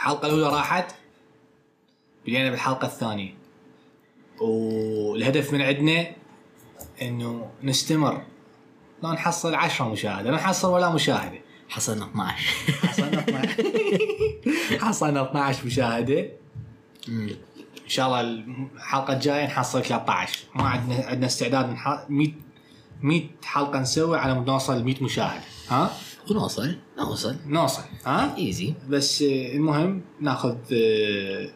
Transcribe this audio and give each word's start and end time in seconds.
الحلقة 0.00 0.26
الأولى 0.26 0.56
راحت 0.56 0.94
بدينا 2.26 2.50
بالحلقة 2.50 2.86
الثانية. 2.86 3.34
والهدف 4.40 5.52
من 5.52 5.62
عندنا 5.62 6.06
إنه 7.02 7.50
نستمر. 7.62 8.22
لا 9.02 9.12
نحصل 9.12 9.54
10 9.54 9.88
مشاهدة 9.88 10.30
لا 10.30 10.36
نحصل 10.36 10.68
ولا 10.68 10.90
مشاهدة. 10.90 11.38
حصلنا 11.68 12.04
12 12.04 12.36
حصلنا 12.88 13.20
12 13.20 14.78
حصلنا 14.86 15.22
12 15.30 15.66
مشاهدة. 15.66 16.30
إن 17.08 17.36
شاء 17.88 18.06
الله 18.06 18.20
الحلقة 18.76 19.12
الجاية 19.12 19.44
نحصل 19.46 19.82
13 19.82 20.38
ما 20.54 20.62
عندنا 20.68 21.04
عندنا 21.06 21.26
استعداد 21.26 21.76
نح- 21.76 22.10
100 22.10 22.28
100 23.02 23.22
حلقة 23.44 23.78
نسوي 23.80 24.18
على 24.18 24.34
مود 24.34 24.46
نوصل 24.50 24.78
ل 24.80 24.84
100 24.84 25.04
مشاهد 25.04 25.40
ها؟ 25.68 25.90
ونوصل 26.30 26.76
نوصل 26.98 27.36
نوصل 27.46 27.82
ها؟ 28.06 28.36
ايزي 28.36 28.74
بس 28.88 29.22
آه، 29.22 29.52
المهم 29.54 30.02
ناخذ 30.20 30.56
آه، 30.72 31.50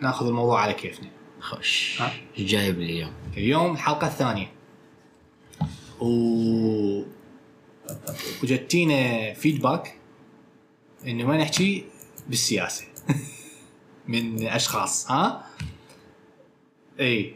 ناخذ 0.00 0.26
الموضوع 0.26 0.60
على 0.60 0.72
كيفنا. 0.72 1.08
خوش. 1.40 1.96
ها؟ 2.02 2.12
إيش 2.38 2.50
جايب 2.50 2.78
لي 2.78 2.84
اليوم؟ 2.92 3.12
اليوم 3.36 3.72
الحلقة 3.74 4.06
الثانية. 4.06 4.52
و 6.00 7.02
وجتينا 8.42 9.32
فيدباك 9.34 9.94
إنه 11.06 11.24
ما 11.24 11.36
نحكي 11.36 11.84
بالسياسة. 12.28 12.84
من 14.08 14.46
أشخاص 14.46 15.10
ها؟ 15.10 15.46
إي. 17.00 17.34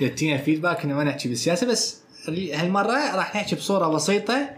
جتينا 0.00 0.36
فيدباك 0.38 0.84
إنه 0.84 0.94
ما 0.94 1.04
نحكي 1.04 1.28
بالسياسة 1.28 1.66
بس 1.66 2.00
ال- 2.28 2.54
هالمرة 2.54 3.16
راح 3.16 3.36
نحكي 3.36 3.56
بصورة 3.56 3.88
بسيطة 3.88 4.50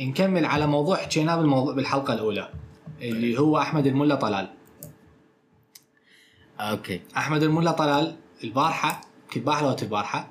نكمل 0.00 0.44
على 0.44 0.66
موضوع 0.66 0.96
حكيناه 0.96 1.36
بالموضوع 1.36 1.74
بالحلقة 1.74 2.14
الأولى 2.14 2.50
اللي 3.02 3.38
هو 3.38 3.58
أحمد 3.58 3.86
الملا 3.86 4.14
طلال. 4.14 4.48
أوكي. 6.60 7.00
أحمد 7.16 7.42
الملا 7.42 7.72
طلال 7.72 8.16
البارحة 8.44 9.00
كنت 9.32 9.44
بارحه 9.46 9.62
لو 9.66 9.76
البارحة. 9.82 10.30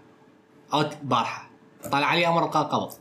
أو 0.73 0.81
البارحه 0.81 1.49
طلع 1.91 2.05
علي 2.07 2.27
أمر 2.27 2.45
القاء 2.45 2.63
قبض. 2.63 2.93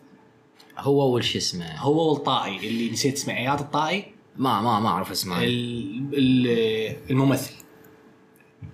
هو 0.79 1.17
وش 1.17 1.37
اسمه؟ 1.37 1.77
هو 1.79 2.11
والطائي 2.13 2.69
اللي 2.69 2.91
نسيت 2.91 3.15
اسمه 3.15 3.37
اياد 3.37 3.61
الطائي. 3.61 4.15
ما 4.37 4.61
ما 4.61 4.81
ما 4.81 4.89
أعرف 4.89 5.11
اسمه. 5.11 5.39
ال- 5.45 6.11
ال- 6.15 7.11
الممثل. 7.11 7.55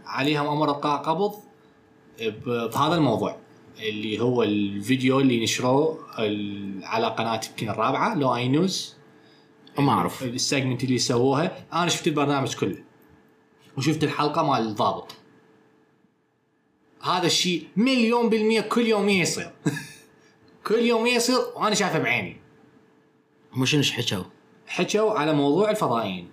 عليهم 0.06 0.46
أمر 0.46 0.70
القاء 0.70 1.02
قبض 1.02 1.34
بهذا 2.46 2.94
الموضوع. 2.94 3.36
اللي 3.78 4.20
هو 4.20 4.42
الفيديو 4.42 5.20
اللي 5.20 5.42
نشروه 5.42 5.98
على 6.82 7.06
قناة 7.06 7.40
يمكن 7.50 7.68
الرابعة 7.68 8.14
لو 8.14 8.36
I 8.36 8.48
News 8.48 8.96
ما 9.78 9.92
أعرف. 9.92 10.22
ال 10.22 10.30
segment 10.30 10.84
اللي 10.84 10.98
سووها 10.98 11.66
أنا 11.72 11.88
شفت 11.88 12.06
البرنامج 12.06 12.54
كله. 12.54 12.84
وشفت 13.78 14.04
الحلقة 14.04 14.42
مال 14.42 14.68
الضابط. 14.68 15.14
هذا 17.02 17.26
الشيء 17.26 17.68
مليون 17.76 18.28
بالمية 18.28 18.60
كل 18.60 18.86
يومية 18.86 19.20
يصير. 19.20 19.50
كل 20.66 20.78
يومية 20.78 21.14
يصير 21.14 21.38
وأنا 21.56 21.74
شايفه 21.74 21.98
بعيني. 21.98 22.36
هم 23.52 23.64
شنو 23.64 23.82
حكوا؟ 23.82 24.24
حكوا 24.66 25.18
على 25.18 25.32
موضوع 25.32 25.70
الفضائيين. 25.70 26.31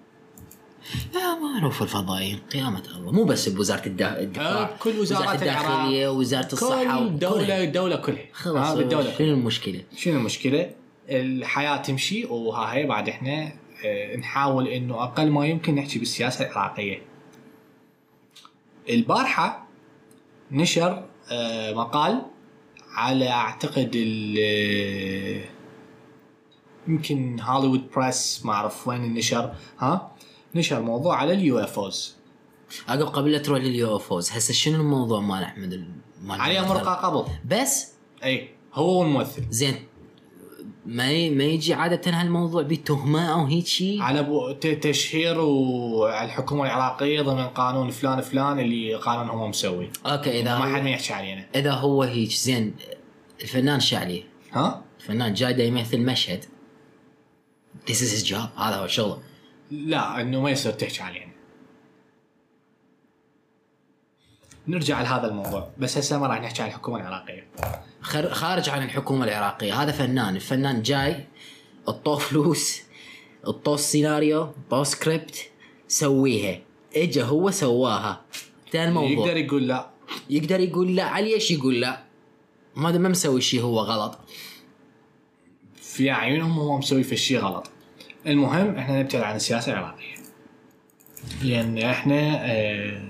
لا 1.14 1.40
ما 1.40 1.60
أعرف 1.62 1.82
الفضائيين 1.82 2.40
قيامة 2.54 2.84
الله 2.98 3.12
مو 3.12 3.24
بس 3.24 3.50
بوزارة 3.50 3.86
الدفاع 3.88 4.46
آه، 4.46 4.70
كل 4.80 5.00
وزارات 5.00 5.24
وزارة 5.24 5.36
الداخلية 5.36 6.08
وزارة 6.12 6.54
الصحة 6.54 7.00
كل 7.00 7.20
دولة. 7.20 7.64
الدولة 7.64 7.96
كلها 7.96 8.26
خلاص 8.34 8.68
آه، 8.68 8.76
بالدولة 8.76 9.18
شنو 9.18 9.34
المشكلة؟ 9.34 9.84
شنو 9.98 10.18
المشكلة؟ 10.20 10.72
الحياة 11.10 11.78
تمشي 11.78 12.26
وها 12.26 12.74
هي 12.74 12.86
بعد 12.86 13.10
إحنا 13.10 13.52
آه، 13.86 14.16
نحاول 14.16 14.68
إنه 14.68 15.04
أقل 15.04 15.30
ما 15.30 15.46
يمكن 15.48 15.76
نحكي 15.76 16.00
بالسياسة 16.00 16.46
العراقية. 16.52 17.02
البارحة 18.90 19.68
نشر 20.52 21.06
آه، 21.32 21.74
مقال 21.74 22.22
على 22.92 23.30
أعتقد 23.30 23.92
ال 23.96 24.36
آه، 24.40 25.42
يمكن 26.88 27.40
هوليوود 27.40 27.88
بريس 27.96 28.46
ما 28.46 28.54
أعرف 28.54 28.88
وين 28.88 29.04
النشر 29.04 29.54
ها 29.80 30.12
نشر 30.56 30.82
موضوع 30.82 31.16
على 31.16 31.34
ال 31.34 31.60
UFOs. 31.60 32.16
عقب 32.88 33.08
قبل 33.08 33.32
لا 33.32 33.38
تروح 33.38 33.60
لل 33.60 33.96
UFOs 33.96 34.32
هسه 34.32 34.54
شنو 34.54 34.76
الموضوع 34.82 35.20
مال 35.20 35.44
أحمد 35.44 35.74
ال- 35.74 35.92
مال 36.22 36.42
عليه 36.42 36.60
الممثل؟ 36.60 36.80
أمر 36.80 36.94
قبض 36.94 37.30
بس؟ 37.46 37.88
إي 38.24 38.50
هو 38.74 39.00
والممثل. 39.00 39.44
زين 39.50 39.76
ما 40.86 41.30
ما 41.30 41.44
يجي 41.44 41.74
عادة 41.74 42.12
هالموضوع 42.12 42.62
بتهمة 42.62 43.26
أو 43.34 43.46
هيك 43.46 43.68
شيء 43.68 44.02
على 44.02 44.24
بو 44.24 44.52
تشهير 44.52 45.40
وعلى 45.40 46.26
الحكومة 46.26 46.64
العراقيه 46.66 47.22
ضمن 47.22 47.48
قانون 47.48 47.90
فلان 47.90 48.22
فلان 48.22 48.60
اللي 48.60 48.96
قانون 48.96 49.30
هو 49.30 49.48
مسوي. 49.48 49.90
okay 50.06 50.40
إذا 50.42 50.60
ما 50.60 50.76
حد 50.76 50.82
ما 50.82 50.90
يحكي 50.90 51.14
علينا. 51.14 51.46
إذا 51.56 51.72
هو 51.72 52.04
هيك 52.04 52.30
زين 52.32 52.76
الفنان 53.42 53.80
شو 53.80 53.98
عليه؟ 53.98 54.24
ها؟ 54.52 54.82
الفنان 55.00 55.34
جاي 55.34 55.54
دا 55.54 55.64
يمثل 55.64 56.00
مشهد. 56.00 56.46
This 57.90 57.96
is 57.96 58.12
his 58.20 58.30
job 58.30 58.60
هذا 58.60 58.76
هو 58.76 58.88
شغله. 58.88 59.18
لا 59.72 60.22
انه 60.22 60.42
ما 60.42 60.52
يصير 60.52 60.72
تحكي 60.72 61.04
علينا 61.04 61.30
نرجع 64.68 65.02
لهذا 65.02 65.28
الموضوع. 65.28 65.72
بس 65.78 65.98
هسه 65.98 66.20
ما 66.20 66.28
راح 66.28 66.42
نحكي 66.42 66.62
عن 66.62 66.68
الحكومة 66.68 67.00
العراقية. 67.00 67.48
خارج 68.32 68.70
عن 68.70 68.84
الحكومة 68.84 69.26
العراقية. 69.26 69.84
هذا 69.84 69.92
فنان. 69.92 70.36
الفنان 70.36 70.82
جاي 70.82 71.26
اعطوه 71.88 72.18
فلوس 72.18 72.82
اعطوه 73.48 73.76
السيناريو 73.76 74.42
اعطوه 74.42 74.84
سكريبت 74.84 75.50
سويها. 75.88 76.60
اجا 76.96 77.24
هو 77.24 77.52
سواها. 77.52 78.22
انتهى 78.66 78.88
الموضوع. 78.88 79.10
يقدر 79.10 79.38
يقول 79.38 79.68
لا. 79.68 79.90
يقدر 80.30 80.60
يقول 80.60 80.96
لا. 80.96 81.04
على 81.04 81.34
إيش 81.34 81.52
يقول 81.52 81.82
لا؟ 81.82 82.04
ما 82.76 82.92
ما 82.92 83.10
مسوي 83.10 83.42
شيء 83.42 83.62
هو 83.62 83.80
غلط. 83.80 84.18
في 85.76 86.10
عيونهم 86.10 86.52
هو 86.52 86.78
مسوي 86.78 87.04
في 87.04 87.14
الشيء 87.14 87.40
غلط. 87.40 87.72
المهم 88.28 88.76
إحنا 88.76 89.00
نبتعد 89.00 89.22
عن 89.22 89.36
السياسة 89.36 89.72
العراقية. 89.72 90.16
لأن 91.44 91.78
إحنا 91.78 92.46
آه، 92.46 93.02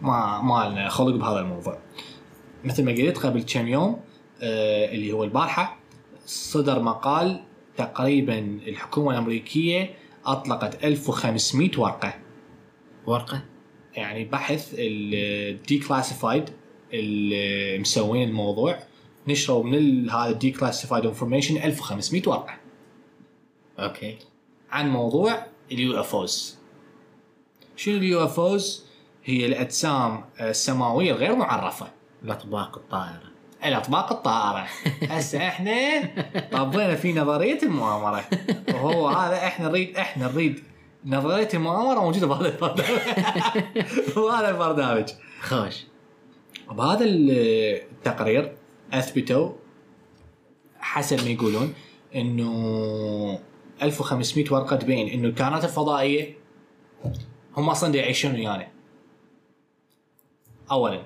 ما 0.00 0.42
ما 0.42 0.68
لنا 0.70 0.88
خلق 0.88 1.16
بهذا 1.16 1.40
الموضوع. 1.40 1.78
مثل 2.64 2.84
ما 2.84 2.92
قلت 2.92 3.18
قبل 3.18 3.42
كم 3.42 3.68
يوم 3.68 4.00
آه، 4.42 4.92
اللي 4.92 5.12
هو 5.12 5.24
البارحة 5.24 5.76
صدر 6.26 6.82
مقال 6.82 7.40
تقريبا 7.76 8.38
الحكومة 8.66 9.10
الأمريكية 9.10 9.90
أطلقت 10.26 10.84
1500 10.84 11.70
ورقة. 11.78 12.14
ورقة؟ 13.06 13.42
يعني 13.94 14.24
بحث 14.24 14.74
ال 14.78 15.78
declassified 15.78 16.44
اللي 16.92 17.78
مسوين 17.78 18.28
الموضوع. 18.28 18.78
نشروا 19.28 19.64
من 19.64 20.10
هذا 20.10 20.30
ال 20.30 20.50
declassified 20.50 21.06
information 21.06 21.56
1500 21.56 22.22
ورقة. 22.26 22.65
أوكي. 23.78 24.18
عن 24.70 24.88
موضوع 24.88 25.46
ال 25.72 26.00
UFOs 26.00 26.58
شنو 27.76 27.96
ال 27.96 28.24
UFOs 28.24 28.86
هي 29.24 29.46
الأجسام 29.46 30.24
السماوية 30.40 31.12
الغير 31.12 31.36
معرفة. 31.36 31.86
الأطباق 32.24 32.78
الطائرة. 32.78 33.30
الأطباق 33.64 34.12
الطائرة. 34.12 34.68
هسه 35.02 35.48
إحنا 35.48 36.00
طبينا 36.52 36.94
في 36.94 37.12
نظرية 37.12 37.58
المؤامرة؟ 37.62 38.24
وهو 38.74 39.08
هذا 39.08 39.36
إحنا 39.36 39.68
نريد 39.68 39.96
إحنا 39.96 40.32
نريد 40.32 40.62
نظرية 41.04 41.48
المؤامرة 41.54 42.00
موجودة 42.00 42.26
بهذا 42.26 42.48
البرنامج. 42.48 42.80
بهذا 44.16 44.50
البرنامج. 44.50 45.08
خوش. 45.42 45.84
بهذا 46.70 47.04
التقرير 47.04 48.56
أثبتوا 48.92 49.52
حسب 50.80 51.24
ما 51.24 51.30
يقولون 51.30 51.74
إنه 52.14 53.38
1500 53.82 54.52
ورقة 54.52 54.76
تبين 54.76 55.08
إنه 55.08 55.28
الكائنات 55.28 55.64
الفضائية 55.64 56.34
هم 57.56 57.68
أصلا 57.68 57.94
يعيشون 57.94 58.34
ويانا. 58.34 58.68
اولا. 60.70 61.02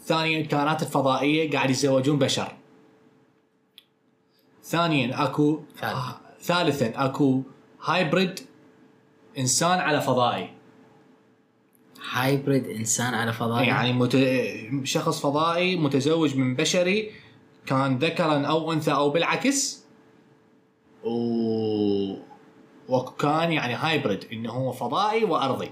ثانيا 0.00 0.40
الكائنات 0.40 0.82
الفضائية 0.82 1.50
قاعد 1.50 1.70
يتزوجون 1.70 2.18
بشر. 2.18 2.56
ثانيا 4.62 5.24
أكو. 5.24 5.60
آه، 5.82 6.16
ثالثا 6.40 7.04
أكو 7.04 7.42
hybrid 7.84 8.40
إنسان 9.38 9.78
على 9.78 10.00
فضائي. 10.00 10.50
hybrid 12.10 12.66
إنسان 12.66 13.14
على 13.14 13.32
فضاء 13.32 13.62
يعني 13.62 13.92
مت... 13.92 14.16
شخص 14.84 15.20
فضائي 15.20 15.76
متزوج 15.76 16.36
من 16.36 16.56
بشري 16.56 17.10
كان 17.66 17.98
ذكرا 17.98 18.46
أو 18.46 18.72
أنثى 18.72 18.92
أو 18.92 19.10
بالعكس 19.10 19.83
و... 21.04 22.16
وكان 22.88 23.52
يعني 23.52 23.74
hybrid 23.74 24.24
إنه 24.32 24.52
هو 24.52 24.72
فضائي 24.72 25.24
وأرضي. 25.24 25.70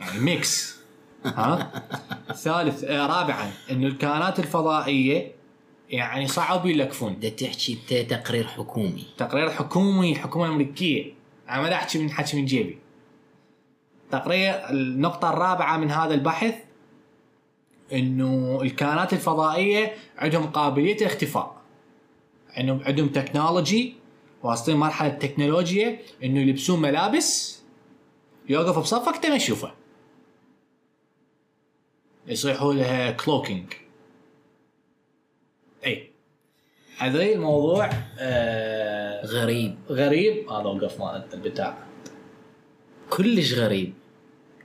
يعني 0.00 0.20
mix 0.20 0.74
ها؟ 1.24 1.72
ثالث 2.34 2.84
آه 2.84 3.06
رابعا 3.06 3.52
انه 3.70 3.86
الكائنات 3.86 4.38
الفضائية 4.38 5.32
يعني 5.90 6.26
صعب 6.26 6.66
يلكفون. 6.66 7.12
بدك 7.12 7.32
تحكي 7.32 8.04
تقرير 8.08 8.46
حكومي. 8.46 9.06
تقرير 9.16 9.50
حكومي 9.50 10.12
الحكومة 10.12 10.46
الامريكيه 10.46 11.12
أنا 11.48 11.62
ما 11.62 11.72
أحكي 11.72 11.98
من 11.98 12.10
حكي 12.10 12.36
من 12.36 12.44
جيبي. 12.44 12.78
تقريبا 14.10 14.70
النقطة 14.70 15.30
الرابعة 15.30 15.76
من 15.76 15.90
هذا 15.90 16.14
البحث 16.14 16.54
إنه 17.92 18.58
الكائنات 18.62 19.12
الفضائية 19.12 19.94
عندهم 20.18 20.46
قابلية 20.46 20.96
الاختفاء. 20.96 21.53
عندهم 22.56 22.80
عندهم 22.84 23.08
technology 23.08 23.94
واصلين 24.42 24.76
مرحلة 24.76 25.08
تكنولوجيا 25.08 25.98
انه 26.24 26.40
يلبسون 26.40 26.80
ملابس 26.80 27.60
يوقف 28.48 28.78
بصفك 28.78 29.14
انت 29.14 29.26
ما 29.26 29.36
تشوفه 29.36 29.72
يصيحوا 32.26 32.74
لها 32.74 33.10
cloaking 33.10 33.72
اي 35.86 36.10
هذا 36.98 37.22
الموضوع 37.22 37.90
آه 38.18 39.26
غريب. 39.26 39.76
غريب؟ 39.88 40.50
هذا 40.50 40.64
وقف 40.64 41.00
مال 41.00 41.26
البتاع. 41.34 41.78
كلش 43.10 43.54
غريب. 43.54 43.94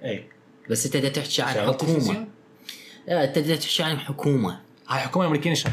اي 0.04 0.30
بس 0.70 0.86
انت 0.86 1.06
تحكي 1.06 1.42
عن 1.42 1.68
حكومة؟ 1.68 2.28
لا 3.08 3.24
انت 3.24 3.40
تحكي 3.40 3.84
عن 3.84 4.00
حكومة. 4.00 4.62
هاي 4.88 5.00
حكومة 5.00 5.26
أمريكية 5.26 5.52
نشر 5.52 5.72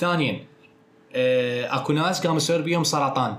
ثانيا 0.00 0.44
آه، 1.14 1.76
أكو 1.76 1.92
ناس 1.92 2.26
قام 2.26 2.36
يصير 2.36 2.60
بيهم 2.60 2.84
سرطان. 2.84 3.36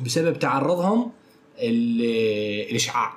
بسبب 0.00 0.38
تعرضهم 0.38 1.10
ال- 1.58 2.70
الاشعاع 2.70 3.12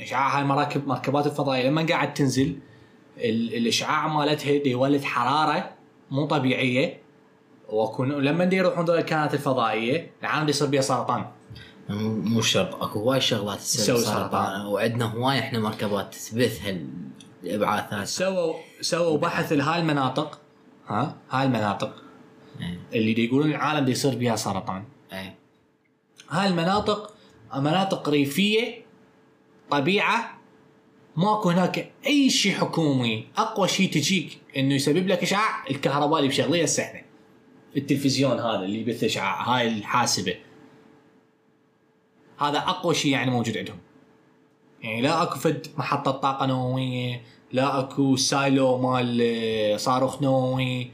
إشعاع 0.00 0.36
هاي 0.36 0.42
المراكب 0.42 0.88
مركبات 0.88 1.26
الفضائية. 1.26 1.68
لما 1.68 1.86
قاعد 1.86 2.14
تنزل 2.14 2.58
ال- 3.18 3.54
الإشعاع 3.54 4.08
مالتها 4.08 4.50
يولد 4.68 5.04
حرارة 5.04 5.70
مو 6.10 6.26
طبيعية. 6.26 7.02
وكون 7.68 8.12
لما 8.12 8.44
يروحون 8.54 8.84
دول 8.84 8.98
الكائنات 8.98 9.34
الفضائية 9.34 10.10
العالم 10.20 10.48
يصير 10.48 10.68
بيها 10.68 10.80
سرطان. 10.80 11.24
مو 11.88 12.40
شرط. 12.40 12.74
أكو 12.82 12.98
هواي 12.98 13.20
شغلات 13.20 13.58
تسوي 13.58 14.00
سرطان. 14.00 14.66
وعندنا 14.66 15.04
هواي 15.04 15.38
إحنا 15.38 15.58
مركبات 15.58 16.14
تثبت 16.14 16.52
هالإبعاثات. 17.44 18.06
سووا 18.06 18.54
سووا 18.80 19.18
بحث 19.18 19.52
لهاي 19.52 19.80
المناطق. 19.80 20.38
ها؟ 20.88 21.16
هاي 21.30 21.46
المناطق. 21.46 22.02
إيه. 22.60 22.80
اللي 22.98 23.12
دي 23.14 23.24
يقولون 23.24 23.50
العالم 23.50 23.84
دي 23.84 23.92
يصير 23.92 24.14
بيها 24.14 24.36
سرطان. 24.36 24.84
إيه. 25.12 25.34
هاي 26.30 26.48
المناطق 26.48 27.14
مناطق 27.56 28.08
ريفية 28.08 28.82
طبيعة 29.70 30.38
ماكو 31.16 31.50
هناك 31.50 31.92
أي 32.06 32.30
شيء 32.30 32.52
حكومي. 32.54 33.26
أقوى 33.36 33.68
شيء 33.68 33.90
تجيك 33.90 34.38
إنه 34.56 34.74
يسبب 34.74 35.06
لك 35.06 35.22
إشعاع 35.22 35.66
الكهرباء 35.70 36.18
اللي 36.18 36.28
مشغليه 36.28 36.62
هسه 36.62 36.82
إحنا 36.82 37.02
التلفزيون 37.76 38.38
هذا 38.38 38.64
اللي 38.64 38.80
يبث 38.80 39.04
إشعاع 39.04 39.42
هاي 39.42 39.68
الحاسبة. 39.68 40.34
هذا 42.38 42.58
أقوى 42.58 42.94
شيء 42.94 43.12
يعني 43.12 43.30
موجود 43.30 43.58
عندهم. 43.58 43.78
يعني 44.82 45.00
لا 45.00 45.22
أكو 45.22 45.38
فد 45.38 45.66
محطة 45.78 46.10
طاقة 46.10 46.46
نووية 46.46 47.22
لا 47.52 47.78
اكو 47.80 48.16
silo 48.16 48.78
مال 48.78 49.18
آه، 49.22 49.76
صاروخ 49.76 50.22
نووي. 50.22 50.90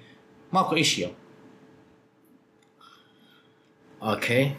ماكو 0.53 0.77
اي 0.77 0.85
شيء 0.85 1.15
أوكي. 4.03 4.53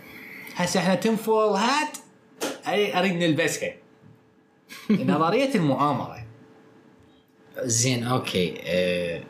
هسه 0.56 0.80
إحنا 0.80 0.96
تنفول 0.96 1.56
هات 1.56 1.98
اي 2.68 3.00
أريد 3.00 3.14
نلبسها 3.14 3.74
نظرية 4.90 5.56
المؤامرة. 5.56 6.26
زين 7.64 8.04
أوكي 8.04 8.62
آه 8.66 9.24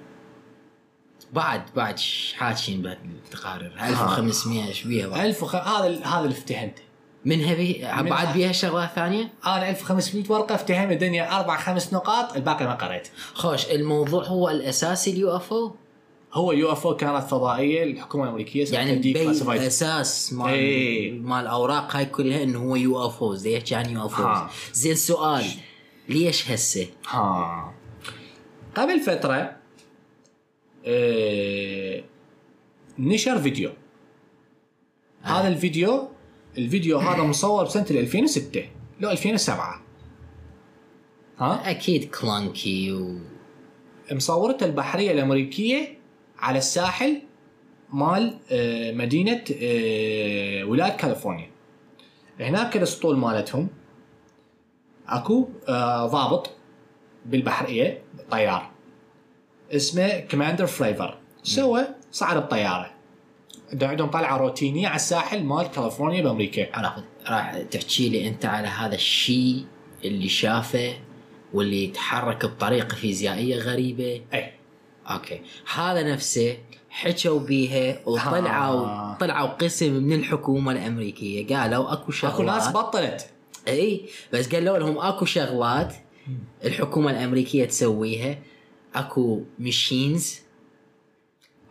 بعد 1.34 1.62
بعد 1.76 2.00
حاكين 2.36 2.82
بعد 2.82 2.98
التقارير 3.06 3.74
1500 3.82 4.68
إيش 4.68 4.84
بيها؟ 4.84 5.08
بعد؟ 5.08 5.26
1000 5.26 5.44
وخ... 5.44 5.56
هذا 5.56 6.06
هذا 6.06 6.20
اللي 6.20 6.32
افتهمته 6.32 6.82
منها 7.26 7.54
بي 7.54 7.86
من- 8.04 8.10
بعد 8.10 8.34
بيها 8.34 8.52
شغلات 8.52 8.90
ثانية؟ 8.96 9.34
أنا 9.46 9.70
1500 9.70 10.24
ورقة 10.32 10.56
افتهمت 10.56 10.92
الدنيا 10.92 11.40
أربع 11.40 11.58
خمس 11.58 11.94
نقاط 11.94 12.36
الباقي 12.36 12.66
ما 12.66 12.76
قريت 12.76 13.08
خوش 13.34 13.66
الموضوع 13.66 14.24
هو 14.24 14.50
الأساسي 14.50 15.12
ال 15.12 15.36
UFO 15.36 15.76
هو 16.34 16.52
UFO 16.52 16.96
كانت 16.96 17.24
فضائية 17.24 17.84
الحكومة 17.84 18.24
الأمريكية 18.24 18.66
يعني 18.74 18.96
declassified 18.96 19.62
أساس 19.62 20.34
مال 20.34 20.50
إيه. 20.50 21.12
مال 21.20 21.40
الاوراق 21.42 21.96
هاي 21.96 22.06
كلها 22.06 22.44
إنه 22.44 22.60
هو 22.60 22.76
يو 22.76 23.06
إف 23.08 23.24
اوز 23.24 23.46
يحكي 23.46 23.76
عن 23.76 23.90
يو 23.90 24.06
إف. 24.06 24.20
اوز 24.22 24.38
زين 24.74 24.96
سؤال 24.96 25.46
ليش 26.10 26.52
هسه؟ 26.52 26.88
ها 27.10 27.74
قبل 28.76 29.00
فترة 29.00 29.56
آه 30.86 32.04
نشر 33.00 33.42
فيديو 33.42 33.72
هذا 35.22 35.48
الفيديو 35.48 36.10
الفيديو 36.60 36.98
هذا 36.98 37.24
مصور 37.24 37.64
بسنة 37.64 37.86
2006 37.90 38.64
لو 39.00 39.10
2007 39.12 39.82
ها؟ 41.40 41.70
أكيد 41.72 42.10
كلانكي 42.16 42.92
و 42.94 43.18
مصورته 44.12 44.66
البحرية 44.66 45.12
الأمريكية 45.12 45.98
على 46.40 46.58
الساحل 46.58 47.22
مال 47.94 48.38
آه، 48.52 48.92
مدينة 48.92 49.42
آه، 49.62 50.64
ولاية 50.64 50.98
كاليفورنيا. 50.98 51.50
هناك 52.40 52.78
الاسطول 52.78 53.18
مالتهم. 53.18 53.68
أكو 55.08 55.50
آه، 55.68 56.06
ضابط 56.08 56.50
بالبحرية 57.26 58.02
طيار. 58.32 58.70
اسمه 59.72 60.20
commander 60.20 60.66
فريفر 60.66 61.18
سوى 61.44 61.88
صعد 62.12 62.38
بطيارة. 62.38 62.78
عنده- 62.86 62.99
عندهم 63.82 64.10
طلعه 64.10 64.38
روتينية 64.38 64.88
على 64.88 64.96
الساحل 64.96 65.44
مال 65.44 65.72
كاليفورنيا 65.72 66.22
بأمريكا. 66.22 66.78
عرفت 66.78 67.04
راح 67.28 67.58
تحكي 67.58 68.10
لي 68.10 68.28
أنت 68.28 68.46
على 68.46 68.68
هذا 68.68 68.96
الشيء 68.96 69.66
اللي 70.06 70.30
شافه 70.30 70.94
واللي 71.54 71.84
يتحرك 71.84 72.46
بطريقة 72.46 72.96
فيزيائية 72.96 73.56
غريبة؟ 73.56 74.22
اي 74.34 74.52
أوكي. 75.10 75.42
هذا 75.76 76.14
نفسه 76.14 76.58
حكوا 76.90 77.40
بيها 77.40 78.00
وطلعوا 78.06 78.86
آه. 78.86 79.18
طلعوا 79.20 79.48
قسم 79.48 79.94
من 79.94 80.14
الحكومة 80.14 80.72
الأمريكية. 80.72 81.56
قالوا 81.56 81.94
أكو 81.94 82.12
شغلات 82.12 82.34
أكو 82.34 82.44
ناس 82.44 82.68
بطلت. 82.68 83.30
إي 83.68 84.06
بس 84.34 84.56
قالوا 84.56 84.78
لهم 84.78 84.98
أكو 84.98 85.26
شغلات 85.26 85.96
الحكومة 86.66 87.12
الأمريكية 87.12 87.66
تسويها. 87.66 88.38
أكو 88.96 89.42
machines 89.60 90.40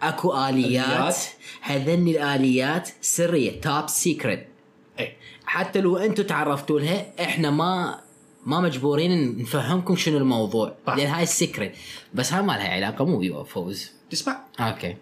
اكو 0.03 0.37
آليات. 0.49 1.17
هذني 1.61 2.11
الآليات 2.11 2.89
سرية 3.01 3.61
top 3.61 3.89
secret 3.89 4.49
إي. 5.01 5.13
حتى 5.47 5.81
لو 5.81 5.97
أنتم 5.97 6.23
تعرفتوا 6.23 6.81
لها 6.81 7.07
إحنا 7.25 7.51
ما 7.51 8.01
ما 8.47 8.61
مجبورين 8.61 9.39
نفهمكم 9.39 9.97
شنو 9.97 10.17
الموضوع. 10.19 10.75
صح. 10.87 10.95
لأن 10.97 11.07
هاي 11.07 11.23
ال 11.23 11.30
secret 11.30 11.73
بس 12.15 12.33
هاي 12.33 12.43
ما 12.43 12.53
لها 12.53 12.69
علاقة 12.69 13.05
مو 13.05 13.19
ب 13.19 13.45
UFOs. 13.45 13.91
تسمع؟ 14.11 14.41
أوكي. 14.61 14.97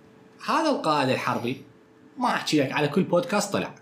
هذا 0.47 0.71
القائد 0.71 1.09
الحربي 1.09 1.62
ما 2.19 2.26
أحكي 2.29 2.61
لك 2.61 2.73
على 2.73 2.88
كل 2.88 3.03
بودكاست 3.03 3.53
طلع. 3.53 3.75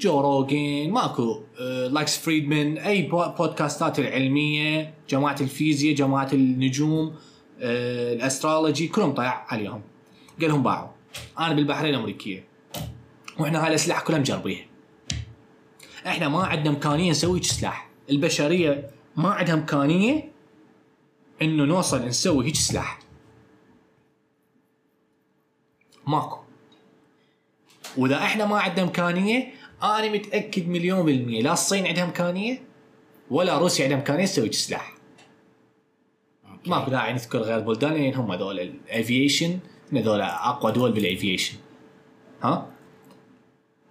جو 0.00 0.20
روجن 0.20 0.90
ماكو 0.90 1.40
آه، 1.60 1.86
لكس 1.86 2.18
فريدمان 2.18 2.78
أي 2.78 3.02
بو- 3.02 3.28
podcastات 3.38 3.98
العلمية 3.98 4.94
جماعة 5.10 5.36
الفيزياء 5.40 5.94
جماعة 5.94 6.28
النجوم 6.32 7.14
آه، 7.60 8.12
ال 8.14 8.21
astrology 8.21 8.88
كلهم 8.88 9.12
طلع 9.14 9.46
عليهم. 9.48 9.82
قال 10.40 10.48
لهم 10.50 10.62
باعوا. 10.62 10.88
أنا 11.38 11.54
بالبحريه 11.54 11.90
الامريكيه 11.90 12.44
وإحنا 13.38 13.62
هاي 13.64 13.68
الأسلحة 13.68 14.04
كلها 14.04 14.18
مجربيها. 14.18 14.66
إحنا 16.06 16.28
ما 16.28 16.44
عندنا 16.44 16.70
إمكانية 16.70 17.10
نسوي 17.10 17.38
هيك 17.38 17.44
سلاح. 17.44 17.90
البشرية 18.10 18.90
ما 19.16 19.30
عندها 19.30 19.54
إمكانية 19.54 20.32
إنه 21.42 21.64
نوصل 21.64 22.06
نسوي 22.06 22.46
هيك 22.46 22.54
سلاح. 22.54 22.98
ماكو. 26.06 26.38
وإذا 27.96 28.16
إحنا 28.16 28.46
ما 28.46 28.60
عندنا 28.60 28.86
إمكانية 28.86 29.54
أنا 29.82 30.12
متأكد 30.12 30.68
مليون 30.68 31.04
بالمية 31.04 31.42
لا 31.42 31.52
الصين 31.52 31.86
عندها 31.86 32.04
إمكانية 32.04 32.62
ولا 33.30 33.58
روسيا 33.58 33.84
عندها 33.84 33.98
إمكانية 33.98 34.24
تسوي 34.24 34.52
سلاح. 34.52 34.94
ماكو 36.66 36.90
داعي 36.90 37.12
نذكر 37.12 37.38
غير 37.38 37.60
بلدان 37.60 37.92
لأن 37.92 38.14
هم 38.14 38.32
هذول 38.32 38.60
ال 38.60 38.71
aviation 38.71 39.58
هذول 39.92 40.20
أقوى 40.20 40.72
دول 40.72 40.92
بال 40.92 41.05
aviation 41.05 41.56
ها؟ 42.42 42.66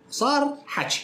صار 0.10 0.58
حكي. 0.66 1.02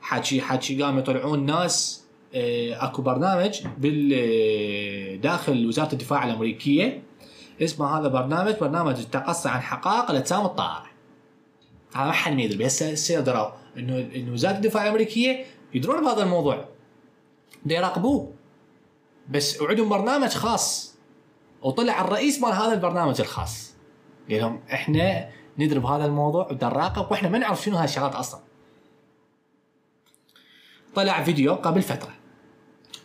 حكي 0.00 0.40
حكي. 0.40 0.82
قاموا 0.82 1.00
يطلعون 1.00 1.46
ناس 1.46 2.04
آه، 2.34 2.84
أكو 2.84 3.02
برنامج 3.02 3.60
بال 3.78 4.12
آه، 4.14 5.16
داخل 5.16 5.66
وزارة 5.66 5.92
الدفاع 5.92 6.24
الأمريكية. 6.24 7.02
اسمه 7.62 7.98
هذا 7.98 8.08
برنامج 8.08 8.54
برنامج 8.60 8.98
التقصي 8.98 9.48
عن 9.48 9.60
حقائق 9.60 10.10
الأجسام 10.10 10.44
الطائره 10.44 10.88
هذا 11.94 12.04
ما 12.04 12.12
حد 12.12 12.32
ما 12.32 12.42
يدري 12.42 12.66
هسه 12.66 13.20
دروا 13.20 13.50
إنه 13.76 13.98
إنه 14.14 14.32
وزارة 14.32 14.56
الدفاع 14.56 14.82
الأمريكية 14.82 15.44
يدرون 15.74 16.04
بهذا 16.04 16.22
الموضوع. 16.22 16.68
يراقبوه. 17.66 18.32
بس 19.30 19.62
وعندهم 19.62 19.88
برنامج 19.88 20.28
خاص. 20.28 20.97
وطلع 21.62 22.00
الرئيس 22.00 22.42
مال 22.42 22.52
هذا 22.52 22.72
البرنامج 22.72 23.20
الخاص. 23.20 23.74
قال 24.30 24.38
لهم 24.38 24.60
إحنا 24.72 25.28
ندري 25.58 25.78
بهذا 25.78 26.04
الموضوع 26.04 26.48
ودراقب 26.50 27.10
وإحنا 27.10 27.28
ما 27.28 27.38
نعرف 27.38 27.62
شنو 27.62 27.76
هاي 27.76 27.84
الشغلات 27.84 28.14
أصلا. 28.14 28.40
طلع 30.94 31.22
فيديو 31.22 31.54
قبل 31.54 31.82
فترة. 31.82 32.14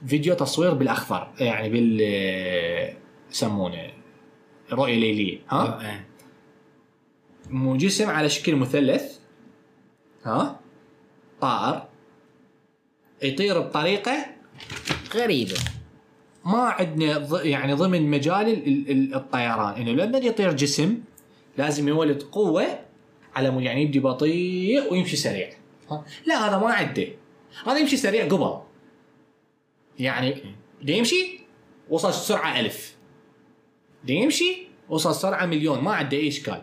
فيديو 0.08 0.34
تصوير 0.34 0.74
بالأخضر 0.74 1.34
يعني 1.40 1.70
بال 1.70 2.02
يسمونه 3.32 3.92
رؤية 4.72 5.00
ليلية 5.00 5.40
ها؟ 5.50 5.82
إيه. 5.82 6.08
مو 7.50 7.78
جسم 7.78 8.10
على 8.10 8.30
شكل 8.30 8.56
مثلث 8.56 9.20
ها؟ 10.24 10.60
طائر 11.42 11.84
يطير 13.24 13.60
بطريقة 13.60 14.26
غريبة. 15.14 15.56
ما 16.46 16.58
عندنا 16.58 17.28
يعني 17.44 17.74
ضمن 17.74 18.10
مجال 18.12 18.48
ال- 18.50 18.92
ال- 18.92 19.16
الطيران. 19.16 19.76
إنه 19.76 19.92
لما 19.92 20.18
يطير 20.18 20.54
جسم 20.54 21.00
لازم 21.58 21.88
يولد 21.88 22.24
قوة 22.24 22.80
على 23.36 23.52
مود 23.52 23.64
يعني 23.64 23.84
يبدي 23.84 24.00
بطيء 24.00 24.92
ويمشي 24.92 25.16
سريع؟ 25.16 25.50
لا 26.26 26.50
هذا 26.50 26.58
ما 26.58 26.74
عنده. 26.74 27.08
هذا 27.66 27.78
يمشي 27.78 27.98
سريع 27.98 28.26
قبل. 28.26 28.60
يعني 30.00 30.36
دا 30.84 30.94
يمشي 30.94 31.40
وصل 31.90 32.14
سرعة 32.14 32.60
ألف. 32.60 32.96
دا 34.04 34.14
يمشي 34.14 34.68
وصل 34.90 35.16
سرعة 35.16 35.46
مليون. 35.46 35.80
ما 35.80 35.92
عنده 35.94 36.18
أي 36.18 36.28
إشكال. 36.28 36.62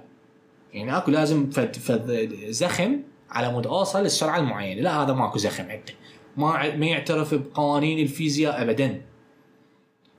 يعني 0.72 0.96
أكو 0.96 1.10
لازم 1.10 1.50
فد 1.50 1.76
فد 1.76 2.28
زخم 2.48 3.00
على 3.30 3.52
مود 3.52 3.66
أوصل 3.66 4.02
للسرعه 4.02 4.38
المعينة. 4.38 4.80
لا 4.80 5.02
هذا 5.02 5.12
ماكو 5.12 5.38
زخم 5.38 5.64
عنده. 5.64 5.92
ما 6.36 6.76
ما 6.76 6.86
يعترف 6.86 7.34
بقوانين 7.34 7.98
الفيزياء 7.98 8.62
ابدا. 8.62 9.02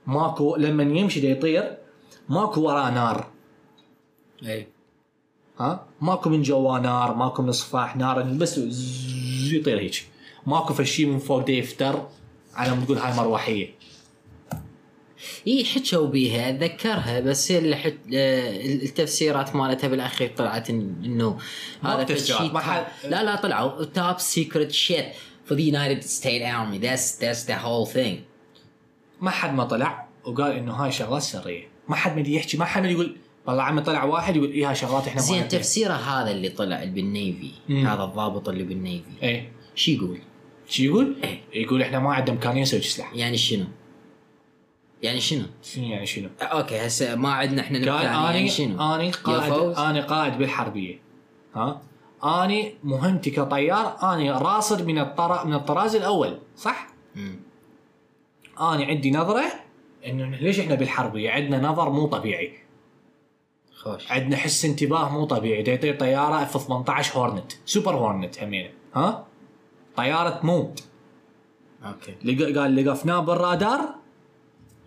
ماكو 0.06 0.56
لما 0.56 0.82
يمشي 0.82 1.20
دا 1.20 1.28
يطير 1.28 1.76
ماكو 2.28 2.60
وراه 2.60 2.90
نار. 2.90 3.30
اي 4.46 4.66
ها؟ 5.60 5.86
ماكو 6.00 6.30
من 6.30 6.42
جوا 6.42 6.78
نار 6.78 7.14
ماكو 7.14 7.42
من 7.42 7.52
صفاح 7.52 7.96
نار 7.96 8.22
بس 8.22 8.58
يطير 9.52 9.78
هيك. 9.80 10.06
ماكو 10.46 10.74
فشي 10.74 11.06
من 11.06 11.18
فوق 11.18 11.46
دا 11.46 11.52
يفتر 11.52 12.08
على 12.54 12.74
ما 12.74 12.84
تقول 12.84 12.98
هاي 12.98 13.16
مروحية. 13.16 13.74
اي 15.46 15.64
حكوا 15.64 16.06
بيها 16.06 16.50
أتذكرها 16.50 17.20
بس 17.20 17.50
اللي 17.50 17.76
حت... 17.76 17.94
آه، 18.14 18.64
التفسيرات 18.66 19.56
مالتها 19.56 19.88
بالأخير 19.88 20.32
طلعت 20.36 20.70
إنه 20.70 21.38
هذا 21.82 22.02
تفسيرات، 22.02 22.42
فشي 22.42 22.52
ما 22.52 22.60
حد- 22.60 22.86
لا 23.04 23.24
لا 23.24 23.36
طلعوا. 23.36 23.84
Top 23.84 24.18
secret 24.18 24.70
shit 24.72 25.06
for 25.48 25.54
the 25.54 25.62
United 25.72 26.02
States 26.04 26.44
Army. 26.44 26.78
That's 26.78 27.06
that's 27.22 27.44
the 27.50 27.58
whole 27.64 27.86
thing. 27.94 28.31
ما 29.22 29.30
حد 29.30 29.54
ما 29.54 29.64
طلع 29.64 30.06
وقال 30.24 30.52
إنه 30.52 30.72
هاي 30.72 30.92
شغلات 30.92 31.22
سرية 31.22 31.68
ما 31.88 31.96
حد 31.96 32.16
مدي 32.18 32.34
يحكي 32.34 32.56
ما 32.56 32.64
حد 32.64 32.84
يقول 32.84 33.16
والله 33.46 33.62
عمي 33.62 33.82
طلع 33.82 34.04
واحد 34.04 34.36
يقول 34.36 34.50
إيه 34.50 34.68
هاي 34.68 34.74
شغلات 34.74 35.08
إحنا 35.08 35.20
ما 35.20 35.26
زين. 35.26 35.48
تفسيره 35.48 35.92
هذا 35.92 36.30
اللي 36.30 36.48
طلع 36.48 36.82
اللي 36.82 36.94
بال 36.94 37.13
navy 37.13 37.50
مم. 37.68 37.86
هذا 37.86 38.04
الضابط 38.04 38.48
اللي 38.48 38.64
بال 38.64 38.83
navy 38.83 39.22
إيه 39.22 39.52
شو 39.74 39.90
يقول؟ 39.90 40.18
شو 40.68 40.82
يقول؟ 40.82 41.16
إيه. 41.24 41.40
يقول 41.62 41.82
إحنا 41.82 41.98
ما 41.98 42.14
عندنا 42.14 42.36
امكانيه 42.36 42.62
نسوي 42.62 42.80
سلاح 42.80 43.14
يعني 43.14 43.36
شنو؟ 43.36 43.64
يعني 45.02 45.20
شنو؟ 45.20 45.44
شنو 45.62 45.84
يعني 45.84 46.06
شنو؟ 46.06 46.28
أوكي 46.42 46.86
هسه 46.86 47.14
ما 47.14 47.32
عندنا 47.32 47.62
إحنا 47.62 47.78
قال 47.78 47.88
الإمكانية، 47.88 48.28
اني 48.28 48.36
يعني 48.36 48.48
شنو؟ 48.48 48.94
آني 48.94 49.10
قائد؟ 49.10 49.52
آني 49.78 50.00
قائد 50.00 50.38
بالحربية 50.38 51.00
ها 51.54 51.82
آني 52.24 52.74
مهمتي 52.84 53.30
كطيار 53.30 54.14
آني 54.14 54.30
راصد 54.30 54.86
من 54.86 54.98
الطر... 54.98 55.46
من 55.46 55.54
الطراز 55.54 55.96
الأول 55.96 56.38
صح؟ 56.56 56.86
مم. 57.16 57.40
آني 58.60 58.84
عندي 58.84 59.10
نظرة 59.10 59.44
انه 60.06 60.36
ليش 60.36 60.60
إحنا 60.60 60.74
بالحربيه 60.74 61.30
عندنا 61.30 61.60
نظر 61.68 61.90
مو 61.90 62.06
طبيعي. 62.06 62.52
خوش. 63.74 64.12
عندنا 64.12 64.36
حس 64.36 64.64
انتباه 64.64 65.08
مو 65.12 65.24
طبيعي. 65.24 65.62
دا 65.62 65.72
يطير 65.72 65.96
طيارة 66.00 66.42
F 66.42 66.56
18 66.66 67.18
Hornet. 67.18 67.52
Super 67.66 67.94
Hornet 67.96 68.42
همينه 68.42 68.70
ها؟ 68.94 69.26
طيارة 69.96 70.30
تموت. 70.30 70.84
أوكي. 71.84 72.52
قال 72.58 72.76
لقفناه 72.76 73.20
بالرادار. 73.20 73.94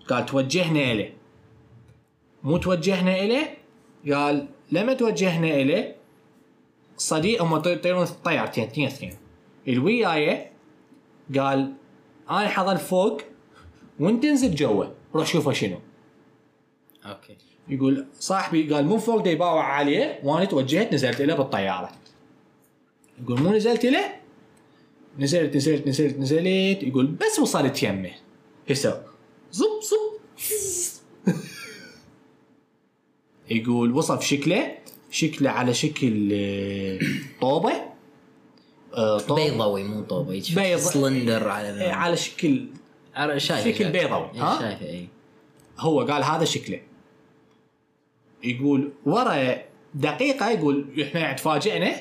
قال 0.10 0.26
توجهنا 0.26 0.92
إليه. 0.92 1.14
مو 2.44 2.58
توجهنا 2.58 3.16
إليه؟ 3.20 3.58
قال 4.14 4.48
لما 4.72 4.94
توجهنا 4.94 5.48
إليه 5.48 5.96
صديق 6.98 7.42
هم 7.42 7.56
يطي- 7.60 7.68
يطيرون 7.70 8.06
طيارتين 8.24 8.64
اثنين 8.64 8.88
اثنين. 8.88 9.14
الويايه 9.68 10.52
قال 11.38 11.74
أنا 12.30 12.48
حظل 12.48 12.78
فوق 12.78 13.22
وانت 14.00 14.26
انزل 14.26 14.56
جوا 14.56 14.86
روح 15.16 15.28
شوفه 15.28 15.52
شنو. 15.54 15.78
أوكي. 17.06 17.36
يقول 17.70 18.06
صاحبي 18.20 18.74
قال 18.74 18.86
مو 18.86 18.98
فوق 18.98 19.28
يباوع 19.28 19.64
عليه 19.64 20.20
وأنا 20.24 20.46
توجهت 20.46 20.94
نزلت 20.94 21.22
له 21.22 21.36
بالطيارة. 21.36 21.92
يقول 23.24 23.42
مو 23.42 23.54
نزلت 23.54 23.86
له؟ 23.86 24.16
نزلت 25.20 25.56
نزلت 25.56 25.88
نزلت 25.88 26.18
نزلت. 26.18 26.84
يقول 26.84 27.06
بس 27.08 27.40
وصلت 27.40 27.84
يمه. 27.84 28.12
هسه 28.70 29.04
زب 29.52 29.66
زب. 29.82 30.16
يقول 33.52 33.92
وصف 33.92 34.22
شكله 34.24 34.78
شكله 35.12 35.50
على 35.50 35.74
شكل 35.74 36.30
آه، 36.34 37.00
طوبة. 37.42 37.74
آه، 38.94 39.18
طوب- 39.20 39.40
بيضاوي 39.40 39.84
مو 39.84 40.02
طوبة 40.02 40.42
بيض- 40.56 40.76
سلندر 40.78 41.48
على 41.50 41.84
على 41.84 42.18
شكل 42.18 42.68
على 43.16 43.40
شايفه 43.40 43.72
شكل. 43.72 43.92
بيضاوي، 43.92 44.32
إيه، 44.34 44.42
ها؟ 44.42 44.60
شايفه 44.60 44.86
اي 44.86 45.08
هو 45.80 46.02
قال 46.02 46.24
هذا 46.24 46.46
شكله. 46.46 46.82
يقول 48.44 48.92
ورا 49.06 49.58
دقيقة 49.94 50.50
يقول 50.50 51.02
إحنا 51.02 51.34
تفاجئنا. 51.34 51.96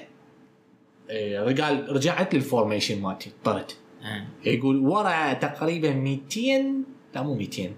إيه، 1.10 1.38
قال 1.38 1.96
رجعت 1.96 2.34
لل 2.34 2.47
formation 2.47 3.02
مالتي 3.02 3.32
طرت. 3.44 3.76
آه. 4.02 4.26
يقول 4.44 4.76
ورا 4.78 5.32
تقريبا 5.32 5.92
200 5.92 6.84
لا 7.14 7.22
مو 7.22 7.34
200 7.34 7.74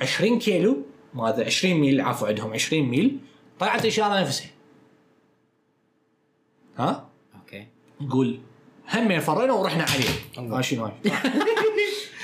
20 0.00 0.38
كيلو 0.38 0.82
ماذا 1.14 1.44
20 1.44 1.74
ميل 1.74 2.00
عفوا 2.00 2.28
عندهم 2.28 2.52
20 2.52 2.82
ميل 2.82 3.18
طلعت 3.58 3.86
إشارة 3.86 4.20
نفسها. 4.20 4.50
ها؟ 6.76 7.08
أوكي. 7.34 7.66
يقول 8.00 8.40
هم 8.94 9.20
فرينا 9.20 9.52
ورحنا 9.52 9.84
عليه 9.84 10.60
شنو 10.60 10.84
هاي؟ 10.84 10.92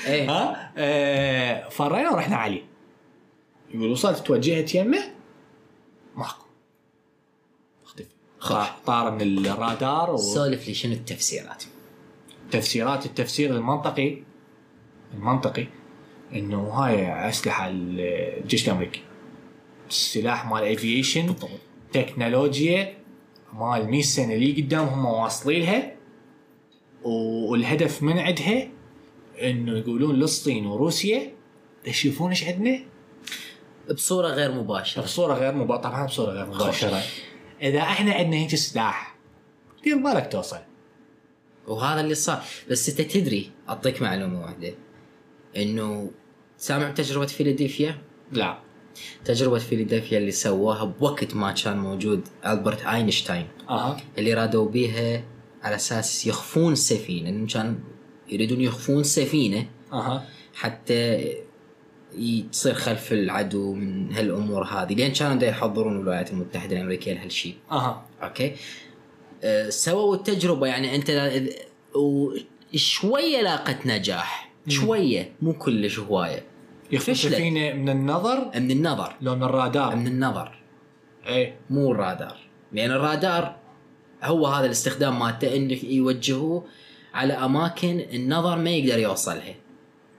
إيه. 0.07 0.29
ها؟ 0.31 0.71
آه 0.77 1.69
فرينا 1.69 2.11
ورحنا 2.11 2.35
عليه 2.35 2.61
يقول 3.73 3.91
وصلت 3.91 4.27
توجهت 4.27 4.75
يمه. 4.75 4.99
ماكو. 6.15 6.43
اختفى. 8.39 8.71
طار 8.85 9.11
من 9.11 9.21
الرادار 9.21 10.17
سولف 10.17 10.67
لي 10.67 10.73
شنو 10.73 10.93
التفسيرات؟ 10.93 11.63
وتفسيرات 12.47 13.05
التفسير 13.05 13.55
المنطقي. 13.55 14.17
المنطقي 15.13 15.67
إنه 16.33 16.69
هاي 16.69 17.29
أسلحة 17.29 17.67
الجيش 17.69 18.67
الأمريكي. 18.67 19.01
السلاح 19.89 20.45
مال 20.45 20.63
aviation 20.63 21.35
تكنولوجيا 21.93 22.97
مال 23.53 23.89
100 23.89 24.01
سنه 24.01 24.33
اللي 24.33 24.61
قدام 24.61 24.85
هم 24.85 25.05
واصلين 25.05 25.61
لها 25.61 25.92
والهدف 27.03 28.03
من 28.03 28.19
عندها 28.19 28.67
إنه 29.41 29.77
يقولون 29.77 30.15
للصين 30.15 30.65
وروسيا 30.65 31.33
تشوفون 31.85 32.29
إيش 32.29 32.43
عندنا؟ 32.43 32.79
بصورة 33.91 34.27
غير 34.27 34.51
مباشرة. 34.51 35.03
بصورة 35.03 35.33
غير 35.33 35.53
مباشره 35.53 35.81
طبعا 35.81 36.05
بصورة 36.05 36.31
غير 36.31 36.45
مباشرة. 36.45 37.01
إذا 37.61 37.79
إحنا 37.79 38.13
عندنا 38.13 38.35
هيك 38.35 38.55
سلاح 38.55 39.15
دير 39.83 39.97
بالك 39.97 40.31
توصل. 40.31 40.59
وهذا 41.67 42.01
اللي 42.01 42.15
صار. 42.15 42.43
بس 42.71 42.89
أنت 42.89 43.01
تدري 43.01 43.51
أعطيك 43.69 44.01
معلومة 44.01 44.41
واحدة. 44.41 44.73
إنه 45.57 46.11
سامع 46.57 46.91
تجربة 46.91 47.25
فيلادلفيا؟ 47.25 47.97
لا. 48.31 48.57
تجربة 49.25 49.57
فيلادلفيا 49.57 50.17
اللي 50.17 50.31
سواها 50.31 50.83
بوقت 50.83 51.35
ما 51.35 51.51
كان 51.51 51.77
موجود. 51.77 52.27
ألبرت 52.45 52.85
أينشتاين. 52.85 53.47
أها. 53.69 53.97
اللي 54.17 54.33
رادوا 54.33 54.69
بيها 54.69 55.23
على 55.63 55.75
أساس 55.75 56.27
يخفون 56.27 56.73
السفينة 56.73 57.29
إنه 57.29 57.47
كان 57.47 57.79
يريدون 58.29 58.61
يخفون 58.61 58.99
السفينة 58.99 59.65
أها. 59.93 60.25
حتى 60.53 61.33
تصير 62.51 62.73
خلف 62.73 63.13
العدو 63.13 63.73
من 63.73 64.13
هالأمور 64.13 64.63
هذه 64.63 64.93
لأن 64.93 65.11
كانوا 65.11 65.35
دا 65.35 65.47
يحضرون 65.47 65.99
الولايات 65.99 66.31
المتحدة 66.31 66.75
الأمريكية 66.77 67.13
لهالشيء 67.13 67.55
أها. 67.71 68.05
أوكي؟ 68.23 68.55
أه 69.43 69.69
سووا 69.69 70.15
التجربة 70.15 70.67
يعني 70.67 70.95
أنت 70.95 71.33
وشويه 71.95 73.41
لاقت 73.41 73.85
نجاح. 73.85 74.53
شوية 74.67 75.31
مو 75.41 75.53
كلش 75.53 75.99
هواية. 75.99 76.43
السفينة 76.93 77.73
من 77.73 77.89
النظر؟ 77.89 78.51
من 78.55 78.71
النظر. 78.71 79.15
لو 79.21 79.35
من 79.35 79.43
الرادار. 79.43 79.95
من 79.95 80.07
النظر. 80.07 80.59
إيه. 81.27 81.55
مو 81.69 81.91
الرادار. 81.91 82.37
لأن 82.71 82.91
الرادار 82.91 83.55
هو 84.23 84.47
هذا 84.47 84.65
الاستخدام 84.65 85.19
مالته 85.19 85.55
انه 85.55 85.77
يوجهوه 85.83 86.65
على 87.13 87.33
أماكن 87.33 88.05
النظر 88.13 88.57
ما 88.57 88.69
يقدر 88.69 88.99
يوصلها. 88.99 89.55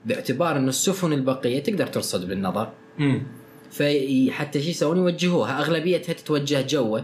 باعتبار 0.05 0.57
انه 0.57 0.69
السفن 0.69 1.13
البقية 1.13 1.63
تقدر 1.63 1.87
ترصد 1.87 2.27
بالنظر. 2.27 2.71
امم 2.99 3.23
فحتى 3.71 4.61
شو 4.61 4.69
يسوون 4.69 4.97
يوجهوها. 4.97 5.59
أغلبيتها 5.59 6.13
تتوجه 6.13 6.61
جوا 6.61 6.99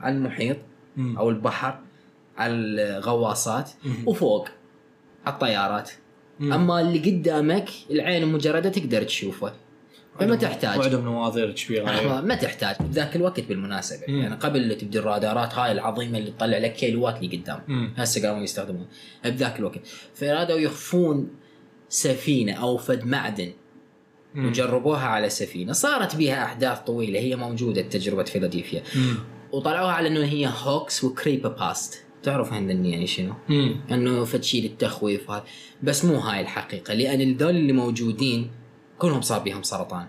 على 0.00 0.16
المحيط 0.16 0.56
مم. 0.96 1.18
أو 1.18 1.30
البحر 1.30 1.78
على 2.36 2.52
الغواصات. 2.52 3.70
مم. 3.84 3.94
وفوق 4.06 4.48
على 5.26 5.34
الطيارات. 5.34 5.90
مم. 6.40 6.52
أما 6.52 6.80
اللي 6.80 6.98
قدامك 6.98 7.68
العين 7.90 8.22
المجرده 8.22 8.68
تقدر 8.68 9.02
تشوفه. 9.02 9.52
فما 10.20 10.36
تحتاج 10.36 10.78
وعندهم 10.78 11.04
نواظر 11.04 11.50
كبيرة 11.50 12.20
ما 12.20 12.34
تحتاج 12.34 12.76
بذاك 12.80 13.16
الوقت 13.16 13.40
بالمناسبة 13.40 14.04
مم. 14.08 14.20
يعني 14.20 14.34
قبل 14.34 14.68
لا 14.68 14.74
تبدي 14.74 14.98
الرادارات 14.98 15.54
هاي 15.54 15.72
العظيمة 15.72 16.18
اللي 16.18 16.30
تطلع 16.30 16.58
لك 16.58 16.72
كيلوات 16.72 17.16
اللي 17.16 17.36
قدام 17.36 17.60
مم. 17.68 17.92
هسه 17.96 18.28
قاموا 18.28 18.42
يستخدمون 18.42 18.86
بذاك 19.24 19.58
الوقت 19.58 19.80
فرادوا 20.14 20.58
يخفون 20.58 21.28
سفينة 21.88 22.52
أو 22.52 22.76
فد 22.76 23.04
معدن 23.04 23.52
مم. 24.34 24.46
وجربوها 24.46 25.06
على 25.06 25.28
سفينة 25.30 25.72
صارت 25.72 26.16
بها 26.16 26.44
أحداث 26.44 26.78
طويلة 26.78 27.20
هي 27.20 27.36
موجودة 27.36 27.82
تجربه 27.82 28.24
فيلادلفيا 28.24 28.82
مم. 28.96 29.14
وطلعوها 29.52 29.92
على 29.92 30.08
إنه 30.08 30.24
هي 30.24 30.50
هوكس 30.62 31.04
وكريبر 31.04 31.48
باست 31.48 32.04
تعرف 32.22 32.52
هندن 32.52 32.84
يعني 32.84 33.06
شنو؟ 33.06 33.34
مم. 33.48 33.80
إنه 33.90 34.24
فتشي 34.24 34.60
للتخويف 34.60 35.30
وهذا 35.30 35.44
بس 35.82 36.04
مو 36.04 36.16
هاي 36.18 36.40
الحقيقة 36.40 36.94
لأن 36.94 37.20
الذول 37.20 37.56
اللي 37.56 37.72
موجودين 37.72 38.50
كلهم 38.98 39.20
صار 39.20 39.38
بيهم 39.38 39.62
سرطان. 39.62 40.06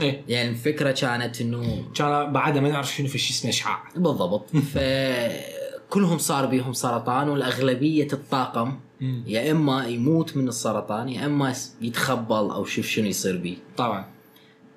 إيه. 0.00 0.22
يعني 0.28 0.48
الفكرة 0.48 0.90
كانت 0.90 1.40
إنه 1.40 1.84
كان 1.94 2.32
بعدها 2.32 2.62
ما 2.62 2.68
نعرف 2.68 2.94
شنو 2.94 3.08
في 3.08 3.18
شيء 3.18 3.36
اسمه 3.36 3.50
اشعاع 3.50 3.82
بالضبط. 3.96 4.56
فكلهم 4.56 6.18
صار 6.18 6.46
بيهم 6.46 6.72
سرطان 6.72 7.28
والأغلبية 7.28 8.08
الطاقم. 8.12 8.78
يا 9.26 9.50
إما 9.50 9.86
يموت 9.86 10.36
من 10.36 10.48
السرطان 10.48 11.08
يا 11.08 11.26
إما 11.26 11.54
يتخبل 11.80 12.50
أو 12.50 12.64
شوف 12.64 12.86
شنو 12.86 13.06
يصير 13.06 13.36
بيه. 13.36 13.56
طبعا. 13.76 14.04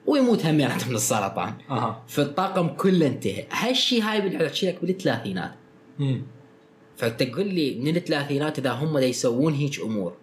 ويموت 0.05 0.45
همينات 0.45 0.87
من 0.87 0.95
السرطان. 0.95 1.53
أها. 1.69 2.03
فالطاقم 2.07 2.67
كله 2.67 3.07
انتهى. 3.07 3.45
هالشيء 3.51 4.01
هاي 4.01 4.21
بنحكي 4.21 4.67
لك 4.67 4.85
بالثلاثينات. 4.85 5.51
فتقول 6.97 7.47
لي 7.47 7.75
من 7.75 7.95
الثلاثينات 7.95 8.59
إذا 8.59 8.71
هم 8.71 8.99
دا 8.99 9.05
يسوون 9.05 9.53
هيك 9.53 9.79
أمور. 9.79 10.13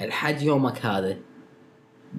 لحد 0.00 0.42
يومك 0.42 0.86
هذا. 0.86 1.18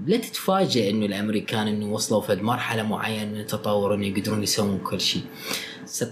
لا 0.06 0.18
تتفاجئ 0.18 0.90
إنه 0.90 1.06
الأمريكان 1.06 1.68
إنه 1.68 1.86
وصلوا 1.94 2.22
فد 2.22 2.42
مرحلة 2.42 2.84
معينة 2.84 3.32
من 3.32 3.40
التطور 3.40 3.94
إنه 3.96 4.08
يقدرون 4.08 4.44
يسوون 4.44 4.78
كل 4.78 5.02
شيء. 5.02 5.22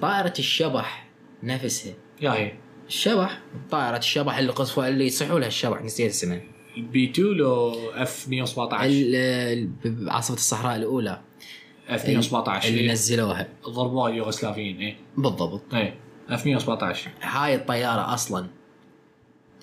طائرة 0.01 0.33
الشبح 0.39 1.07
نفسها. 1.43 1.93
يا 2.21 2.33
هي 2.33 2.53
الشبح؟ 2.87 3.41
طائرة 3.71 3.97
الشبح 3.97 4.37
اللي 4.37 4.51
قصفوا 4.51 4.87
اللي 4.87 5.05
يصحوا 5.05 5.39
لها 5.39 5.47
الشبح 5.47 5.81
نسيت 5.81 6.09
اسمها 6.11 6.41
ال 6.77 6.93
B 6.93 7.09
2 7.11 7.27
لو 7.27 7.71
F 7.91 8.27
117 8.29 8.85
ال- 8.89 9.15
ال- 9.15 9.69
بعاصفة 10.05 10.33
الصحراء 10.33 10.75
الأولى. 10.75 11.21
F 11.89 12.07
117 12.07 12.69
اللي 12.69 12.79
إيه. 12.81 12.91
نزلوها. 12.91 13.47
ضربوها 13.69 14.09
اليوغوسلافيين 14.09 14.77
إيه. 14.79 14.95
بالضبط. 15.17 15.73
إيه. 15.73 15.95
F 16.29 16.45
117 16.45 17.09
هاي 17.21 17.55
الطيارة 17.55 18.13
أصلا 18.13 18.47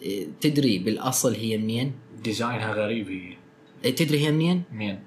إيه، 0.02 0.26
تدري 0.40 0.78
بالأصل 0.78 1.34
هي 1.34 1.56
منين؟ 1.58 1.92
design 2.22 2.65
ها 2.65 2.72
غريب 2.72 3.08
هي. 3.10 3.36
تدري 3.82 4.18
هي 4.26 4.32
منين؟ 4.32 4.62
منين؟ 4.72 5.00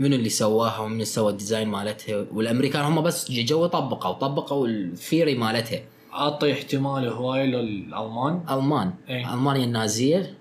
منو 0.00 0.16
اللي 0.16 0.28
سواها 0.28 0.78
ومن 0.78 1.04
سوى 1.04 1.32
ال 1.32 1.37
design 1.37 1.68
مالتها 1.68 2.26
والأمريكان 2.32 2.84
هم 2.84 3.02
بس 3.02 3.30
جو 3.30 3.66
طبقوا 3.66 4.12
طبقوا 4.12 4.66
ال 4.66 4.76
theory 4.76 5.34
مالتها 5.34 5.80
أعطي 6.12 6.52
احتمال 6.52 7.08
هواي 7.08 7.46
للألمان 7.46 8.40
ألمان 8.50 8.94
إيه. 9.08 9.34
ألمانيا 9.34 9.64
النازية 9.64 10.34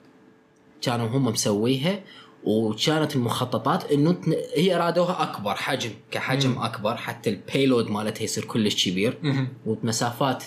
كانوا 0.82 1.08
هم 1.08 1.26
مسويها 1.26 2.00
وكانت 2.44 3.16
المخططات 3.16 3.92
إنه 3.92 4.18
هي 4.56 4.76
أرادوها 4.76 5.24
أكبر 5.24 5.56
حجم 5.56 5.90
كحجم 6.12 6.50
مم. 6.52 6.62
أكبر 6.62 6.96
حتى 6.96 7.30
البيلود 7.30 7.90
مالتها 7.90 8.24
يصير 8.24 8.46
كلش 8.46 8.90
كبير 8.90 9.18
مهم. 9.24 9.48
ومسافات 9.66 10.44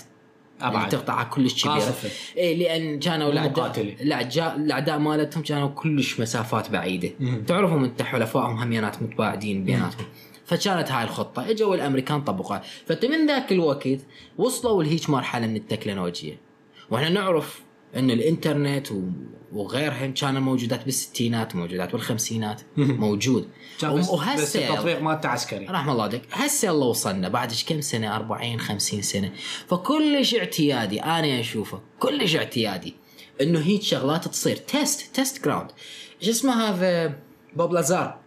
أبعد. 0.61 0.89
تقطع 0.89 1.23
كلش 1.23 1.65
كبيرة. 1.65 1.95
اي 2.39 2.55
لأن 2.57 2.99
كانوا 2.99 3.33
الاعداء. 3.33 3.97
الأعداء 4.57 4.99
مالتهم 4.99 5.43
كانوا 5.43 5.69
كلش 5.69 6.21
مسافات 6.21 6.71
بعيدة. 6.71 7.11
مم. 7.21 7.45
تعرفهم 7.47 7.85
أنت 7.85 8.03
حلفائهم 8.03 8.57
هميانات 8.57 9.03
متباعدين 9.03 9.65
بيناتهم. 9.65 10.07
فكانت 10.47 10.91
هاي 10.91 11.05
الخطة. 11.05 11.51
إجوا 11.51 11.75
الأمريكان 11.75 12.21
طبقوها. 12.21 12.63
فأنت 12.87 13.05
من 13.05 13.27
ذاك 13.27 13.53
الوقت 13.53 13.99
وصلوا 14.39 14.83
لهيج 14.83 15.11
مرحلة 15.11 15.47
من 15.47 15.57
التكنولوجيا. 15.57 16.37
وإحنا 16.91 17.09
نعرف 17.09 17.63
إن 17.97 18.11
الإنترنت 18.11 18.93
و- 18.93 19.03
وغيرهم 19.53 20.15
كانوا 20.15 20.41
موجودات 20.41 20.85
بالستينات 20.85 21.57
موجودات 21.57 21.93
بالخمسينات. 21.93 22.63
موجود. 22.77 23.49
كان 23.81 23.95
بس, 23.99 24.09
وهسه 24.09 24.69
التطبيق 24.71 25.01
مالته 25.03 25.29
عسكري. 25.29 25.67
رحم 25.67 25.91
الله 25.91 26.03
عليك. 26.03 26.23
هسه 26.33 26.71
الله 26.71 26.87
وصلنا 26.87 27.29
بعد 27.29 27.53
كم 27.69 27.81
سنة؟ 27.81 28.17
40 28.17 28.61
50 28.61 29.03
سنة. 29.03 29.33
فكلش 29.69 30.35
اعتيادي 30.35 31.01
أنا 31.03 31.41
أشوفه 31.41 31.81
كلش 31.99 32.37
اعتيادي 32.37 32.95
إنه 33.41 33.59
هيك 33.61 33.83
شغلات 33.83 34.29
تصير. 34.29 34.57
test 34.57 35.15
test 35.17 35.45
ground 35.45 35.71
إيش 36.21 36.29
اسمه 36.29 36.69
هذا؟ 36.71 37.19
بوب 37.57 37.73
لازار. 37.73 38.19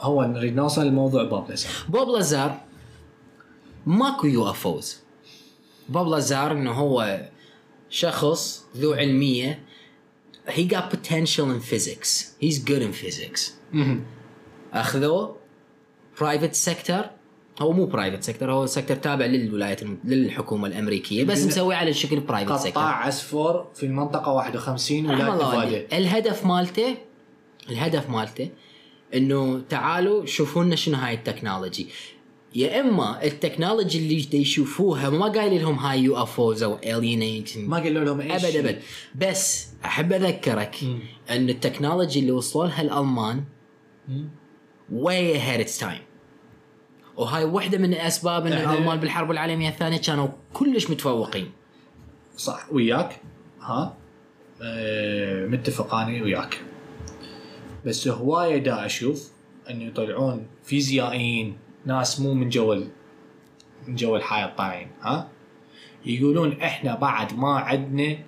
هو 0.00 0.22
نريد 0.24 0.54
نوصل 0.56 0.86
لموضوع 0.86 1.24
بوب 1.24 2.08
لازار 2.08 2.60
ماكو 3.86 4.26
UFOs. 4.26 4.98
بوب 5.88 6.08
لازار 6.08 6.52
إنه 6.52 6.72
هو 6.72 7.20
شخص 7.90 8.64
ذو 8.76 8.92
علمية. 8.94 9.60
He 10.48 10.64
got 10.74 10.90
potential 10.94 11.46
in 11.54 11.60
physics. 11.60 12.08
He's 12.42 12.58
good 12.58 12.82
in 12.82 12.92
physics. 13.04 13.52
اخذوه 14.72 15.36
private 16.20 16.54
sector 16.54 17.04
هو 17.60 17.72
مو 17.72 17.86
private 17.86 18.22
sector 18.22 18.52
هو 18.52 18.66
sector 18.66 18.96
تابع 18.96 19.26
للولايات 19.26 19.82
الم... 19.82 19.98
للحكومة 20.04 20.68
الأمريكية 20.68 21.24
بس 21.24 21.40
بن- 21.42 21.46
مسوي 21.48 21.74
على 21.74 21.92
شكل 21.92 22.20
private 22.20 22.52
sector 22.56 22.82
قطاع 22.82 23.06
عسفر 23.06 23.66
في 23.74 23.86
المنطقة 23.86 24.32
51 24.32 25.10
رحم 25.10 25.20
ولاية 25.20 25.34
نفاده 25.34 25.58
والديك. 25.58 25.94
الهدف 25.94 26.46
مالته 26.46 26.96
الهدف 27.70 28.10
مالته 28.10 28.50
إنه 29.14 29.60
تعالوا 29.68 30.26
شوفوا 30.26 30.64
لنا 30.64 30.76
شنو 30.76 30.96
هاي 30.96 31.14
ال 31.14 31.20
technology. 31.20 31.88
يا 32.54 32.80
إما 32.80 33.24
ال 33.24 33.31
technology 33.31 33.98
اللي 33.98 34.38
يشوفوها 34.40 35.10
ما 35.10 35.26
قايل 35.26 35.62
لهم 35.62 35.74
هاي 35.78 36.00
UFOs 36.00 36.62
أو 36.62 36.78
alien 36.98 37.58
ما 37.58 37.76
قالوا 37.76 38.04
لهم 38.04 38.20
إيش؟ 38.20 38.44
أبد 38.44 38.56
أبد. 38.56 38.82
بس 39.14 39.66
أحب 39.84 40.12
أذكرك 40.12 40.76
مم. 40.82 40.98
إن 41.30 41.48
ال 41.48 41.55
technology 41.55 42.20
اللي 42.20 42.32
وصلوا 42.32 42.66
لها 42.66 42.82
الألمان 42.82 43.44
way 44.92 45.36
ahead 45.38 45.66
its 45.68 45.80
time. 45.84 46.02
وهاي 47.16 47.44
واحدة 47.44 47.78
من 47.78 47.92
الأسباب 47.94 48.46
أن 48.46 48.52
إحنا- 48.52 48.68
الألمان 48.68 49.00
بالحرب 49.00 49.30
العالمية 49.30 49.68
الثانية 49.68 49.98
كانوا 49.98 50.28
كلش 50.52 50.90
متفوقين. 50.90 51.50
صح 52.36 52.72
وياك. 52.72 53.20
ها؟ 53.60 53.96
أه 54.62 55.46
متفق 55.46 55.94
أنا 55.94 56.22
وياك. 56.22 56.58
بس 57.86 58.08
هواية 58.08 58.58
دا 58.58 58.86
أشوف 58.86 59.30
انه 59.70 59.84
يطلعون 59.84 60.46
فيزيائيين 60.64 61.56
ناس 61.88 62.20
مو 62.20 62.34
من 62.34 62.48
جو 62.48 62.74
من 63.88 63.94
جو 63.94 64.16
الحياة 64.16 64.46
الطالعين 64.46 64.88
ها؟ 65.00 65.28
يقولون 66.06 66.52
إحنا 66.52 66.94
بعد 66.94 67.38
ما 67.38 67.58
عندنا 67.58 68.18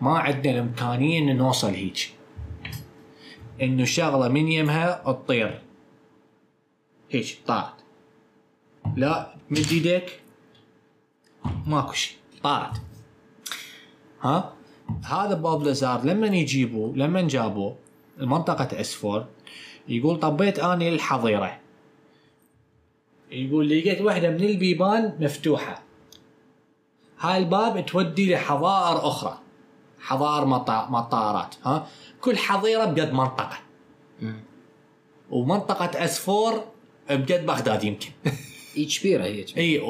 ما 0.00 0.18
عندنا 0.18 0.52
الإمكانية 0.52 1.18
إن 1.18 1.36
نوصل 1.36 1.68
هيك 1.68 2.14
إنه 3.62 3.84
شغلة 3.84 4.28
من 4.28 4.48
يمها 4.48 5.02
تطير 5.06 5.62
هيك 7.10 7.38
طارت 7.46 7.74
لا 8.96 9.34
مد 9.50 9.66
ايديك 9.72 10.20
ماكو 11.66 11.92
شيء 11.92 12.16
طارت 12.42 12.82
ها؟ 14.20 14.54
هذا 15.04 15.34
باب 15.34 15.62
لازار. 15.62 16.04
لما 16.04 16.26
يجيبوه 16.26 16.96
لما 16.96 17.22
جابوه 17.22 17.76
المنطقة 18.20 18.80
اسفور 18.80 19.26
يقول 19.88 20.20
طبيت 20.20 20.58
أني 20.58 20.88
الحظيرة 20.88 21.63
يقول 23.30 23.68
لقيت 23.68 24.00
واحدة 24.00 24.30
من 24.30 24.40
البيبان 24.44 25.16
مفتوحة. 25.20 25.82
هاي 27.20 27.38
الباب 27.38 27.86
تودي 27.86 28.34
لحظائر 28.34 29.08
أخرى. 29.08 29.38
حظائر 30.00 30.44
مطا- 30.46 30.90
مطارات 30.90 31.54
ها؟ 31.64 31.86
كل 32.20 32.36
حظيرة 32.36 32.84
بقد 32.84 33.12
منطقة. 33.12 33.58
مم. 34.22 34.40
ومنطقة 35.30 36.04
اسفور 36.04 36.64
بقد 37.10 37.46
بغداد 37.46 37.84
يمكن. 37.84 38.08
هي 38.74 38.84
كبيرة 38.84 39.24
هي 39.24 39.44
إي 39.56 39.80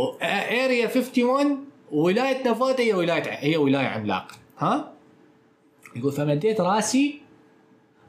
area 0.65 0.87
51 0.87 1.65
ولاية 1.93 2.51
نفاده 2.51 2.85
هي 2.85 2.93
ولاية 2.95 3.23
هي 3.31 3.57
ولاية 3.57 3.87
عملاقة. 3.87 4.37
ها؟ 4.59 4.93
يقول 5.97 6.13
فمديت 6.13 6.61
راسي 6.61 7.21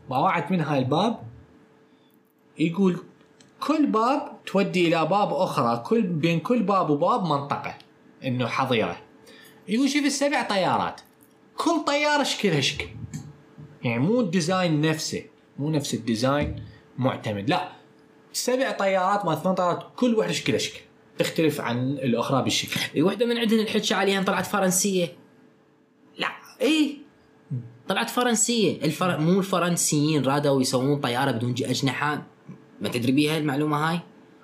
باوعت 0.10 0.52
من 0.52 0.62
هاي 0.62 0.80
الباب. 0.80 1.20
يقول 2.60 2.98
كل 3.60 3.86
باب 3.86 4.35
تودي 4.46 4.88
إلى 4.88 5.06
باب 5.06 5.34
أخرى. 5.34 5.84
كل 5.86 6.02
بين 6.02 6.40
كل 6.40 6.64
باب 6.64 6.90
وباب 6.90 7.24
منطقة. 7.24 7.78
إنه 8.24 8.48
حظيرة. 8.48 8.98
يقول 9.68 9.90
شوف 9.90 10.06
السبع 10.06 10.44
طيارات. 10.44 11.02
كل 11.58 11.84
طياره 11.88 12.24
شكلها 12.24 12.62
شكل 12.62 12.88
يعني 13.84 14.00
مو 14.00 14.22
ال 14.22 14.30
design 14.30 14.82
نفسه. 14.82 15.24
مو 15.60 15.70
نفس 15.70 15.94
الديزاين 15.94 16.64
معتمد. 16.98 17.50
لا. 17.50 17.70
سبع 18.34 18.72
طيارات 18.72 19.26
ما 19.26 19.36
ثمان 19.36 19.56
طيارات 19.56 19.84
كل 19.96 20.16
واحدة 20.16 20.34
شكلها 20.34 20.58
شكل 20.58 20.80
تختلف 21.18 21.62
عن 21.62 21.90
الأخرى 21.90 22.44
بالشكل. 22.44 23.04
وحدة 23.04 23.26
من 23.26 23.38
عندهم 23.38 23.60
الحكي 23.60 23.94
عليها 23.94 24.24
طلعت 24.24 24.46
فرنسية. 24.46 25.16
لا. 26.18 26.28
إي. 26.62 26.98
طلعت 27.88 28.10
فرنسية. 28.10 28.82
الفر... 28.82 29.20
مو 29.20 29.40
الفرنسيين 29.40 30.26
رادوا 30.26 30.62
يسوون 30.62 31.00
طيارة 31.00 31.32
بدون 31.32 31.52
أجنحة. 31.52 32.26
ما 32.82 32.90
تدري 32.90 33.12
بيها 33.12 33.38
المعلومة 33.38 33.90
هاي؟ 33.90 34.00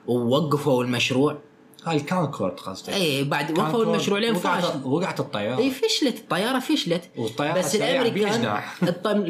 ووقفوا 0.07 0.83
المشروع. 0.83 1.37
هاي 1.85 1.97
الكونكورد 1.97 2.53
قصدك. 2.59 2.93
اي 2.93 3.23
بعد 3.23 3.59
وقفوا 3.59 3.83
المشروع 3.83 4.19
لين 4.19 4.35
وقعت 4.35 4.63
فاشل. 4.63 4.85
وقعت 4.85 5.19
الطيارة. 5.19 5.57
اي 5.59 5.71
فشلت 5.71 6.17
الطيارة 6.17 6.59
فشلت. 6.59 7.09
والطيارة 7.17 7.59
بس 7.59 7.75
الأمريكان 7.75 8.61
الطم... 8.83 9.25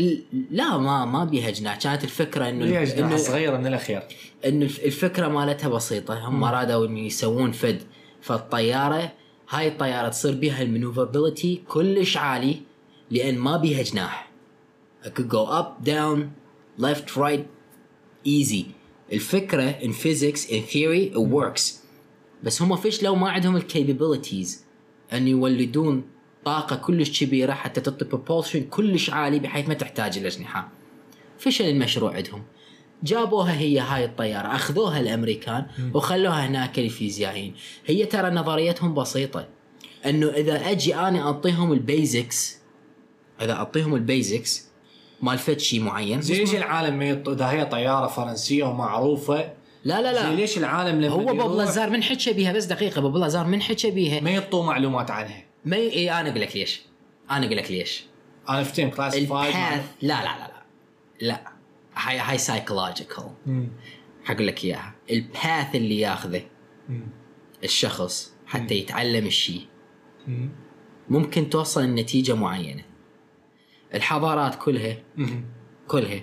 لا 0.51 0.77
ما 0.77 1.05
ما 1.05 1.25
بيها 1.25 1.49
جناح. 1.49 1.75
كانت 1.79 2.03
الفكرة 2.03 2.49
إنه 2.49 2.65
بيها 2.65 2.83
جناح 2.83 3.07
إنه 3.11 3.17
صغيرة 3.17 3.57
من 3.57 3.67
الأخير. 3.67 4.03
إنه 4.45 4.65
الف- 4.65 4.79
الفكرة 4.79 5.27
مالتها 5.27 5.69
بسيطة. 5.69 6.27
هم 6.27 6.43
رادوا 6.43 6.85
إنه 6.85 6.99
يسوون 6.99 7.51
فد. 7.51 7.81
فالطيارة 8.21 9.11
هاي 9.49 9.67
الطيارة 9.67 10.09
تصير 10.09 10.35
بيها 10.35 10.61
ال 10.61 10.68
maneuverability 10.68 11.61
كلش 11.67 12.17
عالي 12.17 12.61
لأن 13.11 13.37
ما 13.37 13.57
بيها 13.57 13.83
جناح. 13.83 14.31
I 15.03 15.07
could 15.07 15.29
go 15.29 15.45
up 15.59 15.87
down 15.87 16.17
left 16.85 17.15
right 17.17 17.43
easy. 18.27 18.63
الفكرة 19.13 19.79
in 19.79 19.91
physics 19.91 20.49
in 20.49 20.61
theory 20.73 21.13
it 21.13 21.31
works. 21.33 21.81
بس 22.43 22.61
هم 22.61 22.75
فشلوا 22.75 23.15
ما 23.15 23.29
عندهم 23.29 23.55
ال 23.55 23.64
capabilities 23.64 24.65
أن 25.13 25.27
يولدون 25.27 26.03
طاقة 26.45 26.75
كلش 26.75 27.23
كبيرة 27.23 27.53
حتى 27.53 27.81
تعطي 27.81 28.05
propulsion 28.05 28.57
كلش 28.69 29.09
عالي 29.09 29.39
بحيث 29.39 29.67
ما 29.67 29.73
تحتاج 29.73 30.17
الأجنحة. 30.17 30.69
فشل 31.37 31.65
المشروع 31.65 32.15
عندهم. 32.15 32.43
جابوها 33.03 33.59
هي 33.59 33.79
هاي 33.79 34.05
الطيارة 34.05 34.55
أخذوها 34.55 34.99
الأمريكان 34.99 35.65
وخلوها 35.93 36.47
هناك 36.47 36.79
الفيزيائيين. 36.79 37.53
هي 37.85 38.05
ترى 38.05 38.29
نظريتهم 38.29 38.93
بسيطة 38.93 39.47
أنه 40.05 40.29
إذا 40.29 40.71
أجي 40.71 40.95
أنا 40.95 41.21
أعطيهم 41.21 41.73
ال 41.73 41.85
basics 41.85 42.57
إذا 43.41 43.53
أعطيهم 43.53 43.95
ال 43.95 44.06
basics 44.06 44.70
مال 45.21 45.37
فد 45.37 45.59
شيء 45.59 45.81
معين. 45.81 46.21
زي 46.21 46.39
ليش 46.39 46.55
العالم 46.55 46.97
ما 46.97 47.09
يط... 47.09 47.29
إذا 47.29 47.49
هي 47.49 47.65
طيارة 47.65 48.07
فرنسية 48.07 48.63
ومعروفة؟ 48.63 49.53
لا 49.83 50.01
لا 50.01 50.13
زي 50.13 50.29
لا 50.29 50.35
ليش 50.35 50.57
العالم 50.57 51.01
لما 51.01 51.13
هو 51.13 51.25
بوب 51.25 51.57
لازار 51.57 51.89
من 51.89 52.03
حكى 52.03 52.33
بيها 52.33 52.53
بس 52.53 52.65
دقيقة 52.65 53.01
بوب 53.01 53.17
لازار 53.17 53.47
من 53.47 53.61
حكى 53.61 53.91
بيها. 53.91 54.19
ما 54.19 54.29
يعطوا 54.29 54.65
معلومات 54.65 55.11
عنها. 55.11 55.43
ما 55.65 55.77
ي... 55.77 55.89
إيه 55.89 56.19
أنا 56.19 56.29
أقول 56.29 56.41
لك 56.41 56.55
ليش. 56.55 56.81
أنا 57.31 57.45
أقول 57.45 57.57
لك 57.57 57.71
ليش. 57.71 58.03
أنا 58.49 58.63
فتهم 58.63 58.89
classified 58.89 59.55
ال 59.55 59.61
path 59.61 59.85
لا 60.01 60.07
لا 60.07 60.23
لا 60.23 60.47
لا. 60.47 60.63
لا. 61.27 61.41
هاي 61.95 62.19
هاي 62.19 62.37
psychological 62.37 63.29
حقول 64.23 64.47
لك 64.47 64.65
إياها. 64.65 64.95
ال 65.11 65.24
path 65.24 65.75
اللي 65.75 65.99
ياخذه 65.99 66.41
الشخص 67.63 68.33
حتى 68.45 68.75
يتعلم 68.75 69.25
الشيء 69.25 69.61
ممكن 71.09 71.49
توصل 71.49 71.83
لنتيجة 71.83 72.35
معينة. 72.35 72.83
الحضارات 73.93 74.55
كلها 74.55 74.97
كلها 75.87 76.21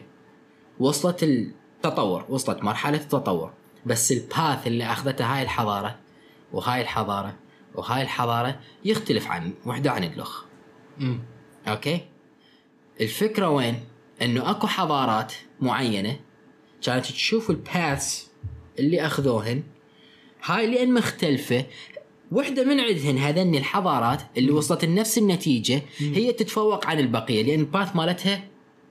وصلت 0.79 1.23
التطور 1.23 2.25
وصلت 2.29 2.65
مرحلة 2.65 2.97
التطور. 2.97 3.53
بس 3.87 4.13
ال 4.13 4.24
path 4.24 4.67
اللي 4.67 4.85
أخذته 4.85 5.25
هاي 5.27 5.43
الحضارة 5.43 5.99
وهاي 6.53 6.81
الحضارة 6.81 7.35
وهاي 7.75 8.03
الحضارة 8.03 8.61
يختلف 8.85 9.27
عن 9.27 9.53
وحدة 9.67 9.91
عن 9.91 10.05
الأخ 10.05 10.45
أوكي؟ 11.69 12.01
الفكرة 13.01 13.49
وين؟ 13.51 13.81
أنه 14.23 14.51
أكو 14.51 14.67
حضارات 14.67 15.33
معينة 15.61 16.21
كانت 16.83 17.07
تشوف 17.07 17.51
الباثs 17.51 18.29
اللي 18.79 19.07
أخذوهن. 19.07 19.63
هاي 20.45 20.67
لأن 20.67 20.95
مختلفة. 20.95 21.67
وحدة 22.33 22.65
من 22.65 22.81
عندهن 22.81 23.19
هذن 23.19 23.55
الحضارات 23.55 24.23
اللي 24.37 24.51
وصلت 24.53 24.85
لنفس 24.85 25.19
النتيجة 25.19 25.83
هي 25.99 26.33
تتفوق 26.33 26.87
عن 26.87 26.99
البقية 26.99 27.43
لأن 27.43 27.61
الباث 27.61 27.97
مالتها 27.97 28.45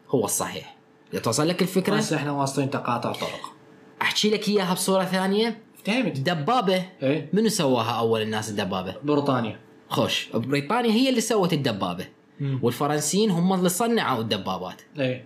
هو 0.10 0.26
الصحيح. 0.26 0.78
توصل 1.23 1.47
لك 1.47 1.62
الفكرة؟ 1.62 1.95
بس 1.97 2.13
إحنا 2.13 2.32
واصلين 2.32 2.69
تقاطع 2.69 3.12
طرق. 3.12 3.54
أحكي 4.02 4.30
لك 4.30 4.47
إياها 4.50 4.73
بصورة 4.73 5.04
ثانية. 5.04 5.62
فهمت 5.86 6.19
دبابة 6.19 6.86
إيه. 7.04 7.30
منو 7.34 7.50
سواها 7.50 7.91
أول 7.91 8.21
الناس 8.21 8.50
الدبابة؟ 8.50 8.95
بريطانيا. 9.04 9.60
خوش. 9.89 10.30
بريطانيا 10.34 10.91
هي 10.91 11.10
اللي 11.10 11.21
سوت 11.21 11.54
الدبابة. 11.54 12.08
مم. 12.39 12.60
والفرنسيين 12.63 13.32
هم 13.32 13.54
اللي 13.54 13.69
صنعوا 13.69 14.21
الدبابات. 14.21 14.82
إيه. 15.00 15.26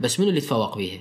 بس 0.00 0.20
منو 0.20 0.28
اللي 0.28 0.40
تفوق 0.40 0.76
بيها؟ 0.78 1.00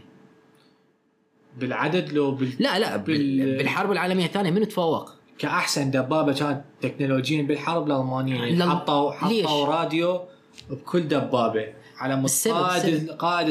بالعدد 1.57 2.13
لو 2.13 2.31
بال... 2.31 2.53
لا 2.59 2.79
لا 2.79 2.97
بال- 2.97 3.39
بال... 3.45 3.57
بالحرب 3.57 3.91
العالمية 3.91 4.25
الثانية 4.25 4.51
منو 4.51 4.65
تفوق؟ 4.65 5.15
كأحسن 5.43 5.91
دبابة 5.91 6.34
كانت 6.34 6.62
تكنولوجيا 6.82 7.41
بالحرب 7.41 7.88
الألمانية. 7.88 8.36
يعني 8.36 8.63
حطوا؟ 8.63 9.12
حطوا 9.12 9.65
راديو 9.65 10.21
بكل 10.69 11.01
دبابة. 11.01 11.67
على 11.97 12.15
مود 12.15 12.32
قائد. 12.47 13.12
قائد 13.12 13.47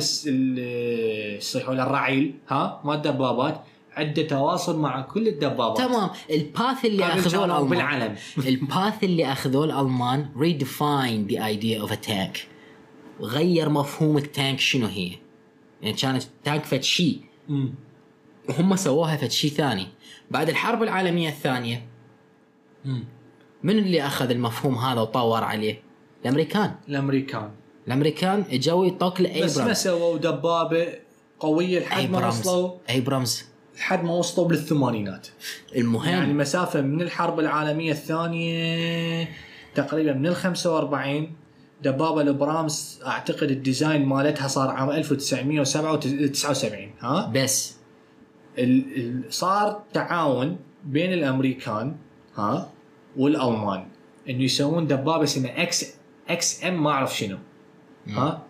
يصيحون 1.37 1.81
الرعيل 1.81 2.35
ها؟ 2.48 2.81
ما 2.85 2.94
الدبابات. 2.94 3.61
عنده 3.96 4.22
تواصل 4.22 4.78
مع 4.78 5.00
كل 5.00 5.28
الدبابات. 5.28 5.78
تمام. 5.78 6.11
الباث 6.31 6.85
اللي 6.90 7.05
أخذوه 7.05 7.44
الالمان 7.44 7.68
بالعلم 7.68 8.16
الباث 8.38 9.05
اللي 9.05 9.33
أخذوه 9.33 9.64
الألمان 9.64 10.28
the 11.28 11.38
idea 11.38 11.87
of 11.87 11.92
a 11.92 12.09
tank 12.09 12.38
غير 13.20 13.68
مفهوم 13.68 14.16
التانك 14.18 14.61
شنو 14.61 14.87
هي؟ 14.87 15.11
يعني 15.83 15.96
كانت 15.96 16.22
تانك 16.44 16.64
فد 16.64 16.83
شيء. 16.83 17.20
وهم 18.48 18.76
سووها 18.76 19.16
فد 19.16 19.31
شيء 19.31 19.50
ثاني. 19.50 19.87
بعد 20.33 20.49
الحرب 20.49 20.83
العالمية 20.83 21.29
الثانية. 21.29 21.87
مم. 22.85 23.05
من 23.62 23.79
اللي 23.79 24.07
أخذ 24.07 24.31
المفهوم 24.31 24.79
هذا 24.79 25.01
وطور 25.01 25.45
عليه؟ 25.45 25.83
الأمريكان. 26.23 26.75
الأمريكان. 26.88 27.51
الأمريكان 27.87 28.45
اجوا 28.51 28.87
يطوك 28.87 29.23
بس 29.23 29.59
ما 29.59 29.73
سووا 29.73 30.18
دبابة 30.18 30.88
قوية 31.40 31.81
لحد 31.81 32.11
ما 32.11 32.29
وصلوا 32.29 32.71
أيبرامز. 32.90 33.45
لحد 33.77 34.05
ما 34.05 34.12
وصلوا 34.12 34.49
بالثمانينات. 34.49 35.29
المهم. 35.77 36.09
يعني 36.09 36.35
مسافة 36.35 36.81
من 36.81 37.03
الحرب 37.03 37.40
العالمية 37.40 37.92
الثانية 37.92 39.29
تقريبا 39.75 40.12
من 40.12 40.27
ال 40.27 40.37
45 40.37 41.33
دبابة 41.83 42.21
البرامز 42.21 43.01
أعتقد 43.07 43.51
ال 43.50 43.59
design 43.59 44.07
مالتها 44.07 44.49
صار 44.49 44.71
عام 44.71 44.90
1979 44.90 46.90
ها؟ 47.01 47.33
بس. 47.35 47.82
صار 49.30 49.82
تعاون 49.92 50.56
بين 50.84 51.12
الأمريكان 51.12 51.96
ها 52.36 52.70
والألمان. 53.16 53.84
إنه 54.28 54.42
يسوون 54.42 54.86
دبابة 54.86 55.22
اسمها 55.24 55.62
إكس 55.62 55.94
إكس 56.28 56.64
ام 56.64 56.82
ما 56.82 56.90
أعرف 56.90 57.16
شنو 57.16 57.38
ها. 58.08 58.42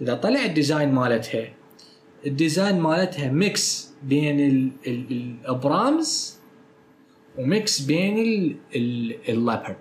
إذا 0.00 0.14
طلع 0.14 0.44
ال 0.44 0.51
design 0.51 0.92
مالتها 0.94 1.48
ال 2.26 2.34
design 2.34 2.80
مالتها 2.80 3.28
mix 3.32 3.92
بين 4.02 4.40
ال- 4.40 4.70
ال- 4.86 5.12
الأبرامز 5.12 6.38
و 7.38 7.49
mix 7.49 7.80
بين 7.80 8.18
ال- 8.18 8.56
ال- 8.76 9.16
الليوبارد 9.28 9.76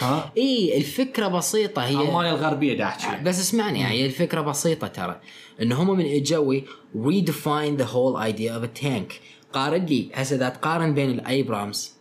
ها؟ 0.00 0.32
إي 0.36 0.76
الفكرة 0.76 1.28
بسيطة 1.28 1.82
هي 1.84 2.08
ألمانيا 2.08 2.30
الغربية 2.30 2.74
دا 2.78 2.84
احكي 2.84 3.24
بس 3.24 3.40
اسمعني 3.40 3.86
هي 3.86 4.06
الفكرة 4.06 4.40
بسيطة 4.40 4.86
ترى 4.86 5.20
إن 5.62 5.72
هم 5.72 5.96
من 5.98 6.06
اجوا 6.06 6.60
redefine 6.94 7.78
the 7.80 7.84
whole 7.86 8.16
idea 8.16 8.52
of 8.58 8.64
a 8.64 8.80
tank. 8.82 9.12
قارن 9.52 9.84
لي 9.84 10.10
هسه 10.14 10.36
إذا 10.36 10.48
تقارن 10.48 10.94
بين 10.94 11.10
الايبرامز. 11.10 11.92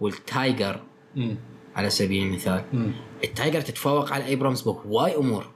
والتايجر 0.00 0.80
مم. 1.16 1.36
على 1.76 1.90
سبيل 1.90 2.22
المثال 2.26 2.64
مم. 2.72 2.92
التايجر 3.24 3.60
تتفوق 3.60 4.12
على 4.12 4.22
الايبرامز 4.24 4.62
بهواي 4.62 5.16
أمور. 5.16 5.46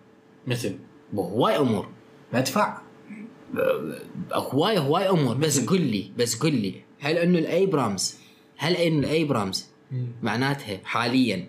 مثل؟ 0.47 0.79
بهواي 1.13 1.57
أمور. 1.59 1.89
مدفع 2.33 2.79
هواي 4.33 4.79
هواي 4.79 5.09
أمور. 5.11 5.35
بس 5.35 5.67
قل 5.67 5.81
لي 5.81 6.11
بس 6.19 6.37
قل 6.43 6.55
لي 6.55 6.75
هل 7.01 7.19
إنه 7.19 7.39
الايبرامز 7.39 8.19
هل 8.57 8.77
إنه 8.77 8.99
الايبرامز 8.99 9.70
معناتها 10.23 10.81
حاليا. 10.85 11.47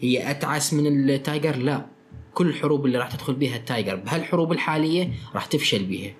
هي 0.00 0.30
أتعس 0.30 0.74
من 0.74 1.10
التايجر؟ 1.10 1.56
لا. 1.56 1.86
كل 2.34 2.48
الحروب 2.48 2.86
اللي 2.86 2.98
راح 2.98 3.12
تدخل 3.12 3.34
بها 3.34 3.56
التايجر 3.56 3.96
بهالحروب 3.96 4.52
الحالية 4.52 5.10
راح 5.34 5.46
تفشل 5.46 5.84
بها 5.84 6.14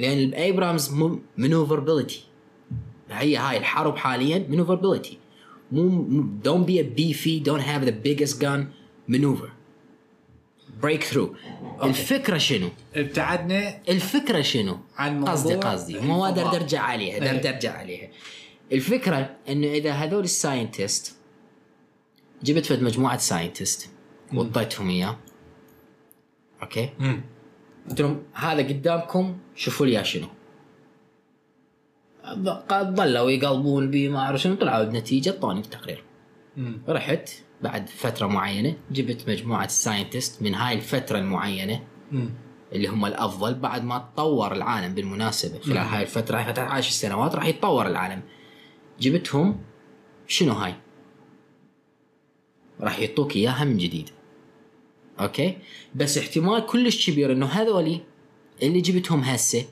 لأن 0.00 0.18
الايبرامز 0.18 0.94
maneuverability 1.36 2.24
هي 3.10 3.36
هاي 3.36 3.56
الحرب 3.56 3.96
حاليا 3.96 4.46
maneuverability 4.48 5.18
مو 5.72 6.66
be 6.66 6.70
a 6.70 6.84
beefy 6.98 7.44
don't 7.48 7.62
have 7.62 7.84
the 7.84 7.92
biggest 7.92 8.40
gun 8.40 8.60
maneuver. 9.08 9.50
Break 10.82 11.02
through 11.12 11.28
الفكرة 11.82 12.38
شنو؟ 12.38 12.68
ابتعدنا 12.94 13.78
الفكرة 13.88 14.40
شنو؟ 14.40 14.78
عن 14.96 15.24
قصدي 15.24 15.54
قصدي. 15.54 16.00
مو. 16.00 16.24
أقدر 16.24 16.56
ارجع 16.56 16.80
عليها 16.80 17.14
إيه. 17.14 17.36
أقدر 17.36 17.48
ارجع 17.48 17.72
عليها. 17.72 18.08
الفكرة 18.72 19.36
إنه 19.48 19.66
إذا 19.66 19.92
هذول 19.92 20.24
ال 20.24 20.33
scientist 20.33 21.16
جبت 22.42 22.66
فد 22.66 22.82
مجموعة 22.82 23.16
scientist 23.16 23.90
وطيتهم 24.34 24.88
إياه 24.88 25.16
أوكي. 26.62 26.90
قلت 27.90 28.00
لهم 28.00 28.22
هذا 28.34 28.68
قدامكم 28.68 29.38
شوفوا 29.54 29.86
لي 29.86 30.04
شنو 30.04 30.26
ظلوا 32.70 33.30
يقلبون 33.30 33.90
بي 33.90 34.08
ما 34.08 34.18
أعرف 34.18 34.40
شنو 34.40 34.54
طلعوا 34.54 34.84
بنتيجة 34.84 35.30
اعطوني 35.30 35.60
التقرير. 35.60 36.04
رحت 36.88 37.30
بعد 37.62 37.88
فترة 37.88 38.26
معينة 38.26 38.76
جبت 38.90 39.28
مجموعة 39.28 39.64
ال 39.64 39.72
scientist 39.72 40.42
من 40.42 40.54
هاي 40.54 40.74
الفترة 40.74 41.18
المعينة 41.18 41.84
مم. 42.12 42.30
اللي 42.72 42.88
هم 42.88 43.06
الأفضل 43.06 43.54
بعد 43.54 43.84
ما 43.84 43.98
تطور 43.98 44.52
العالم 44.52 44.94
بالمناسبة 44.94 45.60
خلال. 45.60 45.76
هاي 45.78 46.02
الفترة 46.02 46.38
هاي 46.38 46.52
فتره 46.52 46.62
عشر 46.62 46.90
سنوات 46.90 47.34
راح 47.34 47.46
يتطور 47.46 47.86
العالم 47.86 48.22
جبتهم 49.00 49.56
شنو 50.26 50.52
هاي؟ 50.52 50.74
راح 52.80 52.98
يعطوك 53.00 53.36
إياها 53.36 53.64
من 53.64 53.76
جديد. 53.76 54.08
أوكي؟ 55.20 55.56
بس 55.94 56.18
احتمال 56.18 56.66
كلش 56.66 57.10
كبير 57.10 57.32
إنه 57.32 57.46
هذولي 57.46 58.00
اللي 58.62 58.80
جبتهم 58.80 59.20
هسه. 59.20 59.64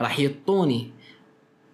راح 0.00 0.18
يعطوني 0.20 0.90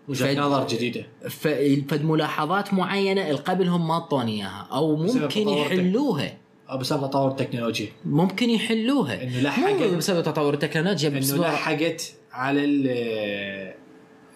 وجهة 0.09 0.35
فد- 0.35 0.39
نظر 0.39 0.67
جديدة. 0.69 1.07
ف- 1.29 1.49
فد 1.89 2.05
ملاحظات 2.05 2.75
معينة 2.75 3.31
القبلهم 3.31 3.89
ما 3.89 3.95
أعطوني 3.95 4.33
إياها 4.37 4.69
أو 4.73 4.97
ممكن 4.97 5.49
يحلوها. 5.49 6.39
أو 6.71 6.79
بسبب 6.79 7.11
تطور 7.11 7.31
التكنولوجيا 7.31 7.89
ممكن 8.05 8.51
يحلوها. 8.51 9.23
إنه 9.23 9.41
لحقت 9.41 9.83
بسبب 9.83 10.23
تطور 10.23 10.55
التكنولوجيا 10.55 11.09
إنه 11.09 11.37
لحقت 11.37 12.13
على 12.33 12.65
ال- 12.65 13.75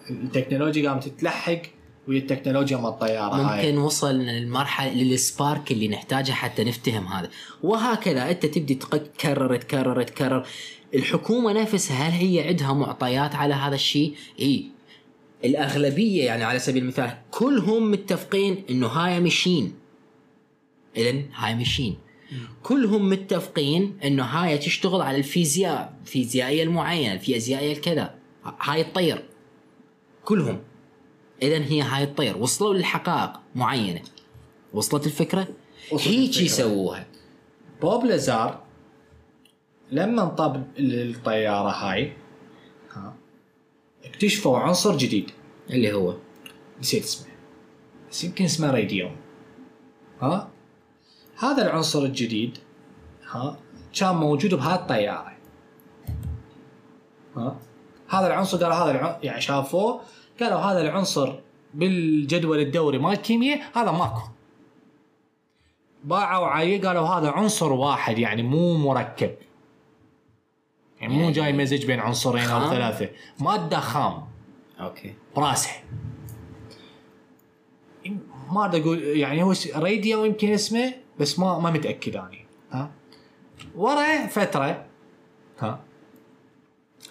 التكنولوجيا 0.09 0.89
قامت 0.89 1.07
تتلحق 1.07 1.61
ويا 2.07 2.19
التكنولوجيا 2.19 2.77
مال 2.77 2.89
الطيارة 2.89 3.33
هاي. 3.33 3.65
ممكن 3.71 3.77
وصل 3.81 4.15
للمرحله 4.15 4.93
للسبارك 4.93 5.71
اللي 5.71 5.87
نحتاجه 5.87 6.31
حتى 6.31 6.63
نفتهم 6.63 7.07
هذا. 7.07 7.29
وهكذا 7.63 8.31
أنت 8.31 8.45
تبدي 8.45 8.75
تكرر 8.75 9.55
تكرر 9.55 10.03
تكرر. 10.03 10.47
الحكومة 10.95 11.53
نفسها 11.53 12.07
هل 12.07 12.11
هي 12.11 12.47
عندها 12.47 12.73
معطيات 12.73 13.35
على 13.35 13.53
هذا 13.53 13.75
الشيء؟ 13.75 14.15
إي. 14.39 14.65
الأغلبية 15.45 16.25
يعني 16.25 16.43
على 16.43 16.59
سبيل 16.59 16.83
المثال 16.83 17.17
كلهم 17.31 17.91
متفقين 17.91 18.63
إنه 18.69 18.87
هاي 18.87 19.19
مشين 19.19 19.73
اذا 20.97 21.21
هاي 21.35 21.55
مشين 21.55 21.97
كلهم 22.63 23.09
متفقين 23.09 23.97
إنه 24.03 24.23
هاي 24.23 24.57
تشتغل 24.57 25.01
على 25.01 25.17
الفيزياء 25.17 25.93
الفيزيائية 26.01 26.63
المعينة 26.63 27.13
الفيزيائية 27.13 27.73
الكذا. 27.73 28.15
هاي 28.61 28.83
تطير 28.83 29.23
كلهم. 30.25 30.59
اذا 31.41 31.57
هي 31.57 31.81
هاي 31.81 32.03
الطير. 32.03 32.37
وصلوا 32.37 32.73
للحقائق 32.73 33.31
معينة. 33.55 34.01
وصلت 34.73 35.05
الفكرة؟ 35.05 35.47
وصلت 35.91 36.07
هيك. 36.07 36.37
يسووها. 36.37 37.07
بوب 37.81 38.05
لازار 38.05 38.63
لما 39.91 40.23
انطب 40.23 40.63
الطياره 40.79 41.69
هاي 41.69 42.13
ها 42.91 43.15
اكتشفوا 44.05 44.59
عنصر 44.59 44.97
جديد. 44.97 45.31
اللي 45.69 45.93
هو؟ 45.93 46.15
نسيت 46.79 47.03
اسمه. 47.03 47.27
بس 48.11 48.23
يمكن 48.23 48.45
اسمه 48.45 48.71
راديوم. 48.71 49.15
ها؟ 50.21 50.49
هذا 51.37 51.65
العنصر 51.65 51.99
الجديد 51.99 52.57
ها 53.31 53.57
كان 53.93 54.15
موجود 54.15 54.53
بهاي 54.53 54.75
الطيارة. 54.75 55.37
ها؟ 57.37 57.59
هذا 58.09 58.27
العنصر 58.27 58.57
قالوا 58.57 58.75
هذا 58.75 58.91
الع... 58.91 59.19
يعني 59.23 59.41
شافوه 59.41 60.01
قالوا 60.39 60.59
هذا 60.59 60.81
العنصر 60.81 61.33
بالجدول 61.73 62.59
الدوري 62.59 62.97
مال 62.97 63.11
الكيمياء 63.11 63.61
هذا 63.75 63.91
ماكو. 63.91 64.21
باعوا 66.03 66.47
عليه 66.47 66.81
قالوا 66.81 67.07
هذا 67.07 67.31
عنصر 67.31 67.73
واحد 67.73 68.17
يعني 68.17 68.43
مو 68.43 68.77
مركب. 68.77 69.35
يعني 71.01 71.13
مو 71.13 71.19
يعني 71.19 71.31
جاي 71.31 71.53
مزج 71.53 71.85
بين 71.85 71.99
عنصرين 71.99 72.49
أو؟ 72.49 72.69
ثلاثة. 72.69 73.09
مادة 73.39 73.79
خام. 73.79 74.23
أوكي. 74.79 75.13
براسه 75.35 75.71
ما 78.51 78.65
ادري 78.65 78.81
أقول 78.81 79.03
يعني 79.03 79.43
هو 79.43 79.53
راديو 79.75 80.25
يمكن 80.25 80.51
اسمه 80.51 80.93
بس 81.19 81.39
ما 81.39 81.59
ما 81.59 81.71
متأكد 81.71 82.15
اني 82.15 82.45
ها؟ 82.71 82.91
ورا 83.75 84.27
فترة 84.27 84.85
ها؟ 85.59 85.79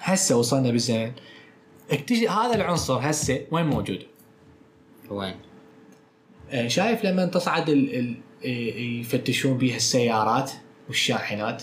هسه 0.00 0.36
وصلنا 0.36 0.70
بالزمن 0.70 1.12
اكتشف 1.90 2.30
هذا 2.30 2.54
العنصر 2.54 3.10
هسه 3.10 3.46
وين 3.50 3.66
موجود؟ 3.66 4.06
وين؟ 5.10 5.34
آه، 6.50 6.68
شايف 6.68 7.04
لما 7.04 7.26
تصعد 7.26 7.68
ال 7.68 8.14
ال 8.44 9.00
يفتشون 9.00 9.58
بيها 9.58 9.76
السيارات 9.76 10.50
والشاحنات؟ 10.88 11.62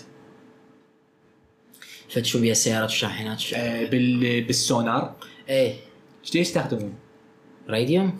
فتشوا 2.10 2.42
بيها 2.42 2.52
السيارات 2.52 2.90
والشاحنات 2.90 3.44
آه، 3.54 3.86
بال 3.86 4.44
بالسونار؟ 4.44 5.16
إيه. 5.50 5.76
إيش 6.26 6.36
يستخدمون؟ 6.36 6.94
راديوم؟ 7.70 8.18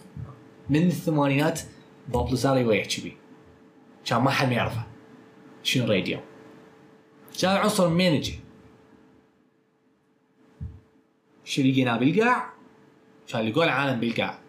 من 0.70 0.88
الثمانينات 0.88 1.60
بوب 2.08 2.30
لوزاري 2.30 2.66
ويحكي 2.66 3.02
بيه 3.02 3.16
كان 4.06 4.22
ما 4.22 4.30
حد 4.30 4.52
يعرفه. 4.52 4.84
شنو 5.64 5.86
راديو 5.86 6.20
كان 7.42 7.56
عنصر 7.56 7.90
من 7.90 8.02
يجي 8.02 8.40
شو 11.48 11.62
لقيناه 11.62 11.98
بالقاع 11.98 12.54
كان 13.28 13.42
لقوا 13.48 13.64
العالم 13.64 14.00
بالقاع 14.00 14.40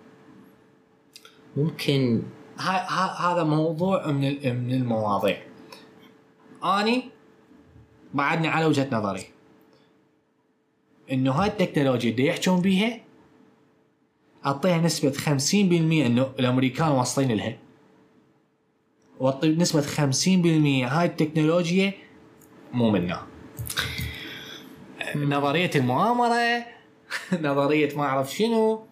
ممكن 1.57 2.23
ها- 2.59 2.87
ها- 2.91 3.33
هذا 3.33 3.45
موضوع 3.45 4.07
من 4.07 4.21
من 4.67 4.73
المواضيع. 4.75 5.39
أني 6.65 7.03
بعدني 8.15 8.49
على 8.49 8.65
وجهة 8.67 8.89
نظري. 8.93 9.25
إنه 11.13 11.33
هاي 11.33 11.49
التكنولوجيا 11.49 12.11
اللي 12.11 12.27
يحجون 12.27 12.61
بيها 12.61 13.01
أعطيها 14.47 14.79
نسبة 14.79 15.11
50% 15.13 16.07
إنه 16.07 16.33
الأمريكان 16.39 16.89
واصلين 16.89 17.33
لها. 17.33 17.59
وأعطي 19.21 19.49
نسبة 19.49 19.81
50% 19.83 20.87
هاي 20.87 21.07
التكنولوجيا 21.07 21.93
مو 22.73 22.91
منا 22.91 23.27
نظرية 25.17 25.71
المؤامرة 25.77 26.78
نظرية 27.43 27.97
ما 27.97 28.03
أعرف 28.03 28.35
شنو. 28.35 28.87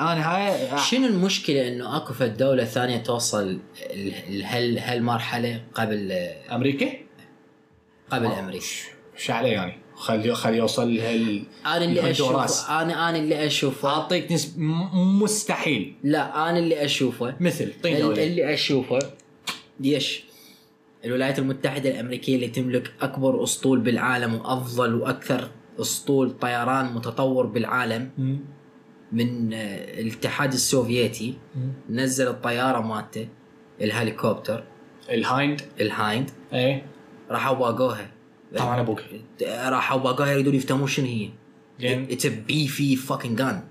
أنا 0.00 0.34
هاي 0.36 0.78
شنو 0.80 1.06
المشكلة 1.06 1.68
إنه 1.68 1.96
أكو 1.96 2.14
فد 2.14 2.36
دوله 2.36 2.64
ثانية 2.64 2.96
توصل 2.96 3.58
ال- 3.90 4.42
هال 4.44 4.78
هالمرحلة 4.78 5.64
قبل 5.74 6.12
أمريكا؟ 6.52 6.90
قبل 8.10 8.26
آه. 8.26 8.40
أمريكا. 8.40 8.64
إيش 9.16 9.30
عليه 9.30 9.50
يعني؟ 9.50 9.78
خلي 9.94 10.34
خلي 10.34 10.56
يوصل 10.56 10.94
لهال 10.94 11.42
أنا 11.66 11.84
اللي. 11.84 12.10
اشوفه 12.10 12.82
أنا 12.82 13.08
أنا 13.10 13.18
اللي 13.18 13.46
أشوفه. 13.46 13.88
أعطيك 13.88 14.32
نسب 14.32 14.58
مستحيل. 15.22 15.94
لا 16.04 16.50
أنا 16.50 16.58
اللي 16.58 16.84
أشوفه. 16.84 17.34
مثل 17.40 17.72
طين 17.82 17.98
دولة. 17.98 18.24
اللي 18.24 18.54
أشوفه 18.54 18.98
ليش؟ 19.80 20.24
الولايات 21.04 21.38
المتحدة 21.38 21.90
الأمريكية 21.90 22.34
اللي 22.34 22.48
تملك 22.48 22.92
أكبر 23.00 23.42
أسطول 23.44 23.80
بالعالم 23.80 24.34
وأفضل 24.34 24.94
وأكثر 24.94 25.48
أسطول 25.80 26.30
طيران 26.30 26.94
متطور 26.94 27.46
بالعالم 27.46 28.10
مم. 28.18 28.38
من 29.12 29.52
آه، 29.52 30.00
الاتحاد 30.00 30.52
السوفيتي. 30.52 31.38
مم. 31.56 31.72
نزل 31.96 32.28
الطيارة 32.28 32.80
مالته 32.80 33.28
الهليكوبتر. 33.80 34.64
الهايند. 35.10 35.60
الهايند. 35.80 36.30
إيه. 36.52 36.86
راحوا 37.30 37.56
باقوها 37.56 38.10
طبعا 38.56 38.80
أبوك 38.80 39.02
راحوا 39.48 39.98
باقوها 39.98 40.32
يريدون 40.32 40.54
يفتهمون 40.54 40.86
شنو 40.86 41.06
هي؟ 41.06 41.30
it's 42.12 42.26
beefy 42.26 42.96
fucking 42.96 43.38
gun 43.38 43.62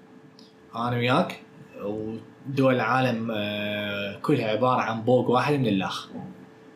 أنا 0.76 0.98
وياك. 0.98 1.40
ودول 1.84 2.76
العالم 2.76 3.32
آه، 3.32 4.20
كلها 4.20 4.48
عبارة 4.48 4.82
عن 4.82 5.02
بوق 5.02 5.30
واحد 5.30 5.54
من 5.54 5.68
الأخ. 5.68 6.10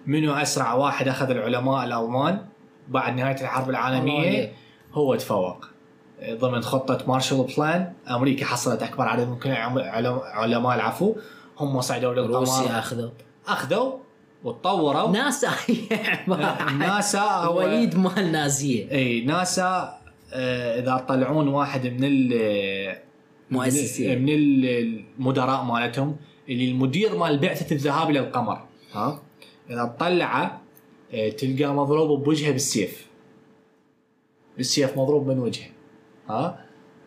منو 0.05 0.33
أسرع 0.33 0.73
واحد 0.73 1.07
أخذ 1.07 1.29
العلماء 1.29 1.85
الألمان 1.85 2.45
بعد 2.87 3.15
نهاية 3.15 3.41
الحرب 3.41 3.69
العالمية؟ 3.69 4.53
هو 4.95 5.15
تفوق. 5.15 5.65
ضمن 6.29 6.61
خطة 6.61 7.07
مارشال 7.07 7.47
plan 7.57 7.93
أمريكا 8.09 8.45
حصلت 8.45 8.83
أكبر 8.83 9.03
عدد 9.07 9.27
ممكن 9.27 9.51
علماء 9.51 10.75
العفو 10.75 11.15
هم 11.59 11.81
صعدوا 11.81 12.13
للقمر 12.13 12.39
روسيا 12.39 12.79
أخذوا. 12.79 13.09
أخذوا 13.47 13.91
وتطوروا. 14.43 15.11
ناسا 15.11 15.51
ناسا 16.79 17.19
هو 17.21 17.57
وليد 17.57 17.97
مال 17.97 18.31
نازية. 18.31 18.91
إي 18.91 19.21
ناسا 19.21 19.97
آه، 20.33 20.79
إذا 20.79 21.05
طلعون 21.07 21.47
واحد 21.47 21.87
من 21.87 22.03
ال 22.03 22.95
مؤسسين. 23.51 24.21
من 24.21 24.29
المدراء 24.29 25.63
مالتهم 25.63 26.15
اللي 26.49 26.71
المدير 26.71 27.17
مال 27.17 27.37
بعثة 27.37 27.75
الذهاب 27.75 28.09
إلى 28.09 28.19
القمر. 28.19 28.59
ها؟ 28.93 29.21
إذا 29.69 29.95
تطلعه 29.97 30.61
آه، 31.13 31.29
تلقاه 31.29 31.73
مضروب 31.73 32.23
بوجهه 32.23 32.51
بالسيف. 32.51 33.04
بالسيف 34.57 34.97
مضروب 34.97 35.27
من 35.27 35.39
وجهه. 35.39 35.69
ها؟ 36.29 36.65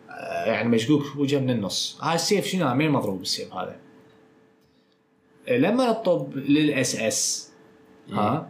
آه، 0.09 0.45
يعني 0.45 0.69
مشقوق 0.69 1.03
وجهه 1.17 1.39
من 1.39 1.49
النص. 1.49 1.97
هاي 2.01 2.15
السيف 2.15 2.45
شنو؟ 2.45 2.73
مين 2.73 2.91
مضروب 2.91 3.19
بالسيف 3.19 3.53
هذا؟ 3.53 3.75
آه، 5.47 5.57
لما 5.57 5.89
نطب 5.89 6.37
للإس 6.37 6.95
إس 6.95 7.51
ها؟ 8.11 8.49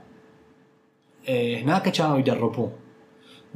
آه، 1.30 1.56
هناك 1.56 1.90
كانوا 1.90 2.18
يدربوه 2.18 2.72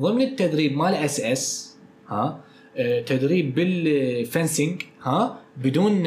ضمن 0.01 0.21
التدريب 0.21 0.77
مال 0.77 0.93
إس 0.95 1.19
إس 1.19 1.77
ها؟ 2.08 2.39
تدريب 3.06 3.56
بال 3.56 3.84
fencing 3.84 4.82
ها؟ 5.01 5.39
بدون 5.58 6.03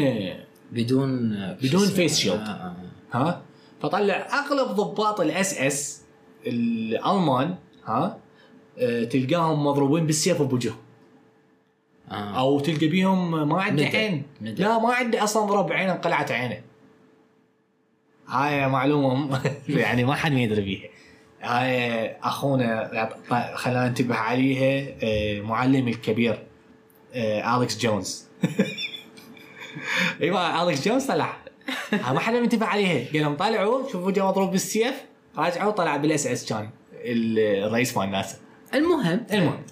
بدون 0.72 1.31
بدون. 1.62 1.88
آه، 2.31 2.35
آه. 2.35 2.77
ها؟ 3.12 3.42
فطلع 3.83 4.14
أغلب 4.14 4.68
ضباط 4.68 5.20
الإس 5.20 5.59
إس 5.59 6.03
الألمان 6.46 7.55
ها؟ 7.85 8.18
تلقاهم 9.11 9.67
مضروبين 9.67 10.07
بالسيف 10.07 10.43
بوجههم 10.43 10.77
آه. 12.11 12.39
أو 12.39 12.61
تلقى 12.61 12.87
بيهم 12.87 13.49
ما 13.49 13.62
عنده. 13.62 13.85
عين. 13.85 14.23
ندى. 14.43 14.62
لا 14.62 14.79
ما 14.79 14.95
عنده 14.95 15.25
أصلا 15.25 15.47
ضرب 15.47 15.73
عينه 15.73 15.93
انقلعت 15.93 16.31
عينه. 16.33 16.61
هاي 18.29 18.69
معلومة 18.69 19.41
يعني 19.69 20.05
ما 20.05 20.15
حد 20.15 20.33
يدري 20.33 20.61
بيها. 20.62 20.89
هاي 21.43 22.11
أخونا 22.23 22.91
خلينا 23.55 23.89
ننتبه 23.89 24.15
عليها 24.15 24.95
آه، 25.03 25.41
معلمي 25.41 25.91
الكبير 25.91 26.39
آه، 27.15 27.57
أليكس 27.57 27.79
جونز. 27.79 28.27
إيوه 30.23 30.62
أليكس 30.62 30.89
جونز 30.89 31.05
طلع. 31.07 31.37
ما 31.93 32.19
حدا 32.19 32.41
منتبه 32.41 32.67
عليها. 32.67 33.12
قال 33.12 33.23
لهم 33.23 33.37
طلعوا 33.37 33.89
شوفوا 33.93 34.11
جا 34.11 34.23
مضروب 34.25 34.51
بالسيف 34.51 34.95
راجعوا 35.37 35.71
طلع 35.73 35.97
بالأس 35.97 36.27
إس 36.27 36.49
كان 36.49 36.71
ال- 36.95 37.65
الرئيس 37.67 37.97
مال 37.97 38.11
ناسا. 38.11 38.37
المهم. 38.75 39.27
المهم. 39.33 39.63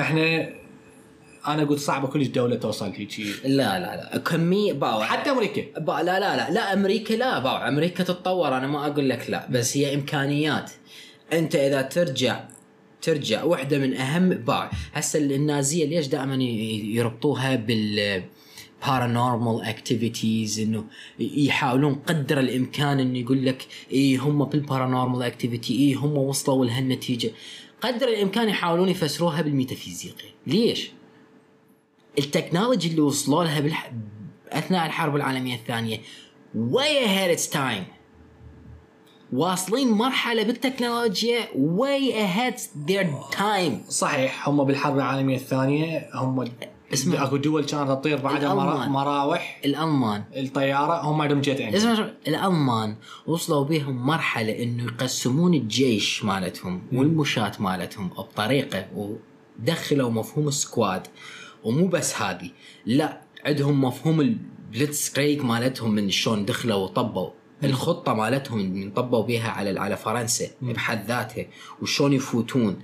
إحنا 0.00 0.48
أنا 1.46 1.64
قلت 1.64 1.78
صعبة 1.78 2.08
كلش 2.08 2.26
دولة 2.26 2.56
توصل 2.56 2.90
هيجي 2.90 3.32
لا 3.44 3.78
لا 3.78 3.96
لا. 3.96 4.18
كمية 4.18 4.72
باو. 4.72 5.02
حتى 5.02 5.30
أمريكا. 5.30 5.80
با 5.80 5.92
لا 6.02 6.20
لا 6.20 6.36
لا. 6.36 6.50
لا 6.50 6.72
أمريكا 6.72 7.14
لا 7.14 7.38
باو. 7.38 7.56
أمريكا 7.56 8.04
تتطور 8.04 8.56
أنا 8.56 8.66
ما 8.66 8.86
أقول 8.86 9.08
لك 9.08 9.30
لا. 9.30 9.46
بس 9.50 9.76
هي 9.76 9.94
إمكانيات. 9.94 10.70
أنت 11.32 11.54
إذا 11.54 11.82
ترجع 11.82 12.44
ترجع 13.02 13.44
واحدة 13.44 13.78
من 13.78 13.96
أهم 13.96 14.28
باو. 14.28 14.68
هسه 14.92 15.18
النازية 15.18 15.86
ليش 15.86 16.06
دائما 16.06 16.34
يربطوها 16.34 17.56
بال 17.56 18.22
paranormal 18.84 19.64
activities 19.64 20.58
إنه 20.58 20.84
يحاولون 21.18 21.94
قدر 21.94 22.40
الإمكان 22.40 23.00
إنه 23.00 23.18
يقول 23.18 23.46
لك 23.46 23.66
اي 23.92 24.16
هم 24.16 24.44
بال 24.44 24.57
paranormal 24.57 25.22
activity 25.22 25.78
اي 25.78 25.94
هم 25.94 26.16
وصلوا 26.16 26.66
لهالنتيجة. 26.66 27.30
قدر 27.80 28.08
الإمكان 28.08 28.48
يحاولون 28.48 28.88
يفسروها 28.88 29.42
بالميتافيزيقي. 29.42 30.28
ليش؟ 30.46 30.90
التكنولوجي 32.18 32.88
اللي 32.88 33.00
وصلوا 33.00 33.44
لها 33.44 33.60
بالح... 33.60 33.92
أثناء 34.48 34.86
الحرب 34.86 35.16
العالمية 35.16 35.54
الثانية 35.54 36.00
way 36.56 37.06
ahead 37.06 37.38
its 37.38 37.52
time. 37.52 37.84
واصلين 39.32 39.90
مرحلة 39.90 40.42
بالتكنولوجيا 40.42 41.40
way 41.54 42.12
ahead 42.12 42.60
their 42.60 43.36
time. 43.36 43.90
صحيح 43.90 44.48
هم 44.48 44.64
بالحرب 44.64 44.96
العالمية 44.96 45.36
الثانية 45.36 46.08
هم 46.14 46.44
اسمع. 46.92 47.24
اكو 47.24 47.36
دول 47.36 47.64
كانت 47.64 47.90
تطير 47.90 48.30
الألمان. 48.30 48.88
مراوح 48.88 49.60
الألمان. 49.64 50.24
الطيارة 50.36 51.00
هم 51.00 51.22
عندهم 51.22 51.40
jet 51.40 51.60
engine 51.60 51.76
اسمع 51.76 52.10
الألمان 52.28 52.96
وصلوا 53.26 53.64
بهم 53.64 54.06
مرحلة 54.06 54.62
إنه 54.62 54.84
يقسمون 54.84 55.54
الجيش 55.54 56.24
مالتهم 56.24 56.82
والمشاة 56.92 57.52
مالتهم 57.60 58.08
بطريقة 58.08 58.86
ودخلوا 58.96 60.10
مفهوم 60.10 60.48
ال 60.48 60.56
squad. 60.56 61.06
ومو 61.64 61.86
بس 61.86 62.22
هذه 62.22 62.50
لا 62.86 63.20
عندهم 63.44 63.84
مفهوم 63.84 64.20
ال 64.20 65.12
Blitzkrieg 65.12 65.44
مالتهم 65.44 65.90
من 65.90 66.10
شلون 66.10 66.44
دخلوا 66.44 66.76
وطبوا. 66.76 67.30
الخطة 67.64 68.14
مالتهم 68.14 68.58
من 68.58 68.90
طبوا 68.90 69.22
بها 69.22 69.50
على 69.50 69.80
على 69.80 69.96
فرنسا 69.96 70.46
بحد 70.62 71.06
ذاتها. 71.06 71.46
وشلون 71.82 72.12
يفوتون. 72.12 72.78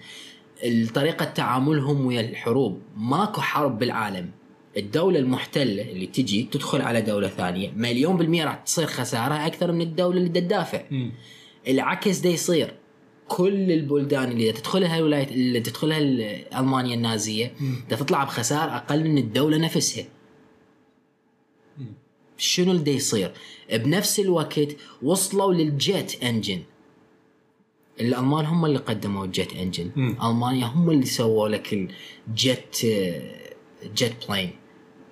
طريقة 0.94 1.25
تعاملهم 1.25 2.07
ويا 2.07 2.21
الحروب. 2.21 2.81
ماكو 2.97 3.40
حرب 3.40 3.79
بالعالم. 3.79 4.31
الدولة 4.77 5.18
المحتلة 5.18 5.83
اللي 5.83 6.07
تجي 6.07 6.42
تدخل 6.53 6.83
على 6.83 7.01
دولة 7.01 7.29
ثانية 7.29 7.71
مليون 7.77 8.16
بالمية 8.16 8.44
راح 8.44 8.55
تصير 8.55 8.87
خسارة 8.87 9.47
أكثر 9.47 9.73
من 9.73 9.81
الدولة 9.81 10.18
اللي 10.18 10.29
دا 10.29 10.40
تدافع. 10.40 10.83
العكس 11.68 12.18
دا 12.18 12.29
يصير. 12.29 12.75
كل 13.29 13.73
البلدان 13.73 14.31
اللي 14.33 14.53
تدخلها 14.53 14.99
الولايات 14.99 15.33
اللي 15.33 15.61
تدخلها 15.61 15.99
ال- 15.99 16.55
ألمانيا 16.55 16.94
النازية 16.94 17.53
دا 17.90 17.97
تطلع 17.97 18.25
بخسائر 18.25 18.77
أقل 18.77 19.05
من 19.05 19.18
الدولة 19.18 19.57
نفسها. 19.59 20.05
شنو 22.37 22.73
اللي 22.73 22.94
يصير؟ 22.94 23.33
بنفس 23.73 24.21
الوقت 24.21 24.77
وصلوا 25.03 25.55
للجيت 25.55 26.23
انجن 26.25 26.62
الألمان 28.00 28.44
هم 28.44 28.64
اللي 28.64 28.78
قدموا 28.78 29.24
ال 29.24 29.32
jet 29.32 29.52
engine 29.52 29.90
مم. 29.96 30.16
ألمانيا 30.22 30.66
هم 30.66 30.90
اللي 30.90 31.06
سووا 31.06 31.48
لك 31.48 31.88
ال 32.28 32.40
jet 32.40 32.76
jet 33.94 34.28
plane 34.28 34.50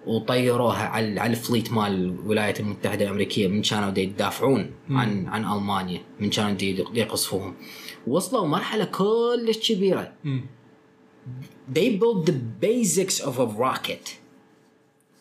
وطيروها 0.06 0.84
على 0.86 1.20
على 1.20 1.30
ال 1.30 1.37
fleet 1.37 1.72
مال 1.72 1.92
الولايات 1.92 2.60
المتحدة 2.60 3.04
الأمريكية 3.04 3.48
من 3.48 3.62
كانوا 3.62 3.90
دا 3.90 4.00
يدافعون 4.00 4.70
عن 4.90 5.26
عن 5.26 5.44
ألمانيا 5.44 6.02
من 6.20 6.30
كانوا 6.30 6.56
يقصفوهم. 6.94 7.54
وصلوا 8.06 8.46
مرحلة 8.46 8.84
كلش 8.84 9.72
كبيرة. 9.72 10.12
they 11.74 11.98
built 11.98 12.26
the 12.26 12.34
basics 12.62 13.20
of 13.20 13.38
a 13.38 13.46
rocket. 13.46 14.08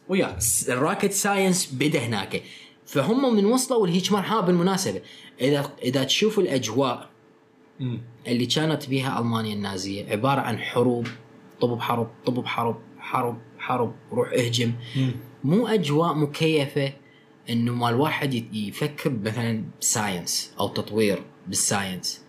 وياك. 0.10 0.38
ال 0.70 0.76
rocket 0.76 1.12
science 1.12 1.74
بدأ 1.74 2.00
هناك. 2.00 2.44
فهم 2.86 3.36
من 3.36 3.46
وصلوا 3.46 3.88
لهيك 3.88 4.12
مرحلة 4.12 4.42
بالمناسبة. 4.42 5.02
إذا 5.42 5.72
إذا 5.84 6.04
تشوف 6.04 6.40
الأجواء. 6.40 7.10
اللي 8.28 8.46
كانت 8.46 8.90
بها 8.90 9.20
ألمانيا 9.20 9.54
النازية 9.54 10.12
عبارة 10.12 10.42
عن 10.42 10.58
حروب 10.60 11.08
طب 11.62 11.70
بحرب 11.70 12.10
طب 12.26 12.34
بحرب 12.34 12.82
حرب 13.00 13.38
حرب 13.60 13.96
روح 14.12 14.32
اهجم. 14.34 14.72
مم. 14.96 15.12
مو 15.44 15.68
أجواء 15.68 16.14
مكيفه 16.14 16.94
إنه 17.50 17.74
ما 17.74 17.90
الواحد 17.90 18.34
يفكر 18.56 19.10
مثلا 19.24 19.64
ب 19.82 19.91
science 19.91 20.54
أو 20.60 20.68
تطوير 20.68 21.24
بال 21.48 21.62
science. 21.62 22.22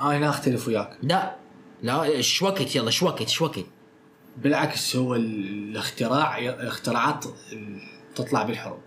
أنا 0.00 0.28
أختلف 0.28 0.68
وياك. 0.68 0.98
لا 1.02 1.36
لا 1.82 2.02
إيش 2.04 2.42
وقت 2.42 2.76
يلا 2.76 2.86
إيش 2.86 3.02
وقت 3.02 3.20
إيش 3.20 3.42
وقت 3.42 3.58
بالعكس 4.36 4.96
هو 4.96 5.14
ال- 5.14 5.70
الاختراع 5.70 6.38
اختراعات 6.68 7.24
تطلع 8.14 8.42
بالحروب. 8.42 8.78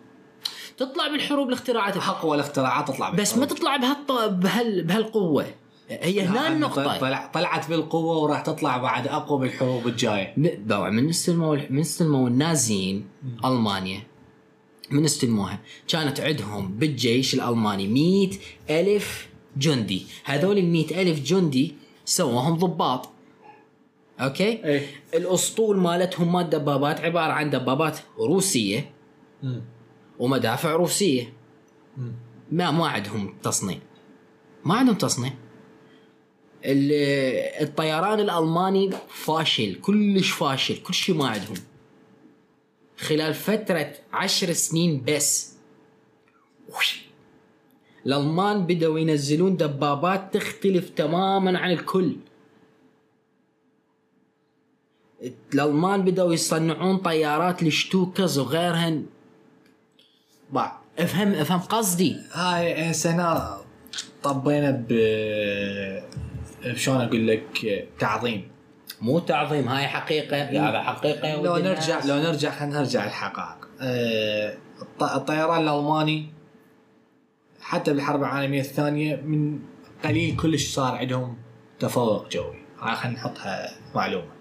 تطلع 0.77 1.07
بالحروب 1.07 1.47
الاختراعات. 1.47 1.97
اقوى 1.97 2.35
الاختراعات 2.35 2.87
تطلع 2.87 3.09
بس 3.09 3.33
ما 3.37 3.39
بالحروب. 3.45 3.59
تطلع 3.59 3.77
بهالط... 3.77 4.11
بهال... 4.11 4.83
بهالقوة. 4.83 5.45
هي 5.89 6.21
هنا 6.21 6.47
النقطة. 6.47 6.97
طلع 6.97 7.25
طلعت 7.33 7.69
بالقوة 7.69 8.17
وراح 8.17 8.41
تطلع 8.41 8.77
بعد 8.77 9.07
أقوى 9.07 9.39
بالحروب 9.39 9.87
الجاية. 9.87 10.33
ب- 10.37 10.67
باوع 10.67 10.89
من 10.89 11.09
استلموا 11.09 11.57
من 11.69 11.79
استلموا 11.79 12.27
النازيين 12.27 13.07
ألمانيا. 13.45 14.01
من 14.91 15.05
استلموها 15.05 15.59
كانت 15.87 16.19
عندهم 16.19 16.71
بالجيش 16.71 17.33
الألماني 17.33 17.87
مئة 17.87 18.37
ألف 18.69 19.29
جندي. 19.57 20.05
هذول 20.23 20.57
ال 20.57 20.93
ألف 20.99 21.19
جندي 21.19 21.75
سووهم 22.05 22.55
ضباط. 22.57 23.09
أوكي؟ 24.19 24.43
إيه. 24.65 24.87
الأسطول 25.13 25.77
مالتهم 25.77 26.33
مال 26.33 26.49
دبابات 26.49 27.01
عبارة 27.01 27.31
عن 27.31 27.49
دبابات 27.49 27.99
روسية 28.17 28.91
مم. 29.43 29.61
ومدافع 30.19 30.71
روسية. 30.71 31.33
مم. 31.97 32.11
ما 32.51 32.71
ما 32.71 32.87
عندهم 32.87 33.33
تصنيع. 33.43 33.77
ما 34.65 34.73
عندهم 34.75 34.95
تصنيع. 34.95 35.33
الطيران 36.65 38.19
الألماني 38.19 38.89
فاشل 39.09 39.75
كلش 39.75 40.31
فاشل 40.31 40.81
كل 40.81 40.93
شيء 40.93 41.15
ما 41.15 41.27
عندهم. 41.27 41.57
خلال 42.97 43.33
فترة 43.33 43.93
عشر 44.13 44.53
سنين 44.53 45.03
بس. 45.07 45.53
وش. 46.69 47.01
الألمان 48.05 48.65
بدأوا 48.65 48.99
ينزلون 48.99 49.57
دبابات 49.57 50.33
تختلف 50.33 50.89
تماما 50.89 51.59
عن 51.59 51.71
الكل. 51.71 52.15
الألمان 55.53 56.01
بدأوا 56.01 56.33
يصنعون 56.33 56.97
طيارات 56.97 57.63
الشتوكز 57.63 58.37
وغيرهن 58.39 59.05
باع 60.53 60.79
افهم 60.99 61.33
افهم 61.33 61.59
قصدي. 61.59 62.15
هاي 62.31 62.93
سنة 62.93 63.57
طبينا 64.23 64.71
ب 64.71 64.93
شلون 66.75 67.01
أقول 67.01 67.27
لك 67.27 67.87
تعظيم. 67.99 68.51
مو 69.01 69.19
تعظيم 69.19 69.67
هاي 69.67 69.87
حقيقة. 69.87 70.37
يا 70.37 70.61
هذا 70.69 70.81
حقيقة 70.81 71.41
لو 71.41 71.57
نرجع. 71.57 72.05
لو 72.05 72.15
نرجع 72.15 72.51
خلينا 72.51 72.79
نرجع 72.79 73.05
الحقائق 73.05 73.67
أه 73.81 74.57
الط- 74.81 75.03
الطيران 75.15 75.61
الألماني 75.67 76.25
حتى 77.61 77.93
بالحرب 77.93 78.19
العالمية 78.19 78.59
الثانية 78.61 79.15
من 79.15 79.59
قليل 80.05 80.35
كلش 80.35 80.73
صار 80.73 80.95
عندهم 80.95 81.37
تفوق 81.79 82.29
جوي. 82.29 82.55
هاي 82.81 82.95
خلينا 82.95 83.17
نحطها 83.17 83.69
معلومة. 83.95 84.31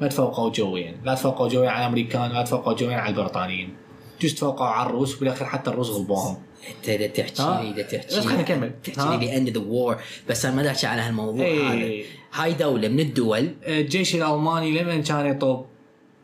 ما 0.00 0.08
تفوقوا 0.08 0.50
جويا. 0.50 0.94
لا 1.04 1.14
تفوقوا 1.14 1.48
جويا 1.48 1.70
على 1.70 1.82
الأمريكان 1.84 2.30
لا 2.30 2.42
تفوقوا 2.42 2.72
جويا 2.72 2.96
على 2.96 3.10
البريطانيين. 3.10 3.76
جزء 4.20 4.36
تفوقوا 4.36 4.66
على 4.66 4.90
الروس 4.90 5.16
وبالاخير 5.16 5.46
حتى 5.46 5.70
الروس 5.70 5.90
غلبوهم 5.90 6.36
انت 6.68 6.90
دا 6.90 7.06
تحكي؟ 7.06 7.72
لي 7.76 7.82
تحكي 7.82 8.06
بس 8.06 8.26
خلينا 8.26 8.42
نكمل. 8.42 8.72
تحكي؟ 8.84 9.16
لي 9.16 9.36
end 9.36 9.48
the 9.48 9.60
war 9.60 9.96
بس 10.28 10.44
أنا 10.44 10.54
ما 10.56 10.62
دا 10.62 10.70
احكي 10.70 10.86
على 10.86 11.02
هالموضوع 11.02 11.44
إيه. 11.44 12.04
هذا 12.04 12.06
هاي 12.32 12.52
دولة 12.52 12.88
من 12.88 13.00
الدول 13.00 13.54
الجيش 13.66 14.14
الألماني 14.14 14.82
لما 14.82 15.00
كان 15.00 15.26
يطب 15.26 15.64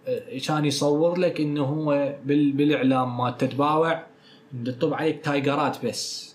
آه، 0.08 0.38
كان 0.46 0.64
يصور 0.64 1.18
لك 1.18 1.40
إنه 1.40 1.64
هو 1.64 2.14
بال... 2.24 2.52
بالإعلام 2.52 3.16
ما 3.18 3.30
تتباوع 3.30 4.02
تطب 4.66 4.94
عليك 4.94 5.24
تايجرات 5.24 5.84
بس 5.86 6.34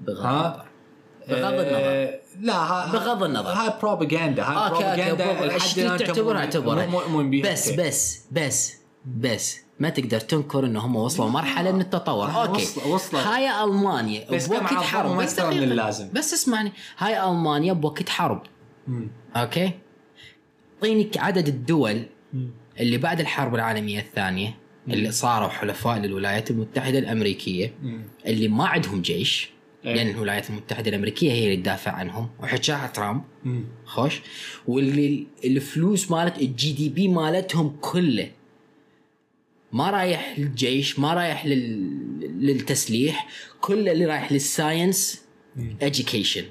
بغض؟ 0.00 0.24
النظر 0.26 0.64
بغض 1.28 1.44
النظر 1.54 1.76
آه، 1.76 2.20
لا 2.40 2.54
ها 2.54 2.92
بغض 2.92 3.22
النظر. 3.22 3.48
هاي 3.48 3.72
بروباغندا 3.82 4.42
هاي 4.42 4.70
بروباغندا 4.70 5.96
تعتبرها 5.96 6.38
أعتبرها 6.38 6.86
مؤمن 6.86 7.30
بيها 7.30 7.52
بس. 7.52 7.70
بس 7.70 8.24
بس 8.32 8.79
بس 9.06 9.60
ما 9.80 9.88
تقدر 9.88 10.20
تنكر 10.20 10.66
إن 10.66 10.76
هم 10.76 10.96
وصلوا 10.96 11.28
مرحلة 11.28 11.72
من 11.72 11.80
التطور 11.80 12.30
أوكي 12.42 12.62
وصل- 12.62 12.88
وصلوا. 12.90 13.22
هاي 13.22 13.64
ألمانيا 13.64 14.30
بس 14.30 14.46
بوقت 14.46 14.62
حرب 14.62 15.16
بس 15.22 15.38
من. 15.40 15.62
اللازم. 15.62 16.08
بس 16.12 16.34
اسمعني 16.34 16.72
هاي 16.98 17.24
ألمانيا 17.30 17.72
بوقت 17.72 18.08
حرب 18.08 18.42
مم. 18.88 19.08
أوكي 19.36 19.70
اعطيني 20.76 21.10
عدد 21.16 21.48
الدول 21.48 22.02
مم. 22.32 22.50
اللي 22.80 22.98
بعد 22.98 23.20
الحرب 23.20 23.54
العالمية 23.54 24.00
الثانية 24.00 24.54
اللي 24.88 25.10
صاروا 25.10 25.48
حلفاء 25.48 25.98
للولايات 25.98 26.50
المتحدة 26.50 26.98
الأمريكية 26.98 27.74
مم. 27.82 28.02
اللي 28.26 28.48
ما 28.48 28.66
عندهم 28.66 29.02
جيش 29.02 29.50
إيه. 29.84 29.94
لأن 29.94 30.08
الولايات 30.08 30.50
المتحدة 30.50 30.88
الأمريكية 30.90 31.32
هي 31.32 31.44
اللي 31.44 31.56
تدافع 31.56 31.92
عنهم 31.92 32.28
وحكاها 32.40 32.86
ترامب 32.86 33.22
مم. 33.44 33.64
خوش 33.84 34.20
واللي 34.68 35.26
الفلوس 35.44 36.10
مالت 36.10 36.38
ال 36.38 36.72
GDP 36.72 37.08
مالتهم 37.08 37.76
كله 37.80 38.30
ما 39.72 39.90
رايح 39.90 40.38
للجيش 40.38 40.98
ما 40.98 41.14
رايح 41.14 41.46
لل... 41.46 42.46
للتسليح 42.46 43.28
كله 43.60 43.92
اللي 43.92 44.04
رايح 44.04 44.32
لل 44.32 44.52
science 44.52 45.24
education. 45.82 46.44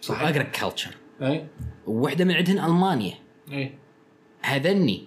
صحيح. 0.00 0.22
و 0.22 0.28
agriculture 0.28 0.94
إي. 1.22 1.46
وواحده 1.86 2.24
من 2.24 2.34
عندهن 2.34 2.58
ألمانيا. 2.58 3.14
إي. 3.52 3.74
هذني 4.42 5.04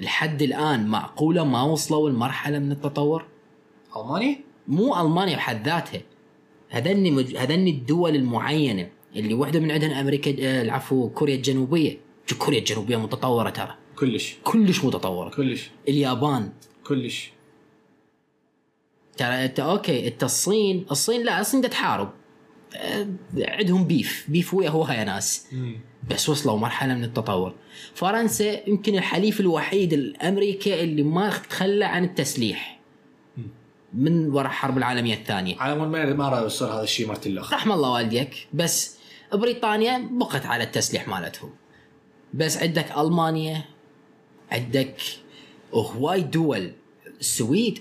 لحد 0.00 0.42
الآن 0.42 0.86
معقولة 0.86 1.44
ما 1.44 1.62
وصلوا 1.62 2.10
لمرحلة 2.10 2.58
من 2.58 2.72
التطور؟ 2.72 3.26
ألمانيا؟ 3.96 4.36
مو 4.68 5.00
ألمانيا 5.00 5.36
بحد 5.36 5.68
ذاتها. 5.68 6.00
هذني 6.70 7.10
مج... 7.10 7.36
هذني 7.36 7.70
الدول 7.70 8.16
المعينة 8.16 8.88
اللي 9.16 9.34
واحدة 9.34 9.60
من 9.60 9.70
عندهن 9.70 9.90
أمريكا 9.90 10.36
آه، 10.40 10.62
العفو 10.62 11.08
كوريا 11.10 11.34
الجنوبية. 11.34 11.98
كوريا 12.38 12.58
الجنوبية 12.58 12.96
متطورة 12.96 13.50
ترى. 13.50 13.74
كلش. 14.00 14.36
كلش 14.44 14.84
متطورة. 14.84 15.30
كلش. 15.30 15.70
اليابان. 15.88 16.52
كلش. 16.86 17.30
ترى 19.16 19.44
انت 19.44 19.60
أوكي 19.60 20.08
انت 20.08 20.24
الصين 20.24 20.86
الصين 20.90 21.24
لا 21.24 21.40
الصين 21.40 21.70
تحارب. 21.70 22.10
عندهم 23.38 23.84
بيف 23.84 24.26
بيف 24.28 24.54
ويا 24.54 24.70
هوايا 24.70 25.04
ناس. 25.04 25.46
مم. 25.52 25.80
بس 26.10 26.28
وصلوا 26.28 26.58
مرحلة 26.58 26.94
من 26.94 27.04
التطور. 27.04 27.54
فرنسا 27.94 28.68
يمكن 28.68 28.94
الحليف 28.94 29.40
الوحيد 29.40 29.92
الامريكا 29.92 30.80
اللي 30.80 31.02
ما 31.02 31.30
تخلى 31.30 31.84
عن 31.84 32.04
التسليح. 32.04 32.80
من 33.92 34.30
وراء 34.30 34.46
الحرب 34.46 34.78
العالمية 34.78 35.14
الثانية. 35.14 35.56
على 35.58 35.74
ما 35.74 36.14
ما 36.14 36.42
يصير 36.46 36.68
هذا 36.68 36.82
الشيء 36.82 37.08
مرت 37.08 37.26
الاخ 37.26 37.52
رحم 37.54 37.72
الله 37.72 37.90
والديك. 37.90 38.48
بس 38.54 38.98
بريطانيا 39.32 40.08
بقت 40.12 40.46
على 40.46 40.64
التسليح 40.64 41.08
مالتهم. 41.08 41.50
بس 42.34 42.56
عندك 42.56 42.98
ألمانيا. 42.98 43.64
عندك 44.50 44.94
هواي 45.74 46.20
دول 46.20 46.72
السويد 47.20 47.78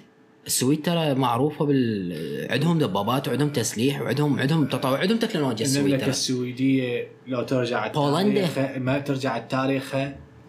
السويد 0.47 0.81
ترى 0.81 1.13
معروفة 1.13 1.65
بال 1.65 2.47
عندهم 2.51 2.79
دبابات 2.79 3.27
وعندهم 3.27 3.49
تسليح 3.49 4.01
وعندهم 4.01 4.39
عندهم 4.39 4.67
تطور 4.67 4.97
عندهم 4.97 5.17
تكنولوجيا 5.17 5.65
السويد 5.65 5.85
المملكة 5.85 6.09
السويدية 6.09 7.07
لو 7.27 7.43
ترجع 7.43 7.87
بولندا. 7.87 8.77
ما 8.77 8.99
ترجع 8.99 9.37
التاريخ 9.37 9.95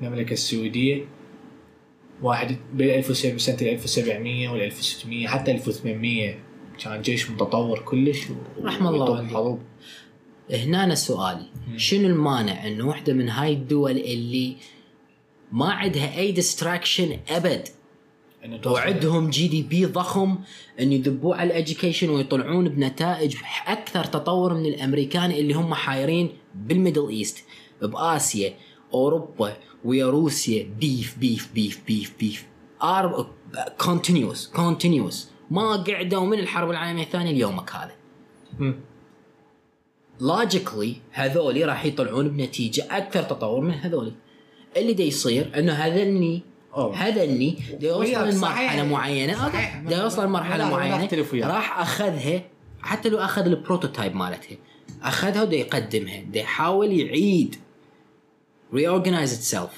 المملكة 0.03 0.33
السويدية 0.33 1.05
واحد 2.23 2.57
بين 2.75 2.91
1700 2.91 3.39
سنه 3.39 3.69
1700 3.69 4.49
ولا 4.49 4.65
1600 4.65 5.29
حتى 5.29 5.51
1800 5.51 6.35
كان 6.85 7.03
جيش 7.03 7.31
متطور 7.31 7.79
كلش 7.79 8.19
رحم 8.63 8.87
الله 8.87 9.01
ويطوف 9.01 9.17
والديك. 9.17 9.35
حروب 9.35 9.61
هنا 10.51 10.95
سؤالي 10.95 11.47
شنو 11.77 12.09
المانع 12.09 12.67
انه 12.67 12.89
واحدة 12.89 13.13
من 13.13 13.29
هاي 13.29 13.53
الدول 13.53 13.97
اللي 13.97 14.57
ما 15.53 15.73
عندها 15.73 16.19
أي 16.19 16.33
distraction 16.33 17.19
أبد. 17.29 17.69
وعندهم 18.67 19.31
GDP 19.31 19.87
ضخم 19.87 20.39
إن 20.81 20.93
يذبوا 20.93 21.35
على 21.35 21.47
ال 21.47 21.53
education 21.53 22.11
ويطلعون 22.11 22.69
بنتائج 22.69 23.37
أكثر 23.67 24.05
تطور 24.05 24.55
من 24.55 24.67
الأمريكان 24.67 25.31
اللي 25.31 25.55
هم 25.55 25.75
حايرين 25.75 26.31
بال 26.55 26.68
Middle 26.68 27.09
East 27.09 27.45
بآسيا 27.83 28.55
أوروبا 28.95 29.57
ويا 29.85 30.07
روسيا. 30.07 30.71
beef 30.81 31.19
beef 31.19 31.53
beef 31.55 31.83
beef 31.87 32.15
beef. 32.21 32.47
war 32.83 33.31
continuous 33.79 34.49
continuous 34.49 35.29
ما 35.51 35.77
قعدوا 35.77 36.27
من 36.27 36.39
الحرب 36.39 36.71
العالمية 36.71 37.03
الثانية 37.03 37.33
ليومك 37.33 37.71
هذا. 37.73 37.95
logically 40.21 40.97
هذولي 41.13 41.65
راح 41.65 41.85
يطلعون 41.85 42.29
بنتيجة 42.29 42.87
أكثر 42.91 43.23
تطور 43.23 43.61
من 43.61 43.75
هذولي. 43.75 44.13
اللي 44.81 44.93
دا 44.95 45.03
يصير 45.03 45.59
إنه 45.59 45.73
هذني 45.73 46.43
أوه. 46.75 46.97
هذني 46.97 47.59
دا 47.81 47.89
يوصل. 47.89 48.29
لمرحلة 48.29 48.85
معينة 48.85 49.49
دا 49.89 49.97
يوصل 50.03 50.25
لمرحلة 50.25 50.71
معينة. 50.71 51.09
راح 51.33 51.81
أخذها 51.81 52.43
حتى 52.81 53.09
لو 53.09 53.19
أخذ 53.19 53.47
ال 53.47 53.54
prototype 53.54 54.17
مالتها 54.17 54.57
أخذها 55.03 55.43
ودا 55.43 55.57
يقدمها 55.57 56.21
دا 56.21 56.41
يحاول 56.41 56.93
يعيد 56.93 57.57
reorganize 58.75 59.31
itself 59.31 59.75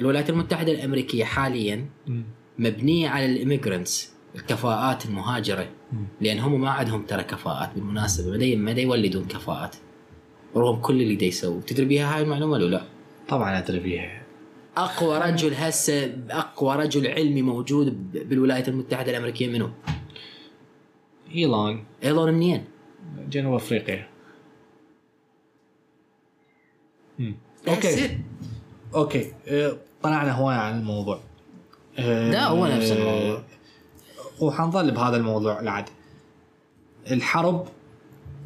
الولايات 0.00 0.30
المتحدة 0.30 0.72
الأمريكية 0.72 1.24
حاليا. 1.24 1.86
مبنية 2.58 3.08
على 3.08 3.26
الاميجرنتس 3.26 4.12
الكفاءات 4.34 5.06
المهاجرة 5.06 5.68
لأن 6.20 6.38
هم 6.38 6.60
ما 6.60 6.70
عندهم 6.70 7.02
ترى 7.02 7.22
كفاءات 7.22 7.74
بالمناسبة 7.74 8.56
ما 8.56 8.70
يولدون 8.70 9.24
كفاءات 9.24 9.76
رغم 10.56 10.80
كل 10.80 11.02
اللي 11.02 11.16
دا 11.16 11.60
تدري 11.66 11.84
بيها 11.84 12.16
هاي 12.16 12.22
المعلومة 12.22 12.52
ولا 12.52 12.64
لا؟ 12.64 12.82
طبعا 13.28 13.58
أدري 13.58 13.80
فيها 13.80 14.19
أقوى 14.84 15.18
رجل 15.18 15.54
هسه 15.54 16.16
أقوى 16.30 16.76
رجل 16.76 17.06
علمي 17.06 17.42
موجود 17.42 18.12
ب- 18.12 18.28
بالولايات 18.28 18.68
المتحدة 18.68 19.10
الأمريكية 19.10 19.48
منو؟ 19.48 19.70
إيلون 21.34 21.84
إيلون 22.04 22.32
منين؟ 22.32 22.64
جنوب 23.28 23.54
أفريقيا 23.54 24.08
مم. 27.18 27.36
أوكي 27.68 28.08
it. 28.08 28.10
أوكي 28.94 29.32
أه، 29.48 29.76
طلعنا 30.02 30.32
هواي 30.32 30.56
عن 30.56 30.78
الموضوع 30.78 31.20
أه، 31.98 32.30
لا، 32.30 32.46
هو 32.46 32.66
نفس 32.66 32.92
الموضوع. 32.92 33.42
وحنظل 34.40 34.90
بهذا 34.90 35.16
الموضوع 35.16 35.60
العد 35.60 35.88
الحرب 37.10 37.68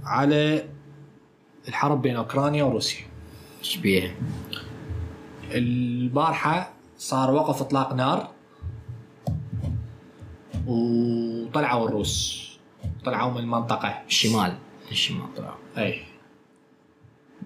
على 0.05 0.65
الحرب 1.69 2.03
بين 2.03 2.17
أوكرانيا 2.17 2.65
وروسيا 2.65 3.05
إيش 3.61 3.77
بيها؟ 3.77 4.15
البارحة 5.51 6.73
صار 6.99 7.31
وقف 7.31 7.63
إطلاق 7.63 7.93
نار 7.93 8.29
وطلعوا 10.67 11.89
الروس. 11.89 12.45
طلعوا 13.05 13.33
من 13.33 13.39
المنطقة. 13.39 13.89
الشمال. 14.07 14.55
الشمال. 14.91 15.35
طلعوا. 15.37 15.57
اي 15.79 16.03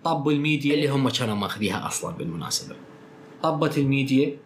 طبوا 0.05 0.32
الميديا. 0.32 0.74
اللي 0.74 0.88
هم 0.88 1.09
كانوا 1.09 1.34
ماخذيها 1.34 1.86
أصلا 1.86 2.16
بالمناسبة. 2.16 2.76
طبت 3.42 3.78
الميديا 3.78 4.36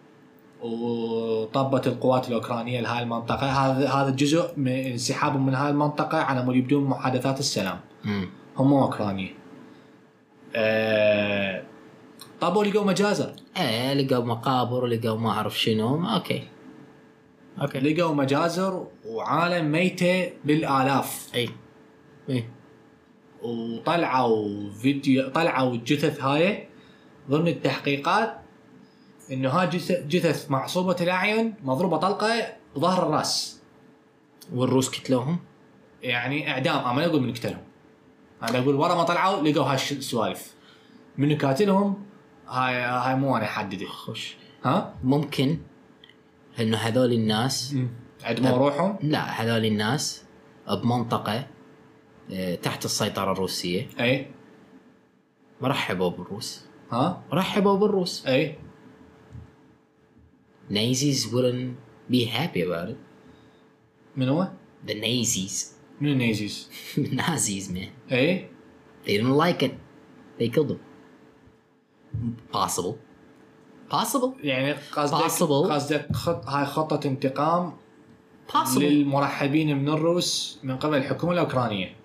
وطبت 0.61 1.87
القوات 1.87 2.27
الأوكرانية 2.27 2.81
لهاي 2.81 3.03
المنطقة. 3.03 3.47
هذا 3.51 3.89
هذا 3.89 4.09
جزء 4.09 4.53
من 4.57 4.71
انسحابهم 4.71 5.45
من 5.45 5.55
هاي 5.55 5.69
المنطقة 5.69 6.17
على 6.17 6.45
مود 6.45 6.55
يبدون 6.55 6.83
محادثات 6.83 7.39
السلام. 7.39 7.79
امم 8.05 8.29
هم 8.57 8.73
اوكرانيا 8.73 9.33
أه 10.55 11.63
طبوا 12.41 12.63
لقوا 12.63 12.85
مجازر. 12.85 13.42
إيه 13.57 13.93
لقوا 13.93 14.25
مقابر 14.25 14.83
ولقوا 14.83 15.17
ما 15.17 15.29
أعرف 15.29 15.59
شنو. 15.59 16.09
أوكي. 16.09 16.47
أوكي. 17.61 17.79
لقوا 17.79 18.15
مجازر 18.15 18.87
وعالم 19.05 19.71
ميتة 19.71 20.31
بالآلاف. 20.45 21.31
إي. 21.35 21.49
إي. 22.29 22.45
وطلعوا 23.41 24.69
فيديو 24.81 25.29
طلعوا 25.29 25.73
الجثث 25.73 26.21
هاي. 26.21 26.67
ضمن 27.29 27.47
التحقيقات 27.47 28.37
إنه 29.31 29.49
هاي 29.49 29.67
جثث, 30.07 30.51
معصوبة 30.51 30.95
الأعين 31.01 31.53
مضروبة 31.63 31.97
طلقة 31.97 32.53
بظهر 32.75 33.07
الرأس. 33.07 33.61
والروس 34.53 34.89
كتلوهم؟ 34.89 35.39
يعني 36.01 36.51
إعدام. 36.51 36.77
أنا 36.77 36.93
ما 36.93 37.05
أقول 37.05 37.21
من 37.21 37.33
قتلهم. 37.33 37.63
أنا 38.43 38.59
أقول 38.59 38.75
ورا 38.75 38.95
ما 38.95 39.03
طلعوا 39.03 39.41
لقوا 39.47 39.65
هاي 39.65 39.75
السوالف. 39.75 40.53
من 41.17 41.37
قاتلهم 41.37 42.12
هاي 42.47 42.73
هاي 42.75 43.15
مو 43.15 43.37
أنا 43.37 43.45
أحدده. 43.45 43.85
خوش 43.85 44.35
ها؟ 44.65 44.95
ممكن 45.03 45.57
انه 46.59 46.77
هذول 46.77 47.13
الناس 47.13 47.75
عندهم 48.23 48.59
روحهم 48.59 48.97
لا 49.03 49.19
هذول 49.41 49.65
الناس 49.65 50.23
بمنطقة 50.83 51.47
آه، 52.31 52.55
تحت 52.55 52.85
السيطرة 52.85 53.31
الروسية. 53.31 53.87
أي. 53.99 54.27
رحبوا 55.63 56.09
بالروس. 56.09 56.65
ها؟ 56.91 57.23
رحبوا 57.33 57.77
بالروس. 57.77 58.25
أي. 58.27 58.55
Nazis 60.69 61.27
wouldn't 61.27 61.75
be 62.09 62.25
happy 62.25 62.61
about 62.61 62.89
it. 62.89 62.97
من 64.15 64.29
هو؟ 64.29 64.47
the 64.87 64.93
Nazis. 64.93 65.65
من 66.01 66.11
النيزيز؟ 66.11 66.69
Nazis 67.19 67.69
man. 67.71 68.11
أي. 68.11 68.47
They 69.05 69.17
didn't 69.17 69.37
like 69.37 69.63
it. 69.63 69.71
They 70.39 70.47
killed 70.49 70.69
them. 70.69 70.92
Possible. 72.53 72.93
Possible. 73.91 74.29
يعني 74.43 74.75
قصدك 74.95 75.17
Possible. 75.17 75.71
قصدك 75.71 76.07
خط 76.15 76.45
هاي 76.47 76.65
خطة 76.65 77.07
انتقام 77.07 77.73
possible. 78.51 78.77
للمرحبين 78.77 79.77
من 79.77 79.89
الروس 79.89 80.59
من 80.63 80.77
قبل 80.77 80.97
الحكومة 80.97 81.33
الأوكرانية. 81.33 81.95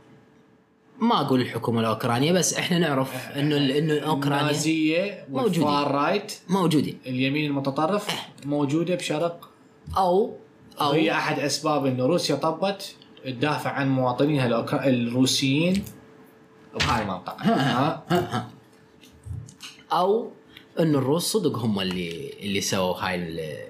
ما 1.00 1.20
أقول 1.20 1.40
الحكومة 1.40 1.80
الأوكرانية 1.80 2.32
بس 2.32 2.54
إحنا 2.54 2.78
نعرف 2.78 3.28
إنه 3.28 3.56
إنه 3.78 3.98
اوكرانيا 3.98 5.26
موجودين. 5.28 5.62
والفار 5.62 5.90
رايت. 5.90 6.32
موجودين 6.48 6.98
اليمين 7.06 7.50
المتطرف 7.50 8.28
موجودة 8.44 8.94
بشرق. 8.94 9.48
أو 9.96 10.36
أو 10.80 10.88
وهي 10.90 11.12
أحد 11.12 11.38
أسباب 11.38 11.86
أنه 11.86 12.06
روسيا 12.06 12.34
طبت 12.36 12.94
تدافع 13.24 13.70
عن 13.70 13.88
مواطنيها. 13.88 14.64
الروسيين. 14.88 15.84
بهاي 16.80 17.02
المنطقة. 17.02 17.44
ها؟ 17.44 18.48
أو 19.92 20.30
انه 20.80 20.98
الروس 20.98 21.22
صدق 21.32 21.58
هم 21.58 21.80
اللي 21.80 22.32
اللي 22.40 22.60
سووا 22.60 22.94
هاي 22.96 23.14
ال- 23.14 23.68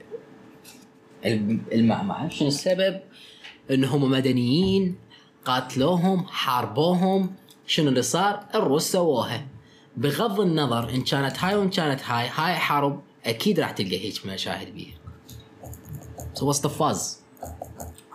الم- 1.27 1.64
المعمعة 1.73 2.29
شنو 2.29 2.49
السبب؟ 2.49 3.01
انه 3.71 3.97
هم 3.97 4.11
مدنيين 4.11 4.97
قاتلوهم 5.45 6.27
حاربوهم 6.27 7.35
شنو 7.66 7.89
اللي 7.89 8.03
صار؟ 8.03 8.45
الروس 8.55 8.93
سووها 8.93 9.47
بغض 9.97 10.41
النظر 10.41 10.91
إن 10.91 11.03
كانت 11.03 11.39
هاي 11.39 11.57
وإن 11.57 11.71
كانت 11.71 12.01
هاي 12.05 12.29
هاي 12.35 12.55
حرب 12.55 13.03
أكيد 13.25 13.61
راح 13.61 13.71
تلقى 13.71 14.05
هيك 14.05 14.27
مشاهد 14.27 14.75
بيها 14.75 14.95
the 16.37 16.69
fuzz؟ 16.81 17.03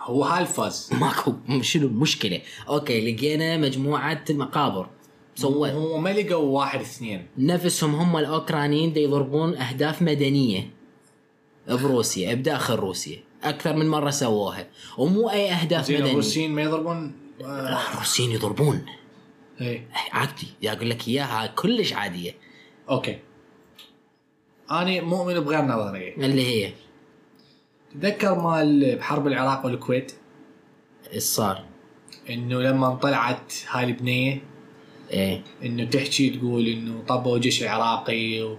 هو 0.00 0.24
هاي 0.24 0.42
الفاز 0.42 0.90
ماكو 0.92 1.32
شنو 1.60 1.86
المشكلة؟ 1.86 2.40
أوكي 2.68 3.12
لقينا 3.14 3.56
مجموعة 3.56 4.24
مقابر 4.30 4.86
سووا 5.34 5.68
هم 5.68 6.02
ما 6.02 6.12
لقوا 6.12 6.58
واحد 6.60 6.80
اثنين. 6.80 7.26
نفسهم 7.38 7.94
هم 7.94 8.16
الأوكرانيين 8.16 8.92
دا 8.92 9.00
يضربون 9.00 9.56
أهداف 9.56 10.02
مدنية 10.02 10.70
بروسيا 11.68 12.34
بداخل 12.34 12.74
روسيا. 12.74 13.18
أكثر 13.42 13.76
من 13.76 13.88
مرة 13.88 14.10
سووها. 14.10 14.66
ومو 14.98 15.30
أي 15.30 15.52
أهداف 15.52 15.90
مدنية. 15.90 16.10
الروسيين 16.10 16.52
ما 16.52 16.62
يضربون؟ 16.62 17.12
لا 17.40 17.92
الروسيين 17.92 18.30
يضربون. 18.30 18.86
إي. 19.60 19.86
عادي. 20.12 20.48
أقول 20.64 20.90
لك 20.90 21.08
إياها 21.08 21.46
كلش 21.46 21.92
عادية. 21.92 22.34
أوكي. 22.90 23.18
أنا 24.70 25.00
مؤمن 25.00 25.40
بغير 25.40 25.62
نظريه 25.62 26.16
اللي 26.16 26.46
هي؟ 26.46 26.72
تذكر 28.00 28.40
مال 28.40 28.96
بحرب 28.96 29.26
العراق 29.26 29.66
والكويت؟ 29.66 30.12
إيش 31.12 31.22
صار؟ 31.22 31.64
إنه 32.30 32.62
لما 32.62 32.94
طلعت 32.94 33.52
هاي 33.68 33.84
البنية 33.84 34.42
إيه. 35.14 35.42
إنه 35.64 35.84
تحكي 35.84 36.30
تقول 36.30 36.66
إنه 36.66 37.02
طبوا 37.08 37.38
جيش 37.38 37.62
العراقي 37.62 38.42
و... 38.42 38.58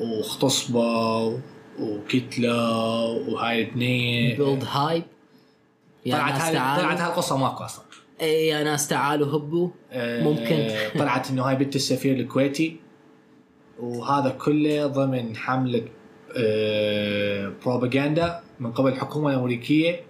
واغتصبوا 0.00 1.38
وكتلوا 1.80 3.18
وهاي 3.28 3.62
البنيه 3.62 4.36
build 4.36 4.64
hype 4.70 5.02
يا 6.06 6.14
طلعت 6.14 6.40
هاي 6.40 6.52
طلعت 6.52 7.32
ماكو 7.32 7.64
أصلا. 7.64 7.84
إيه 8.20 8.50
يا 8.50 8.62
ناس 8.62 8.88
تعالوا 8.88 9.36
هبوا. 9.36 9.68
ممكن. 9.96 10.54
آه، 10.54 10.98
طلعت 10.98 11.30
إنه 11.30 11.42
هاي 11.42 11.56
بنت 11.56 11.76
السفير 11.76 12.16
الكويتي. 12.16 12.76
وهذا 13.80 14.30
كله 14.30 14.86
ضمن 14.86 15.36
حملة 15.36 15.84
بروباغندا 17.64 18.40
من 18.60 18.72
قبل 18.72 18.92
الحكومة 18.92 19.30
الامريكيه 19.30 20.00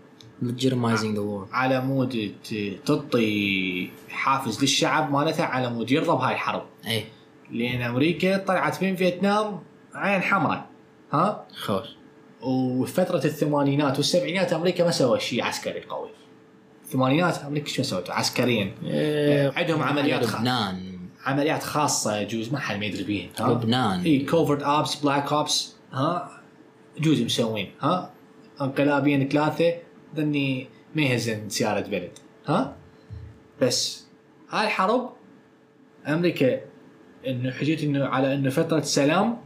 legitimizing 0.48 1.14
the 1.16 1.22
war. 1.22 1.52
على 1.52 1.80
مود 1.80 2.34
تعطي 2.86 3.90
حافز 4.08 4.60
للشعب 4.60 5.12
مالتها 5.12 5.46
على 5.46 5.70
مود 5.70 5.90
يرضى 5.90 6.06
بهاي 6.06 6.34
الحرب. 6.34 6.62
إيه 6.86 7.04
لأن 7.50 7.82
أمريكا 7.82 8.36
طلعت 8.36 8.82
من 8.82 8.96
فيتنام 8.96 9.60
عين 9.94 10.22
حمراء. 10.22 10.66
ها؟ 11.12 11.46
خوش. 11.64 11.86
وفترة 12.42 13.24
الثمانينات 13.24 13.96
والسبعينات 13.96 14.52
أمريكا 14.52 14.84
ما 14.84 14.90
سوى 14.90 15.20
شيء 15.20 15.42
عسكري 15.42 15.80
قوي. 15.80 16.08
الثمانينات 16.84 17.38
أمريكا 17.38 17.68
شو 17.68 17.82
سوت؟ 17.82 18.10
عسكريا. 18.10 18.74
إيه، 18.84 19.52
عندهم 19.56 19.82
عمليات 19.82 20.24
خ... 20.24 20.36
لبنان 20.36 20.98
عمليات 21.26 21.62
خاصة 21.62 22.16
يجوز 22.16 22.52
ما 22.52 22.58
حد 22.58 22.76
ما 22.76 22.84
يدري 22.84 23.04
بيها. 23.04 23.28
ها؟ 23.40 23.52
لبنان. 23.52 24.00
إي 24.00 24.24
covert 24.24 24.62
ops 24.62 24.94
black 24.94 25.32
ops 25.32 25.74
ها؟ 25.92 26.40
يجوز 26.98 27.22
مسوين. 27.22 27.70
ها؟ 27.80 28.10
انقلابين 28.60 29.28
ثلاثة. 29.28 29.74
ظني 30.14 30.68
ما 30.94 31.02
يهزن 31.02 31.48
سيارة 31.48 31.80
بلد. 31.80 32.18
ها؟ 32.46 32.76
بس 33.62 34.04
هاي 34.50 34.66
الحرب 34.66 35.12
أمريكا 36.06 36.60
إنه 37.26 37.50
حكيت 37.50 37.82
إنه 37.82 38.04
على 38.04 38.34
إنه 38.34 38.50
فترة 38.50 38.80
سلام 38.80 39.38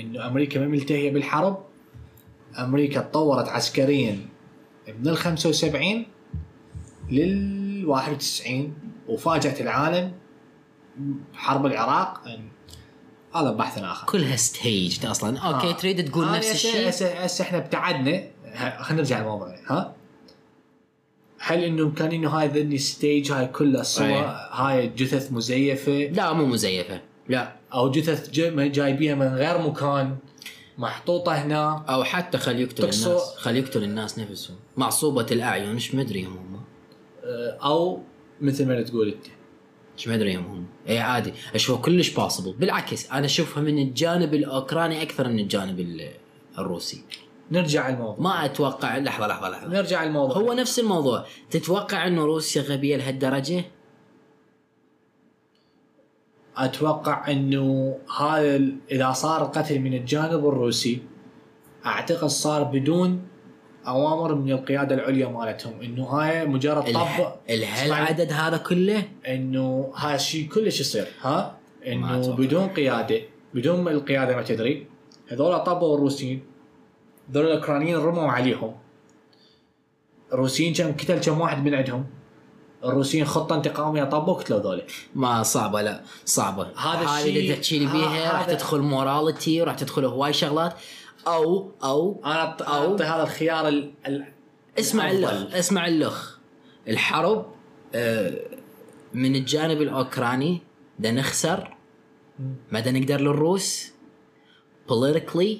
إنه 0.00 0.26
أمريكا 0.26 0.60
ما 0.60 0.66
ملتهية 0.66 1.10
بالحرب. 1.12 1.64
أمريكا 2.58 3.00
تطورت 3.00 3.48
عسكريا 3.48 4.18
من 4.88 5.08
ال 5.08 5.16
75 5.16 6.06
لل 7.10 7.86
91 7.86 8.74
وفاجأت 9.08 9.60
العالم 9.60 10.12
بحرب 11.32 11.66
العراق. 11.66 12.22
هذا 13.34 13.50
بحث 13.50 13.78
آخر. 13.78 14.06
كلها 14.06 14.36
staged 14.36 15.06
أصلا. 15.06 15.38
okay 15.38 15.68
آه. 15.68 15.72
تريد 15.72 16.10
تقول 16.10 16.24
هذه 16.24 16.36
نفس 16.36 16.52
الشيء؟ 16.52 16.88
هسه 17.24 17.42
إحنا 17.44 17.58
ابتعدنا. 17.58 18.33
خلينا 18.54 18.92
نرجع 19.02 19.18
للموضوع 19.18 19.54
ها؟ 19.66 19.94
هل 21.38 21.64
إنه 21.64 21.90
كان 21.90 22.12
إنه 22.12 22.28
هاي 22.28 22.48
ذني 22.48 22.78
staged 22.78 23.32
هاي 23.32 23.46
كلها 23.46 23.82
صور. 23.82 24.24
هاي 24.50 24.86
جثث 24.88 25.32
مزيفة؟ 25.32 25.92
لا 26.12 26.32
مو 26.32 26.46
مزيفة. 26.46 27.00
لا. 27.28 27.56
أو 27.74 27.90
جثث 27.90 28.30
جا- 28.30 28.66
جايبيها 28.66 29.14
من 29.14 29.26
غير 29.34 29.58
مكان 29.58 30.16
محطوطة 30.78 31.32
هنا؟ 31.32 31.84
أو 31.88 32.04
حتى 32.04 32.38
خلي 32.38 32.62
يقتل 32.62 32.82
الناس. 32.82 33.34
خلي 33.36 33.58
يقتل 33.58 33.84
الناس 33.84 34.18
نفسهم. 34.18 34.56
معصوبة 34.76 35.26
الأعين 35.32 35.72
إيش 35.74 35.94
مدري 35.94 36.24
هم 36.24 36.36
هم. 36.36 36.60
آه، 37.24 37.58
أو 37.64 38.02
مثل 38.40 38.68
ما 38.68 38.82
تقول 38.82 39.08
أنت. 39.08 39.26
إيش 39.98 40.08
مدري 40.08 40.36
هم 40.36 40.44
هم. 40.44 40.66
اي 40.88 40.98
عادي. 40.98 41.32
اشوفها 41.54 41.82
كلش 41.82 42.10
باسبل 42.10 42.52
بالعكس 42.52 43.10
أنا 43.10 43.26
أشوفها 43.26 43.62
من 43.62 43.78
الجانب 43.78 44.34
الأوكراني 44.34 45.02
أكثر 45.02 45.28
من 45.28 45.38
الجانب 45.38 45.80
ال- 45.80 46.10
الروسي. 46.58 47.02
نرجع 47.50 47.88
الموضوع. 47.88 48.24
ما 48.24 48.44
أتوقع 48.44 48.98
لحظة 48.98 49.26
لحظة 49.26 49.48
لحظة. 49.48 49.68
نرجع 49.68 50.04
الموضوع. 50.04 50.36
هو 50.36 50.52
نفس 50.52 50.78
الموضوع. 50.78 51.24
تتوقع 51.50 52.06
انه 52.06 52.24
روسيا 52.24 52.62
غبية 52.62 52.96
لهالدرجة؟ 52.96 53.64
أتوقع 56.56 57.30
أنه 57.30 57.98
هذا 58.20 58.60
إذا 58.90 59.12
صار 59.12 59.42
القتل 59.42 59.78
من 59.78 59.94
الجانب 59.94 60.48
الروسي 60.48 61.02
أعتقد 61.86 62.28
صار 62.28 62.62
بدون 62.62 63.22
أوامر 63.86 64.34
من 64.34 64.52
القيادة 64.52 64.94
العليا 64.94 65.28
مالتهم. 65.28 65.80
إنه 65.80 66.04
هاي 66.04 66.46
مجرد 66.46 66.92
طب 66.92 67.06
الهالعدد 67.50 68.32
هذا 68.32 68.56
كله؟ 68.56 69.02
إنه 69.28 69.92
هذا 69.96 70.14
الشيء 70.14 70.48
كلش 70.48 70.80
يصير 70.80 71.06
ها؟ 71.20 71.58
إنه. 71.86 72.36
بدون 72.36 72.68
قيادة 72.68 73.20
بدون 73.54 73.88
القيادة 73.88 74.36
ما 74.36 74.42
تدري. 74.42 74.86
هذول 75.28 75.58
طبوا 75.58 75.94
الروسيين. 75.96 76.53
هذول 77.30 77.46
الأوكرانيين 77.46 77.96
رموا 77.96 78.30
عليهم. 78.32 78.76
الروسيين 80.32 80.74
كم 80.74 80.92
قتل 80.92 81.18
كم 81.20 81.40
واحد 81.40 81.64
من 81.64 81.74
عندهم. 81.74 82.06
الروسيين 82.84 83.24
خطه 83.24 83.56
انتقاميه 83.56 84.04
طبوا 84.04 84.34
قتلوا 84.34 84.58
ذولا 84.60 84.82
ما 85.14 85.42
صعبة 85.42 85.82
لا 85.82 86.02
صعبة. 86.24 86.62
هذا 86.76 87.04
الشيء- 87.04 87.36
اللي 87.36 87.54
تحكي 87.54 87.78
لي 87.78 87.86
بيها 87.86 88.30
ها- 88.30 88.32
راح 88.32 88.44
تدخل 88.46 88.78
موراليتي 88.80 89.62
وراح 89.62 89.74
تدخل 89.74 90.04
هواي 90.04 90.32
شغلات. 90.32 90.74
أو 91.26 91.70
أو 91.84 92.20
أنا 92.24 92.56
اعطي 92.68 93.04
هذا 93.04 93.22
الخيار 93.22 93.68
ال... 93.68 93.92
ال... 94.06 94.24
اسمع. 94.78 95.10
اللخ 95.10 95.54
اسمع 95.54 95.86
اللخ. 95.86 96.38
الحرب 96.88 97.46
آه، 97.94 98.32
من 99.14 99.36
الجانب 99.36 99.82
الأوكراني 99.82 100.60
دا 100.98 101.10
نخسر 101.10 101.76
ما 102.72 102.80
دا 102.80 102.90
نقدر 102.90 103.20
للروس. 103.20 103.92
Politically 104.90 105.54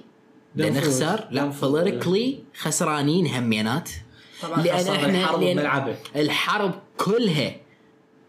دا 0.57 1.27
لا 1.31 1.53
politically 1.61 2.59
خسرانين 2.59 3.27
همينات 3.27 3.91
طبعا 4.43 4.63
لأن 4.63 4.87
إحنا 4.95 5.37
لأن 5.37 5.57
بملعبه. 5.57 5.97
الحرب 6.17 6.75
كلها 6.97 7.57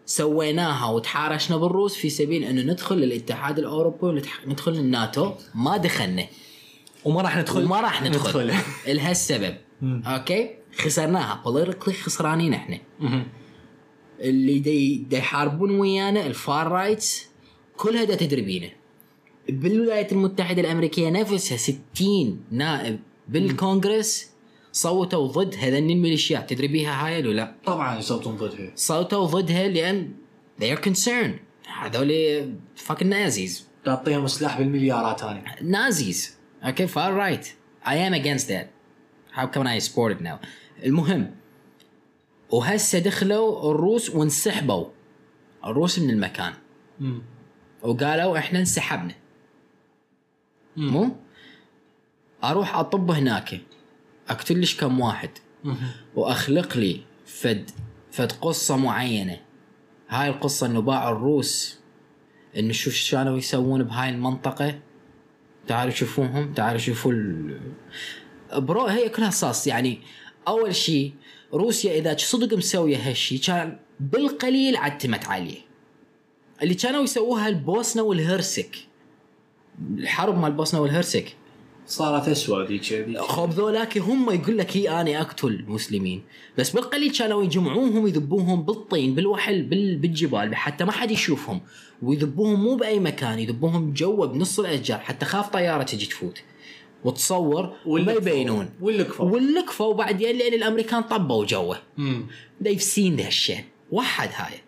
سويناها 0.06 0.86
وتحارشنا 0.90 1.56
بالروس 1.56 1.96
في 1.96 2.10
سبيل 2.10 2.44
إنه 2.44 2.62
ندخل 2.72 2.96
للاتحاد 2.96 3.58
الأوروبي 3.58 4.22
وندخل 4.46 4.72
للناتو 4.72 5.32
ما 5.54 5.76
دخلنا. 5.76 6.26
وما 7.04 7.22
راح 7.22 7.36
ندخل. 7.36 7.64
وما 7.64 7.80
راح 7.80 8.02
ندخل. 8.02 8.44
ندخل. 8.46 8.62
لهالسبب. 8.96 9.56
okay؟ 9.82 10.50
خسرناها. 10.78 11.42
politically 11.44 11.94
خسرانين 11.94 12.54
إحنا. 12.54 12.78
اللي 14.20 14.58
دي, 14.58 14.96
دي 14.96 15.16
يحاربون 15.16 15.80
ويانا 15.80 16.26
ال 16.26 16.37
far 16.37 16.68
rights 16.68 17.26
كلها 17.76 18.04
دا 18.04 18.14
تدري 18.14 18.42
بينا 18.42 18.70
بالولايات 19.48 20.12
المتحدة 20.12 20.60
الأمريكية 20.60 21.10
نفسها 21.10 21.56
60 21.56 22.44
نائب 22.50 23.00
بالكونغرس 23.28 24.30
صوتوا 24.72 25.26
ضد 25.26 25.54
هذني 25.54 25.92
الميليشيات 25.92 26.50
تدري 26.50 26.68
بيها 26.68 27.06
هاي 27.06 27.18
ولا 27.20 27.32
لا؟ 27.34 27.54
طبعا 27.64 27.98
يصوتون 27.98 28.36
ضدها 28.36 28.72
صوتوا 28.74 29.26
ضدها 29.26 29.68
لأن 29.68 30.12
they 30.60 30.76
are 30.76 30.80
concerned. 30.80 31.68
هذول 31.80 32.54
fucking 32.88 33.02
Nazis 33.06 33.66
تعطيهم 33.84 34.26
سلاح 34.26 34.58
بالمليارات 34.58 35.22
أنا 35.22 35.62
Nazis 35.62 36.36
okay 36.64 36.86
far 36.86 37.12
right 37.12 37.46
I 37.84 37.88
am 37.88 38.14
against 38.14 38.48
that. 38.48 38.66
How 39.36 39.46
can 39.46 39.66
I 39.66 39.78
support 39.78 40.12
it 40.12 40.20
now? 40.20 40.46
المهم 40.84 41.34
وهسه 42.50 42.98
دخلوا 42.98 43.70
الروس 43.70 44.10
وانسحبوا. 44.10 44.86
الروس 45.64 45.98
من 45.98 46.10
المكان. 46.10 46.52
مم. 47.00 47.22
وقالوا 47.82 48.38
إحنا 48.38 48.58
انسحبنا. 48.58 49.14
مو؟ 50.76 51.16
أروح 52.44 52.76
اطب 52.76 53.10
هناك. 53.10 53.60
أقتل 54.28 54.58
ليش 54.58 54.76
كم 54.76 55.00
واحد. 55.00 55.30
وأخلق 56.14 56.76
لي 56.76 57.00
فد 57.26 57.70
فد 58.10 58.32
قصة 58.32 58.76
معينة. 58.76 59.40
هاي 60.08 60.28
القصة 60.28 60.66
إنه 60.66 60.80
باعوا 60.80 61.16
الروس 61.16 61.78
إنه 62.56 62.72
شوف 62.72 62.92
إيش 62.92 63.10
كانوا 63.10 63.38
يسوون 63.38 63.82
بهاي 63.82 64.08
المنطقة. 64.08 64.78
تعالوا 65.66 65.92
شوفوهم 65.92 66.52
تعالوا 66.52 66.78
شوفوا 66.78 67.12
ال... 67.12 67.60
برو 68.52 68.86
هي 68.86 69.08
كلها 69.08 69.30
صاص 69.30 69.66
يعني 69.66 70.00
أول 70.48 70.74
شيء 70.74 71.14
روسيا 71.52 71.98
إذا 71.98 72.16
صدق 72.16 72.56
مسوية 72.56 73.08
هالشيء 73.08 73.40
كان 73.40 73.78
بالقليل 74.00 74.76
عتمت 74.76 75.24
عليه. 75.26 75.58
اللي 76.62 76.74
كانوا 76.74 77.02
يسووها 77.02 77.48
البوسنة 77.48 78.02
والهرسك. 78.02 78.76
الحرب 79.98 80.38
مال 80.38 80.50
البوسنه 80.50 80.80
والهرسك. 80.80 81.36
صارت 81.86 82.28
اسوء 82.28 82.64
ذيك. 82.64 83.18
خب 83.18 83.50
ذولاك 83.50 83.98
هم 83.98 84.30
يقول 84.30 84.58
لك 84.58 84.76
هي 84.76 85.00
أنا 85.00 85.20
أقتل 85.20 85.64
مسلمين 85.68 86.22
بس 86.58 86.70
بالقليل 86.70 87.10
كانوا 87.10 87.42
يجمعوهم 87.44 88.06
يذبوهم 88.06 88.62
بالطين 88.62 89.14
بالوحل 89.14 89.62
بال- 89.62 89.96
بالجبال 89.96 90.56
حتى 90.56 90.84
ما 90.84 90.92
حد 90.92 91.10
يشوفهم. 91.10 91.60
ويذبوهم 92.02 92.64
مو 92.64 92.76
بأي 92.76 93.00
مكان 93.00 93.38
يذبوهم 93.38 93.92
جوا 93.92 94.26
بنص 94.26 94.60
الأشجار 94.60 94.98
حتى 94.98 95.26
خاف 95.26 95.48
طيارة 95.48 95.82
تجي 95.82 96.06
تفوت. 96.06 96.42
وتصور 97.04 97.72
وما. 97.86 98.12
يبينون. 98.12 98.68
واللي 98.80 99.04
كفوا. 99.04 99.30
واللي 99.30 99.62
كفوا 99.62 100.04
لأن 100.04 100.54
الأمريكان 100.54 101.02
طبوا 101.02 101.44
جوه. 101.46 101.76
they've 102.64 102.82
seen 102.94 103.20
that 103.20 103.32
shit. 103.46 103.62
وحد 103.90 104.30
هاي. 104.34 104.60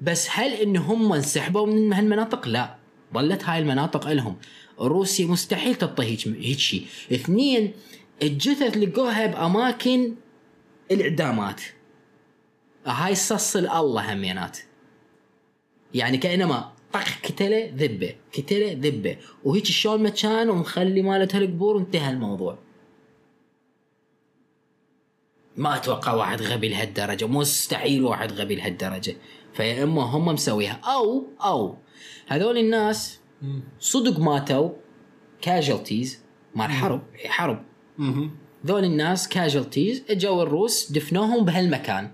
بس 0.00 0.28
هل 0.30 0.52
ان 0.52 0.76
هم 0.76 1.12
انسحبوا 1.12 1.66
من 1.66 1.92
هالمناطق؟ 1.92 2.48
لا. 2.48 2.83
ظلت 3.14 3.44
هاي 3.44 3.58
المناطق 3.58 4.12
لهم 4.12 4.36
روسيا 4.80 5.26
مستحيل 5.26 5.74
تبطي 5.74 6.02
هيك 6.40 6.58
شيء 6.58 6.86
اثنين 7.12 7.72
الجثث 8.22 8.76
لقوها 8.76 9.26
بأماكن 9.26 10.14
الإعدامات. 10.90 11.60
هاي 12.86 13.14
صص 13.14 13.56
الله 13.56 14.12
همينات. 14.12 14.58
يعني 15.94 16.18
كأنما 16.18 16.72
طخ 16.92 17.20
كتلة 17.20 17.72
ذبة 17.76 18.14
كتلة 18.32 18.72
ذبة. 18.72 19.16
وهيك 19.44 19.64
شلون 19.64 20.02
مكان 20.02 20.50
ومخلي 20.50 21.02
مالتها 21.02 21.38
القبور 21.38 21.76
وانتهى 21.76 22.10
الموضوع. 22.10 22.58
ما 25.56 25.76
أتوقع 25.76 26.12
واحد 26.12 26.42
غبي 26.42 26.68
لهالدرجة. 26.68 27.26
مستحيل 27.26 28.04
واحد 28.04 28.32
غبي 28.32 28.54
لهالدرجة. 28.54 29.16
فيا 29.54 29.84
إما 29.84 30.02
هم 30.02 30.24
مسويها 30.24 30.80
أو 30.84 31.26
أو 31.40 31.76
هذول 32.26 32.58
الناس. 32.58 33.20
صدق 33.80 34.18
ماتوا 34.18 34.70
casualties 35.40 36.18
مال 36.54 36.70
حرب 36.70 37.02
حرب. 37.26 37.62
مهم. 37.98 38.30
ذول 38.66 38.84
الناس 38.84 39.28
casualties 39.28 40.02
اجوا 40.10 40.42
الروس 40.42 40.92
دفنوهم 40.92 41.44
بهالمكان. 41.44 42.10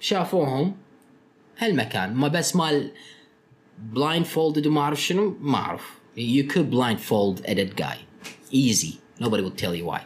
شافوهم 0.00 0.76
هالمكان. 1.58 2.14
ما 2.14 2.28
بس 2.28 2.56
مال 2.56 2.92
blindfolded 3.78 4.66
وما 4.66 4.80
أعرف 4.80 5.02
شنو 5.02 5.36
ما 5.40 5.56
أعرف. 5.58 6.00
You 6.16 6.44
could 6.52 6.70
blindfold 6.70 7.44
a 7.44 7.54
dead 7.54 7.76
guy. 7.76 7.98
Easy. 8.52 8.92
Nobody 9.20 9.42
would 9.42 9.58
tell 9.58 9.74
you 9.74 9.84
why. 9.92 10.00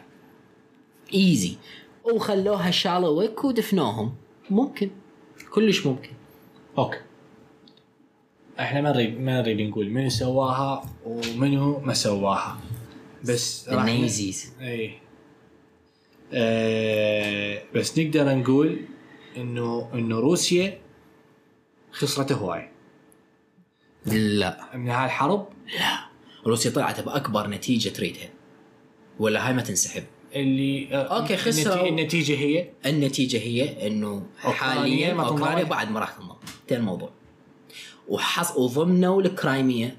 Easy. 1.11 1.57
وخلوها 2.03 2.71
شالوا 2.71 3.09
ويك 3.09 3.43
ودفنوهم. 3.43 4.15
ممكن. 4.49 4.89
كلش 5.51 5.85
ممكن. 5.85 6.09
okay. 6.77 6.99
إحنا 8.59 8.81
ما 8.81 8.91
نريد 8.91 9.19
ما 9.19 9.41
نريد 9.41 9.61
نقول 9.61 9.89
منو 9.89 10.09
سواها 10.09 10.85
ومنو 11.05 11.79
ما 11.79 11.93
سواها. 11.93 12.59
بس 13.23 13.69
راح 13.69 13.83
ال 13.85 13.96
Nazis 13.96 14.53
إي. 14.61 14.91
آه 16.33 17.61
بس 17.75 17.99
نقدر 17.99 18.35
نقول 18.35 18.79
انه 19.37 19.89
إنه 19.93 20.19
روسيا 20.19 20.77
خسرت 21.91 22.31
هواي. 22.31 22.69
لا. 24.05 24.69
من 24.75 24.89
هاي 24.89 25.05
الحرب؟ 25.05 25.47
لا. 25.79 26.05
روسيا 26.47 26.71
طلعت 26.71 26.99
بأكبر 27.01 27.47
نتيجة 27.47 27.89
تريدها. 27.89 28.29
ولا 29.19 29.47
هاي 29.47 29.53
ما 29.53 29.61
تنسحب. 29.61 30.03
اللي 30.35 30.87
آه، 30.95 31.19
okay، 31.21 31.37
خسروا. 31.37 31.75
النتي- 31.75 31.89
النتيجة 31.89 32.33
هي؟ 32.37 32.69
النتيجة 32.85 33.37
هي 33.37 33.87
إنه 33.87 34.25
حاليا 34.37 35.13
أوكرانيا. 35.13 35.63
بعد 35.63 35.91
ما 35.91 35.99
راح 35.99 36.11
تنضم 36.11 36.35
انتهى 36.61 36.77
الموضوع. 36.77 37.09
وحص 38.07 38.57
وضمنوا 38.57 39.21
ال 39.21 39.32
Crimea 39.32 39.97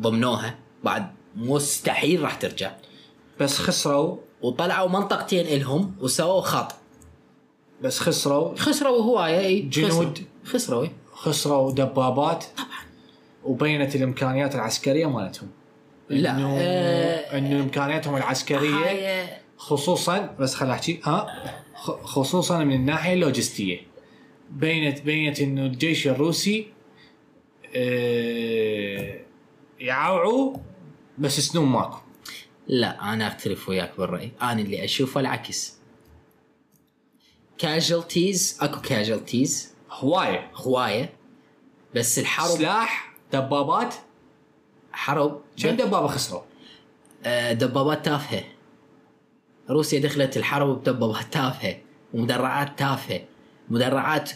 ضمنوها. 0.00 0.58
بعد 0.84 1.06
مستحيل 1.36 2.22
راح 2.22 2.34
ترجع. 2.34 2.72
بس 3.40 3.58
خسروا. 3.58 4.16
وطلعوا 4.42 4.88
منطقتين 4.88 5.46
إلهم 5.46 5.94
وسووا 6.00 6.40
خط. 6.40 6.72
بس 7.82 8.00
خسروا. 8.00 8.56
خسروا 8.56 9.02
هوايه 9.02 9.38
اي 9.38 9.60
جنود. 9.60 9.90
خسروا, 9.92 10.14
خسروا 10.44 10.82
إي. 10.84 10.90
خسروا 11.12 11.72
دبابات 11.72 12.44
طبعا. 12.56 12.68
وبينت 13.44 13.96
الإمكانيات 13.96 14.54
العسكرية 14.54 15.06
مالتهم. 15.06 15.48
لا، 16.08 16.30
انه 16.36 16.56
آه، 16.58 17.38
إنه 17.38 17.60
إمكانياتهم 17.60 18.16
العسكرية 18.16 18.74
هاي 18.74 19.28
خصوصا 19.56 20.34
بس 20.40 20.54
خل 20.54 20.70
أحكي 20.70 21.00
ها 21.04 21.26
خ- 21.76 22.00
خصوصا 22.04 22.58
من 22.64 22.74
الناحية 22.74 23.14
اللوجستية. 23.14 23.80
بينت 24.50 25.00
بينت 25.00 25.40
إنه 25.40 25.66
الجيش 25.66 26.08
الروسي 26.08 26.66
آه، 27.76 29.20
يعوعوا 29.80 30.56
بس 31.18 31.40
سنون 31.40 31.66
ماكو. 31.66 31.98
لا 32.68 33.12
أنا 33.12 33.28
اختلف 33.28 33.68
وياك 33.68 33.92
بالرأي. 33.98 34.32
أنا 34.42 34.60
اللي 34.60 34.84
أشوفه 34.84 35.20
العكس. 35.20 35.78
casualties 37.58 38.58
أكو 38.60 38.80
casualties 38.80 39.74
هواية. 39.90 40.50
هواية. 40.54 41.12
بس 41.94 42.18
الحرب 42.18 42.48
سلاح 42.48 43.14
دبابات. 43.32 43.94
حرب. 44.92 45.40
كم 45.62 45.76
دبابة 45.76 46.06
خسروا؟ 46.06 46.42
آه، 47.24 47.52
دبابات 47.52 48.04
تافهة. 48.04 48.44
روسيا 49.70 50.00
دخلت 50.00 50.36
الحرب 50.36 50.78
بدبابات 50.78 51.32
تافهة 51.32 51.76
ومدرعات 52.14 52.78
تافهة. 52.78 53.20
مدرعات 53.70 54.30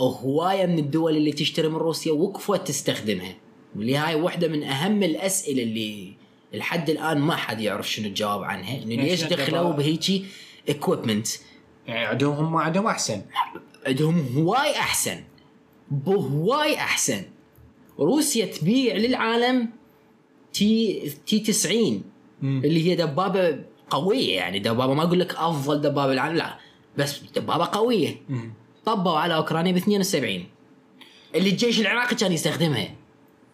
هواية 0.00 0.66
من 0.66 0.78
الدول 0.78 1.16
اللي 1.16 1.32
تشتري 1.32 1.68
من 1.68 1.74
روسيا 1.76 2.12
وقفت 2.12 2.68
تستخدمها. 2.68 3.34
واللي 3.76 3.96
هاي 3.96 4.14
واحدة 4.14 4.48
من 4.48 4.62
أهم 4.62 5.02
الأسئلة 5.02 5.62
اللي 5.62 6.12
لحد 6.52 6.90
الآن 6.90 7.18
ما 7.18 7.36
حد 7.36 7.60
يعرف 7.60 7.90
شنو 7.90 8.06
الجواب 8.06 8.42
عنها 8.42 8.82
إنه 8.82 8.94
يعني 8.94 9.08
ليش 9.08 9.24
دخلوا؟ 9.24 9.72
بهيجي 9.72 10.24
اكويبمنت 10.68 11.28
يعني 11.86 12.06
عندهم 12.06 12.34
هم 12.34 12.56
عندهم 12.56 12.86
أحسن. 12.86 13.22
عندهم 13.86 14.26
هواي 14.36 14.70
أحسن. 14.78 15.20
بهواي 15.90 16.76
أحسن. 16.76 17.22
روسيا 17.98 18.46
تبيع 18.46 18.96
للعالم 18.96 19.68
T 20.52 21.00
T 21.26 21.40
90 21.40 22.02
اللي 22.42 22.90
هي 22.90 22.96
دبابة 22.96 23.64
قوية 23.90 24.36
يعني 24.36 24.58
دبابة 24.58 24.94
ما 24.94 25.02
أقول 25.02 25.20
لك 25.20 25.34
أفضل 25.34 25.80
دبابة 25.80 26.06
بالعالم 26.06 26.36
لا 26.36 26.58
بس 26.98 27.20
دبابة 27.36 27.64
قوية. 27.72 28.16
طبوا 28.86 29.18
على 29.18 29.34
أوكرانيا 29.34 29.72
ب 29.72 29.76
72 29.76 30.44
اللي 31.34 31.50
الجيش 31.50 31.80
العراقي 31.80 32.16
كان 32.16 32.32
يستخدمها. 32.32 32.88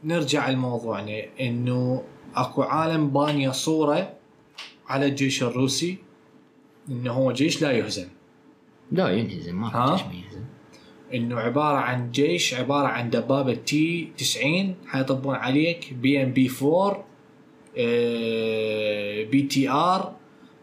نرجع 0.04 0.50
لموضوعنا 0.50 1.22
إنه 1.40 2.02
أكو 2.34 2.62
عالم 2.62 3.10
بانيه 3.10 3.50
صوره 3.50 4.12
على 4.88 5.06
الجيش 5.06 5.42
الروسي 5.42 5.98
إنه 6.88 7.12
هو 7.12 7.32
جيش 7.32 7.62
لا 7.62 7.72
يهزم. 7.72 8.08
لا 8.92 9.08
ينهزم 9.08 9.60
ما 9.60 9.66
جيش 9.68 10.06
ما 10.06 10.12
ينهزم 10.12 10.44
إنه 11.14 11.40
عبارة 11.40 11.78
عن 11.78 12.10
جيش 12.10 12.54
عبارة 12.54 12.86
عن 12.86 13.10
دبابة 13.10 13.54
T 13.54 14.12
90 14.18 14.74
حيطبون 14.86 15.34
عليك 15.34 15.94
بي 15.94 16.22
إم 16.22 16.32
بي 16.32 16.50
4 16.62 17.04
آه، 17.78 19.24
بي 19.24 19.42
تي 19.42 19.68
آر 19.68 20.12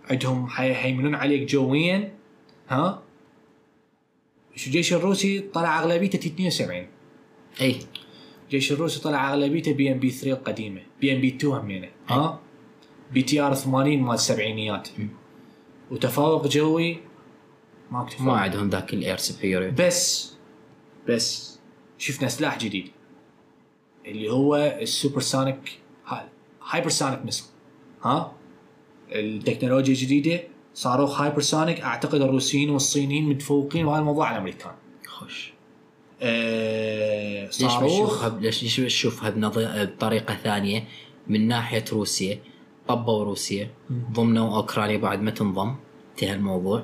عندهم 0.10 0.48
حيهيمنون 0.48 1.16
عليك 1.16 1.50
جويا 1.50 2.14
ها؟ 2.70 3.02
الجيش 4.66 4.94
الروسي 4.94 5.40
طلع 5.40 5.80
أغلبيته 5.80 6.20
T 6.20 6.28
72 6.28 6.88
A. 7.62 7.80
الجيش 8.46 8.72
الروسي 8.72 9.00
طلع 9.02 9.34
أغلبيته 9.34 9.74
BMP 9.74 10.10
3 10.10 10.32
القديمة. 10.38 10.82
BMP 11.02 11.28
2 11.28 11.54
همينه 11.54 11.90
ها؟ 12.08 12.40
BTR 13.14 13.54
80 13.54 14.02
مال 14.02 14.14
السبعينيات 14.14 14.90
وتفوق 15.92 16.48
جوي 16.48 16.98
ماكو 17.92 18.10
تفوق 18.10 18.22
ما 18.22 18.38
عندهم 18.38 18.70
ذاك 18.70 18.94
ال 18.94 19.00
air 19.00 19.18
superior. 19.18 19.70
بس 19.70 20.34
بس 21.08 21.60
شفنا 21.98 22.28
سلاح 22.28 22.58
جديد. 22.60 22.92
اللي 24.06 24.30
هو 24.32 24.56
ال 24.82 24.91
supersonic 24.91 25.80
hypersonic 26.70 27.26
missile. 27.26 27.46
ها؟ 28.04 28.34
التكنولوجيا 29.12 29.94
الجديدة 29.94 30.44
صاروخ 30.78 31.22
hypersonic 31.22 31.82
أعتقد 31.82 32.22
الروسيين 32.22 32.70
والصينيين 32.70 33.30
متفوقين 33.30 33.86
وهذا 33.86 34.00
الموضوع 34.00 34.26
على 34.28 34.36
الأمريكان. 34.36 34.72
خوش. 35.08 35.54
آه 36.22 37.46
ليش 37.46 37.62
ما 37.64 37.70
صاروخ 37.70 38.26
ليش 38.26 38.64
ليش 38.64 38.80
نشوفها 38.80 39.30
بنظ- 39.30 39.86
بطريقه 39.96 40.36
ثانية؟ 40.36 40.84
من 41.28 41.48
ناحية 41.48 41.86
روسيا 41.92 42.40
طبوا 42.88 43.24
روسيا. 43.24 43.70
ضمنوا 44.12 44.56
أوكرانيا 44.58 44.98
بعد 44.98 45.22
ما 45.22 45.32
تنضم 45.32 45.76
انتهى 46.12 46.34
الموضوع. 46.34 46.84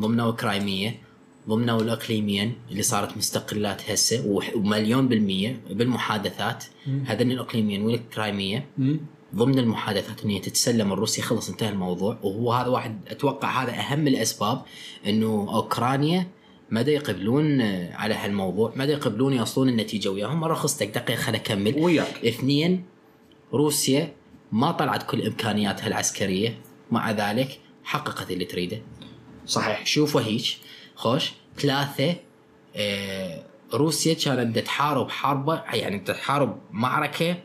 ضمنوا 0.00 0.30
كرايمية 0.32 1.00
ضمنوا 1.48 1.80
الاقليميا 1.80 2.52
اللي 2.70 2.82
صارت 2.82 3.16
مستقلات 3.16 3.90
هسه 3.90 4.42
ومليون 4.56 5.08
بالمية 5.08 5.60
بالمحادثات. 5.70 6.64
هذين 7.06 7.30
الاقليميين 7.32 7.82
والكرايمية 7.82 8.66
مم. 8.78 9.00
ضمن 9.34 9.58
المحادثات 9.58 10.24
إن 10.24 10.30
هي 10.30 10.38
تتسلم 10.38 10.92
الروسيا 10.92 11.22
خلص 11.24 11.48
انتهى 11.48 11.68
الموضوع. 11.68 12.18
وهو 12.22 12.52
هذا 12.52 12.68
واحد 12.68 13.00
أتوقع 13.08 13.62
هذا 13.62 13.72
أهم 13.72 14.08
الأسباب 14.08 14.62
إنه 15.06 15.48
أوكرانيا 15.54 16.26
ما 16.70 16.82
دا 16.82 16.92
يقبلون 16.92 17.60
آه، 17.60 17.94
على 17.94 18.14
هالموضوع 18.14 18.72
ما 18.76 18.86
دا 18.86 18.92
يقبلون 18.92 19.32
يوصلون 19.32 19.68
النتيجة 19.68 20.08
وياهم. 20.08 20.40
مرة 20.40 20.54
خصتك 20.54 20.88
دقيقة 20.88 21.20
خليني 21.20 21.38
أكمل. 21.38 21.74
وياك. 21.78 22.26
اثنين 22.26 22.84
روسيا 23.52 24.12
ما 24.52 24.72
طلعت 24.72 25.02
كل 25.02 25.26
إمكانياتها 25.26 25.86
العسكرية. 25.86 26.60
مع 26.90 27.10
ذلك 27.10 27.60
حققت 27.84 28.30
اللي 28.30 28.44
تريده. 28.44 28.82
صحيح. 29.46 29.86
شوفوا 29.86 30.20
هيك 30.20 30.44
خوش. 30.94 31.32
ثلاثة 31.58 32.16
آه 32.76 33.44
روسيا 33.74 34.14
كانت 34.14 34.58
تحارب 34.58 35.10
حربة 35.10 35.62
يعني 35.72 35.98
تحارب 35.98 36.60
معركة 36.70 37.36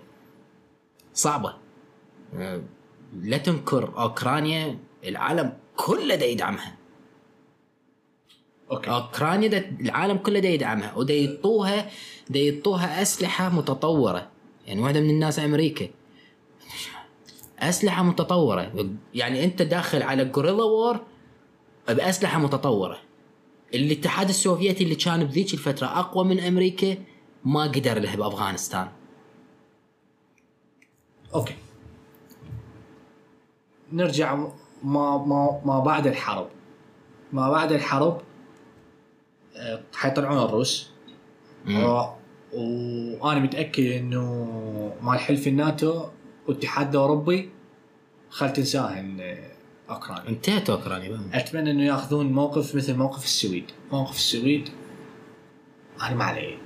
صعبة. 1.13 1.49
آه 1.49 1.66
لا 3.13 3.37
تنكر 3.37 3.93
أوكرانيا 3.97 4.79
العالم 5.03 5.53
كله 5.75 6.15
دا 6.15 6.25
يدعمها. 6.25 6.75
okay. 8.71 8.89
أوكرانيا 8.89 9.47
دا 9.47 9.69
العالم 9.81 10.17
كله 10.17 10.39
دا 10.39 10.49
يدعمها 10.49 10.95
ودا 10.95 11.13
يعطوها 11.13 11.89
دا 12.29 12.39
يعطوها 12.39 13.01
أسلحة 13.01 13.49
متطورة. 13.49 14.29
يعني 14.67 14.81
واحدة 14.81 14.99
من 14.99 15.09
الناس 15.09 15.39
أمريكا. 15.39 15.87
أسلحة 17.59 18.03
متطورة. 18.03 18.71
يعني 19.13 19.43
أنت 19.43 19.61
داخل 19.61 20.03
على 20.03 20.25
guerrilla 20.25 20.63
war 20.63 20.99
بأسلحة 21.87 22.39
متطورة. 22.39 22.99
الاتحاد 23.73 24.29
السوفيتي 24.29 24.83
اللي 24.83 24.95
كان 24.95 25.23
بذيك 25.23 25.53
الفترة 25.53 25.87
أقوى 25.87 26.25
من 26.25 26.39
أمريكا 26.39 26.97
ما 27.45 27.63
قدر 27.63 27.99
له 27.99 28.15
بأفغانستان. 28.15 28.87
okay. 31.35 31.55
نرجع 33.91 34.35
ما 34.83 35.17
ما 35.17 35.61
ما 35.65 35.79
بعد 35.79 36.07
الحرب. 36.07 36.47
ما 37.33 37.49
بعد 37.49 37.71
الحرب 37.71 38.21
آه، 39.55 39.81
حيطلعون 39.95 40.37
الروس. 40.37 40.89
وأنا 42.53 43.39
متأكد 43.39 43.83
إنه 43.83 44.93
مال 45.01 45.19
حلف 45.19 45.47
الناتو 45.47 46.05
والاتحاد 46.47 46.89
الاوروبي 46.95 47.49
خل 48.29 48.53
تنساهن 48.53 49.19
آه، 49.21 49.51
أوكرانيا. 49.89 50.29
انتهت 50.29 50.69
أوكرانيا. 50.69 51.19
أتمنى 51.33 51.71
إنه 51.71 51.83
يأخذون 51.83 52.25
موقف 52.31 52.75
مثل 52.75 52.95
موقف 52.95 53.23
السويد. 53.23 53.71
موقف 53.91 54.15
السويد 54.15 54.69
أنا 56.01 56.15
ما 56.15 56.23
علي 56.23 56.57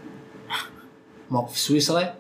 موقف 1.32 1.58
سويسرا 1.58 2.14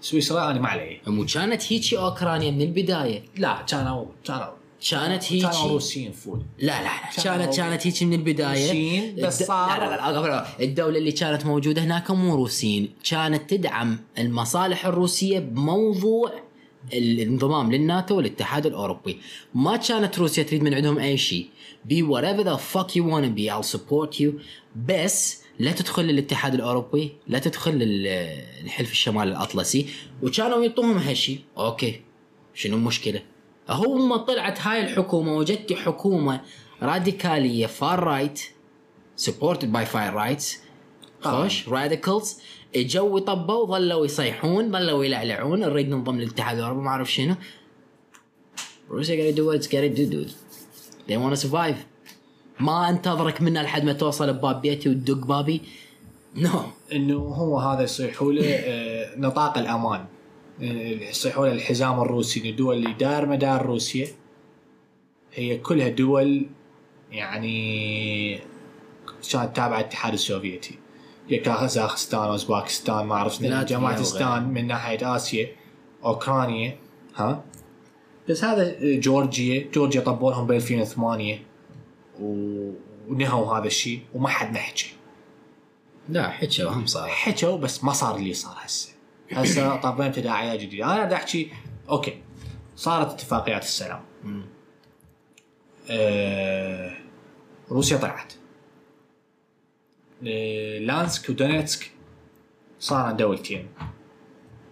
سويسرا 0.00 0.50
أنا 0.50 0.60
ما 0.60 0.68
علي 0.68 1.00
مو 1.06 1.26
كانت 1.26 1.72
هيجي 1.72 1.98
اوكرانيا 1.98 2.50
من 2.50 2.62
البدايه 2.62 3.22
لا 3.36 3.62
كانوا 3.68 4.04
كانوا 4.24 4.60
كانت 4.90 5.32
هيجي 5.32 5.46
كانوا 5.46 5.68
روسيين 5.68 6.12
full 6.12 6.42
لا 6.58 6.82
لا 6.82 6.82
لا 6.82 7.22
كانت 7.24 7.56
كانت 7.56 7.86
هيك 7.86 8.02
من 8.02 8.12
البدايه 8.12 8.66
روسيين 8.66 9.16
بس 9.16 9.42
صار 9.42 9.80
لا 9.80 9.84
لا 9.84 9.96
لا 9.96 10.18
قبل 10.18 10.28
لا. 10.28 10.46
الدولة 10.60 10.98
اللي 10.98 11.12
كانت 11.12 11.46
موجودة 11.46 11.82
هناك 11.84 12.10
مو 12.10 12.34
روسيين 12.34 12.90
كانت 13.10 13.50
تدعم 13.50 13.98
المصالح 14.18 14.86
الروسية 14.86 15.38
بموضوع 15.38 16.32
الانضمام 16.92 17.72
للناتو 17.72 18.16
والاتحاد 18.16 18.66
الاوروبي 18.66 19.18
ما 19.54 19.76
كانت 19.76 20.18
روسيا 20.18 20.42
تريد 20.42 20.62
من 20.62 20.74
عندهم 20.74 20.98
اي 20.98 21.16
شيء 21.16 21.46
be 21.88 22.02
whatever 22.02 22.44
the 22.44 22.58
fuck 22.74 22.88
you 22.96 23.02
wanna 23.02 23.30
be 23.38 23.48
I'll 23.50 23.76
support 23.76 24.20
you. 24.20 24.28
بس 24.88 25.39
لا 25.60 25.72
تدخل 25.72 26.02
للاتحاد 26.04 26.54
الأوروبي 26.54 27.12
لا 27.28 27.38
تدخل 27.38 27.72
لل- 27.74 28.06
الحلف 28.64 28.90
الشمال 28.92 29.28
الأطلسي. 29.28 29.86
وكانوا 30.22 30.64
يعطوهم 30.64 30.96
هالشيء 30.98 31.40
okay 31.58 32.00
شنو 32.54 32.76
المشكلة؟ 32.76 33.22
هم 33.68 34.16
طلعت 34.16 34.60
هاي 34.60 34.80
الحكومة 34.84 35.36
وجدت 35.36 35.72
حكومة 35.72 36.40
راديكالية 36.82 37.66
far 37.66 38.00
right 38.04 38.40
supported 39.20 39.66
by 39.74 39.84
far 39.92 40.14
rights 40.14 40.56
طبعاً. 41.22 41.42
خوش؟ 41.42 41.68
radicals 41.68 42.36
اجوا 42.76 43.20
طبوا 43.20 43.66
ظلوا 43.66 44.04
يصيحون 44.04 44.72
ظلوا 44.72 45.04
يلعلعون. 45.04 45.60
نريد 45.60 45.88
ننضم 45.88 46.18
للاتحاد 46.20 46.58
الأوروبي 46.58 46.82
ما 46.82 46.88
أعرف 46.88 47.12
شنو. 47.12 47.34
روسيا 48.90 49.16
قاعد 49.22 49.60
it's 49.60 49.66
gotta 49.66 49.98
do 49.98 50.12
dude. 50.12 50.32
They 51.08 51.16
want 51.16 51.34
to 51.40 51.46
survive. 51.46 51.89
ما 52.60 52.88
انتظرك 52.88 53.42
منا 53.42 53.58
لحد 53.60 53.84
ما 53.84 53.92
توصل 53.92 54.32
بباب 54.32 54.60
بيتي 54.62 54.88
وتدق 54.88 55.26
بابي. 55.26 55.60
نو. 56.36 56.50
إنه 56.92 57.16
هو 57.18 57.58
هذا 57.58 57.82
يصيحوا 57.82 58.32
له 58.32 58.46
آه، 58.54 59.18
نطاق 59.18 59.58
الأمان. 59.58 60.04
آه، 60.62 60.64
يصيحوا 61.10 61.46
له 61.46 61.52
الحزام 61.52 62.00
الروسي 62.00 62.50
الدول 62.50 62.76
اللي 62.76 62.92
دار 62.92 63.26
مدار 63.26 63.66
روسيا 63.66 64.08
هي 65.34 65.58
كلها 65.58 65.88
دول 65.88 66.46
يعني 67.12 68.38
كانت 69.32 69.56
تابعة 69.56 69.80
الاتحاد 69.80 70.12
السوفيتي. 70.12 70.78
كازاخستان 71.44 72.20
أوزباكستان 72.20 73.06
ما 73.06 73.14
اعرف 73.14 73.42
جماعتستان. 73.42 74.48
من 74.48 74.66
ناحية 74.66 75.16
آسيا 75.16 75.48
أوكرانيا 76.04 76.76
ها؟ 77.16 77.44
بس 78.28 78.44
هذا 78.44 78.62
آه، 78.70 79.00
جورجيا 79.00 79.66
جورجيا 79.74 80.00
طبوا 80.00 80.30
لهم 80.32 80.46
ب 80.46 80.52
2008 80.52 81.34
و- 81.34 81.38
ونهوا 82.20 83.58
هذا 83.58 83.66
الشيء 83.66 84.00
وما 84.14 84.28
حد 84.28 84.52
نحكي 84.52 84.92
لا 86.08 86.28
حكى 86.30 86.64
وهم 86.64 86.86
صار. 86.86 87.08
حكوا 87.08 87.56
بس 87.58 87.84
ما 87.84 87.92
صار 87.92 88.16
اللي 88.16 88.34
صار 88.34 88.56
هسه. 88.58 88.92
هسه 89.32 89.76
طبعا 89.90 90.08
تداعيات 90.08 90.60
جديدة. 90.60 90.84
أنا 90.84 91.04
دا 91.04 91.16
أحكي 91.16 91.50
okay. 91.88 92.22
صارت 92.76 93.10
اتفاقيات 93.10 93.62
السلام. 93.62 94.02
آه 95.90 96.96
روسيا 97.70 97.96
طلعت. 97.96 98.32
آه 100.26 100.78
لوهانسك 100.78 101.30
ودونيتسك 101.30 101.90
صار 102.80 103.12
دولتين. 103.12 103.68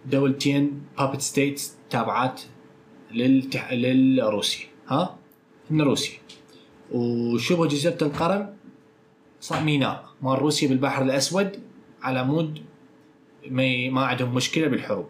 دولتين 0.05 0.81
puppet 0.97 1.21
states 1.21 1.75
تابعات 1.89 2.41
للتح... 3.11 3.73
للروسيا 3.73 4.67
ها؟ 4.87 5.17
من 5.69 5.81
روسيا. 5.81 6.19
وشبه 6.91 7.67
جزيرة 7.67 7.97
القرم 8.01 8.53
صار 9.41 9.63
ميناء 9.63 10.05
مال 10.21 10.39
روسيا 10.39 10.67
بالبحر 10.67 11.01
الأسود 11.03 11.59
على 12.01 12.23
مود 12.23 12.61
ما 13.91 14.05
عندهم 14.05 14.35
مشكلة 14.35 14.67
بالحروب. 14.67 15.05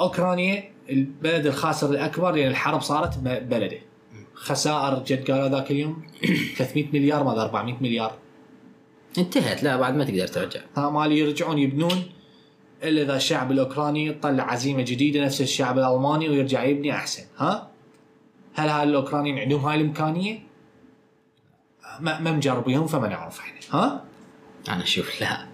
أوكرانيا 0.00 0.64
البلد 0.90 1.46
الخاسر 1.46 1.90
الاكبر 1.90 2.30
لأن 2.30 2.50
الحرب 2.50 2.80
صارت 2.80 3.18
ب- 3.18 3.48
بلده. 3.48 3.78
خسائر 4.34 5.02
جد 5.06 5.30
قالوا 5.30 5.48
ذاك 5.48 5.70
اليوم 5.70 6.02
300 6.56 6.86
مليار 6.92 7.24
ما 7.24 7.42
400 7.42 7.74
مليار. 7.80 8.12
انتهت 9.18 9.62
لا 9.62 9.76
بعد 9.76 9.94
ما 9.96 10.04
تقدر 10.04 10.26
ترجع 10.26 10.60
ها 10.76 10.90
مالي 10.90 11.18
يرجعون 11.18 11.58
يبنون 11.58 12.02
إلا 12.82 13.02
إذا 13.02 13.16
الشعب 13.16 13.52
الأوكراني 13.52 14.12
طلع 14.12 14.52
عزيمة 14.52 14.82
جديدة 14.82 15.24
نفس 15.24 15.40
الشعب 15.40 15.78
الألماني 15.78 16.28
ويرجع 16.28 16.64
يبني 16.64 16.92
أحسن 16.94 17.22
ها؟ 17.36 17.69
هل 18.60 18.68
هاي 18.68 18.82
الأوكرانيين 18.82 19.38
عندهم 19.38 19.60
هاي 19.60 19.80
الإمكانية؟ 19.80 20.38
ما 22.00 22.20
ما 22.20 22.32
مجربيهم 22.32 22.86
فما 22.86 23.08
نعرف 23.08 23.40
إحنا 23.40 23.80
ها؟ 23.80 24.04
أنا 24.68 24.82
أشوف 24.82 25.20
لا. 25.20 25.46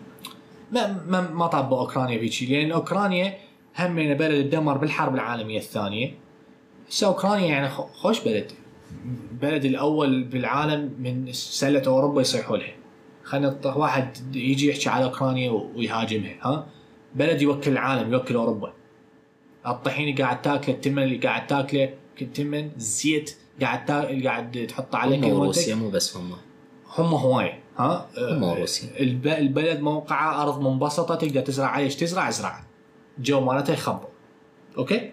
ما 0.73 1.05
ما 1.09 1.31
ما 1.31 1.47
طبوا 1.47 1.79
أوكرانيا 1.79 2.31
شيء 2.31 2.51
لأن 2.51 2.73
أوكرانيا 2.73 3.39
همين 3.79 4.15
بلد 4.15 4.51
تدمر 4.51 4.79
بالحرب 4.79 5.15
العالمية 5.15 5.59
الثانية. 5.59 6.15
هسه 6.89 7.07
أوكرانيا 7.07 7.47
يعني 7.47 7.69
خوش 7.69 8.21
بلد. 8.25 8.53
البلد 9.31 9.65
الأول 9.65 10.25
بالعالم 10.25 10.95
من 10.99 11.33
سلة 11.33 11.83
أوروبا 11.87 12.21
يصيحوا 12.21 12.57
لها. 12.57 12.75
خلينا 13.25 13.77
واحد 13.77 14.37
يجي 14.37 14.69
يحكي 14.69 14.89
على 14.89 15.05
أوكرانيا 15.05 15.51
ويهاجمها 15.51 16.35
ها؟ 16.43 16.67
بلد 17.15 17.43
يوكل 17.43 17.71
العالم 17.71 18.13
يوكل 18.13 18.35
أوروبا. 18.35 18.73
الطحين 19.67 20.09
اللي 20.09 20.23
قاعد 20.23 20.43
تاكله 20.43 20.75
التمن 20.75 21.03
اللي 21.03 21.17
قاعد 21.17 21.47
تاكله 21.47 21.87
كل 21.87 21.95
تمن 22.25 22.71
زيت 22.77 23.37
قاعد 23.61 23.85
تا... 23.85 24.25
قاعد 24.25 24.67
تحط 24.69 24.95
عليه 24.95 25.17
هم 25.17 25.41
منتج 25.41 25.73
مو 25.73 25.91
بس 25.91 26.17
هم. 26.17 26.33
هم 26.97 27.15
هوايه 27.15 27.61
ها؟ 27.77 28.09
هم 28.19 28.45
آه، 28.45 28.53
وروسيا. 28.53 29.01
الب... 29.01 29.27
البلد 29.27 29.81
موقعه 29.81 30.43
أرض 30.43 30.61
منبسطة 30.61 31.15
تقدر 31.15 31.41
تزرع 31.41 31.67
عليه 31.67 31.85
إيش 31.85 31.97
تزرع 31.97 32.29
أزرع. 32.29 32.65
جو 33.19 33.41
مالتها 33.41 33.73
يخبط. 33.73 34.09
okay؟ 34.79 35.13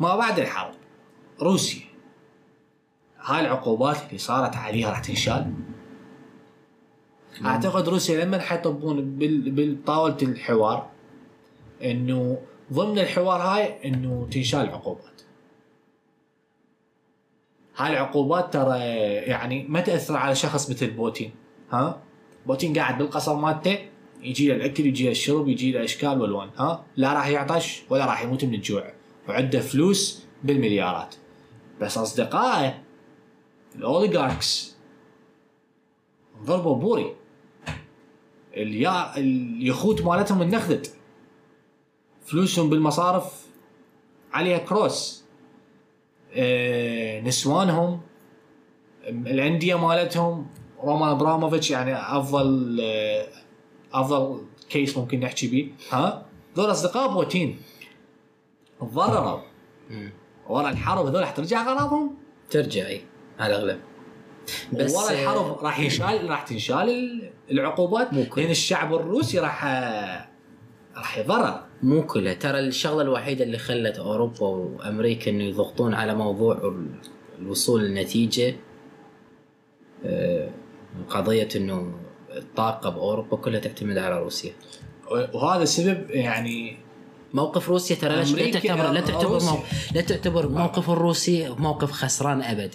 ما 0.00 0.16
بعد 0.16 0.38
الحرب. 0.38 0.74
روسيا. 1.42 1.82
هاي 3.20 3.40
العقوبات 3.40 3.96
اللي 4.06 4.18
صارت 4.18 4.56
عليها 4.56 4.90
راح 4.90 4.98
تنشال. 4.98 5.52
أعتقد 7.44 7.88
روسيا 7.88 8.24
لما 8.24 8.38
حيطبون 8.38 9.18
بال... 9.18 9.50
بالطاولة 9.50 10.16
الحوار 10.22 10.90
إنه 11.84 12.38
ضمن 12.72 12.98
الحوار 12.98 13.40
هاي 13.40 13.88
إنه 13.88 14.28
تنشال 14.30 14.60
العقوبات. 14.60 15.13
هاي 17.76 17.92
العقوبات 17.92 18.52
ترى 18.52 18.78
يعني 18.78 19.66
ما 19.68 19.80
تأثر 19.80 20.16
على 20.16 20.34
شخص 20.34 20.70
مثل 20.70 20.90
بوتين 20.90 21.32
ها؟ 21.70 22.02
بوتين 22.46 22.78
قاعد 22.78 22.98
بالقصر 22.98 23.36
مالته 23.36 23.78
يجي 24.22 24.48
له 24.48 24.54
الأكل 24.54 24.86
يجي 24.86 25.04
له 25.04 25.10
الشرب 25.10 25.48
يجي 25.48 25.72
له 25.72 25.84
اشكال 25.84 26.20
والوان 26.20 26.50
ها؟ 26.58 26.84
لا 26.96 27.12
راح 27.12 27.26
يعطش 27.26 27.82
ولا 27.90 28.06
راح 28.06 28.22
يموت 28.22 28.44
من 28.44 28.54
الجوع 28.54 28.92
وعنده 29.28 29.60
فلوس 29.60 30.24
بالمليارات. 30.44 31.14
بس 31.80 31.98
أصدقائه 31.98 32.82
الأوليغاركس. 33.74 34.76
ضربوا 36.44 36.76
بوري 36.76 37.14
اليا 38.56 39.16
اليخوت 39.16 40.02
مالتهم 40.02 40.42
انخذت 40.42 40.94
فلوسهم 42.26 42.70
بالمصارف. 42.70 43.46
عليها 44.32 44.58
كروس. 44.58 45.23
نسوانهم 47.24 48.00
الأندية 49.08 49.74
مالتهم 49.88 50.46
رومان 50.82 51.08
أبراموفيتش 51.10 51.70
يعني 51.70 51.94
أفضل 51.96 52.78
آه، 52.82 53.26
أفضل 53.92 54.40
كيس 54.70 54.98
ممكن 54.98 55.20
نحكي 55.20 55.46
به. 55.48 55.70
ها؟ 55.90 56.26
ذول 56.56 56.70
أصدقاء 56.70 57.12
بوتين. 57.12 57.58
تضرروا. 58.80 59.40
ورا 60.48 60.70
الحرب 60.70 61.06
هذول 61.06 61.20
راح 61.20 61.30
ترجع 61.30 61.62
اغراضهم 61.62 62.14
ترجع 62.50 62.86
إي. 62.86 63.00
على 63.38 63.54
الأغلب. 63.56 63.80
بس 64.72 64.94
ورا 64.96 65.10
الحرب 65.10 65.58
راح 65.64 65.80
ينشال 65.80 66.30
راح 66.30 66.42
تنشال 66.42 66.88
ال- 66.90 67.30
العقوبات 67.50 68.12
مو 68.12 68.24
كل. 68.24 68.40
لأن 68.40 68.50
الشعب 68.50 68.94
الروسي 68.94 69.38
راح 69.38 69.64
راح 70.96 71.18
يضرر. 71.18 71.63
مو 71.82 72.06
كلها 72.06 72.34
ترى 72.34 72.58
الشغلة 72.60 73.02
الوحيدة 73.02 73.44
اللي 73.44 73.58
خلت 73.58 73.98
أوروبا 73.98 74.46
وأمريكا 74.46 75.30
إنه 75.30 75.44
يضغطون 75.44 75.94
على 75.94 76.14
موضوع 76.14 76.56
ال- 76.56 76.94
الوصول 77.38 77.84
لنتيجه 77.84 78.56
آه، 80.04 80.50
قضية 81.10 81.48
إنه 81.56 81.92
الطاقة 82.36 82.90
بأوروبا 82.90 83.36
كلها 83.36 83.60
تعتمد 83.60 83.98
على 83.98 84.18
روسيا 84.22 84.52
وهذا 85.34 85.62
السبب 85.62 86.10
يعني 86.10 86.76
موقف 87.34 87.68
روسيا 87.68 87.96
ترى 87.96 88.16
لا- 88.16 88.50
تعتبر 88.50 88.90
لا 88.92 89.00
تعتبر. 89.00 89.42
مو... 89.42 89.58
لا 89.94 90.00
تعتبر 90.00 90.48
موقف 90.48 90.90
الروسي 90.90 91.48
موقف 91.58 91.90
خسران 91.92 92.42
أبد 92.42 92.74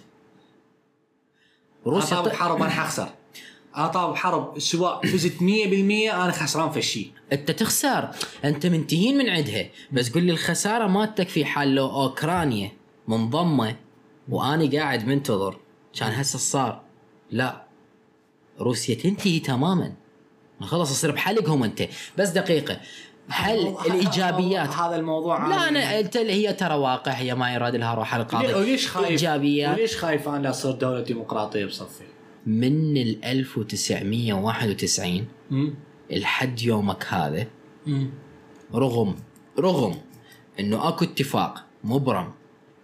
روسيا. 1.85 2.21
بحرب 2.21 2.55
أنا 2.61 2.69
حخسر 2.69 3.07
أطاب 3.75 4.11
بحرب 4.11 4.59
سواء 4.59 5.05
فزت 5.05 5.37
100% 5.39 5.43
أنا 6.13 6.31
خسران 6.31 6.71
في 6.71 6.79
الشيء. 6.79 7.11
أنت 7.33 7.51
تخسر. 7.51 8.09
أنت 8.45 8.65
منتهين 8.65 9.17
من 9.17 9.29
عندها. 9.29 9.65
بس 9.91 10.09
قل 10.09 10.23
لي 10.23 10.31
الخسارة 10.31 10.87
مالتك 10.87 11.29
في 11.29 11.45
حال 11.45 11.75
لو 11.75 11.85
أوكرانيا 11.85 12.71
منضمة 13.07 13.75
وأنا 14.29 14.79
قاعد 14.79 15.07
منتظر 15.07 15.57
كان 15.99 16.11
هسه 16.11 16.39
صار؟ 16.39 16.81
لا. 17.31 17.63
روسيا 18.59 18.95
تنتهي 18.95 19.39
تماما. 19.39 19.93
خلاص 20.61 20.91
يصير 20.91 21.11
بحلقهم 21.11 21.63
أنت. 21.63 21.87
بس 22.17 22.29
دقيقة. 22.29 22.79
هل 23.29 23.75
الايجابيات 23.85 24.69
هذا 24.69 24.95
الموضوع 24.95 25.47
لا. 25.47 25.69
أنا 25.69 25.99
أنت 25.99 26.17
هي 26.17 26.53
ترى 26.53 26.75
واقع 26.75 27.11
هي 27.11 27.35
ما 27.35 27.53
يراد 27.53 27.75
لها 27.75 27.93
روح 27.93 28.15
القاضي. 28.15 28.53
وليش 28.53 28.87
خايف؟ 28.87 29.09
إيجابيات. 29.09 29.77
وليش 29.77 29.97
خايف 29.97 30.29
أنا 30.29 30.43
لا 30.43 30.51
تصير 30.51 30.71
دولة 30.71 31.01
ديمقراطية 31.01 31.65
بصفي؟ 31.65 32.03
من 32.49 32.97
ال 32.97 33.25
1991 33.25 35.27
امم 35.51 35.73
لحد 36.11 36.61
يومك 36.61 37.05
هذا 37.05 37.47
رغم 38.73 39.15
رغم 39.59 39.95
إنه 40.59 40.87
أكو 40.87 41.05
اتفاق 41.05 41.65
مبرم 41.83 42.31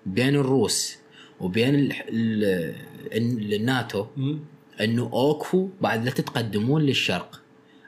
بين 0.05 0.36
الروس 0.36 0.97
وبين 1.39 1.76
ال 1.76 1.93
ال 2.09 2.43
ال 3.13 3.53
الناتو 3.53 4.05
إنه 4.82 5.09
اوكفوا 5.13 5.68
بعد 5.82 6.05
لا 6.05 6.11
تتقدمون 6.11 6.82
للشرق. 6.82 7.41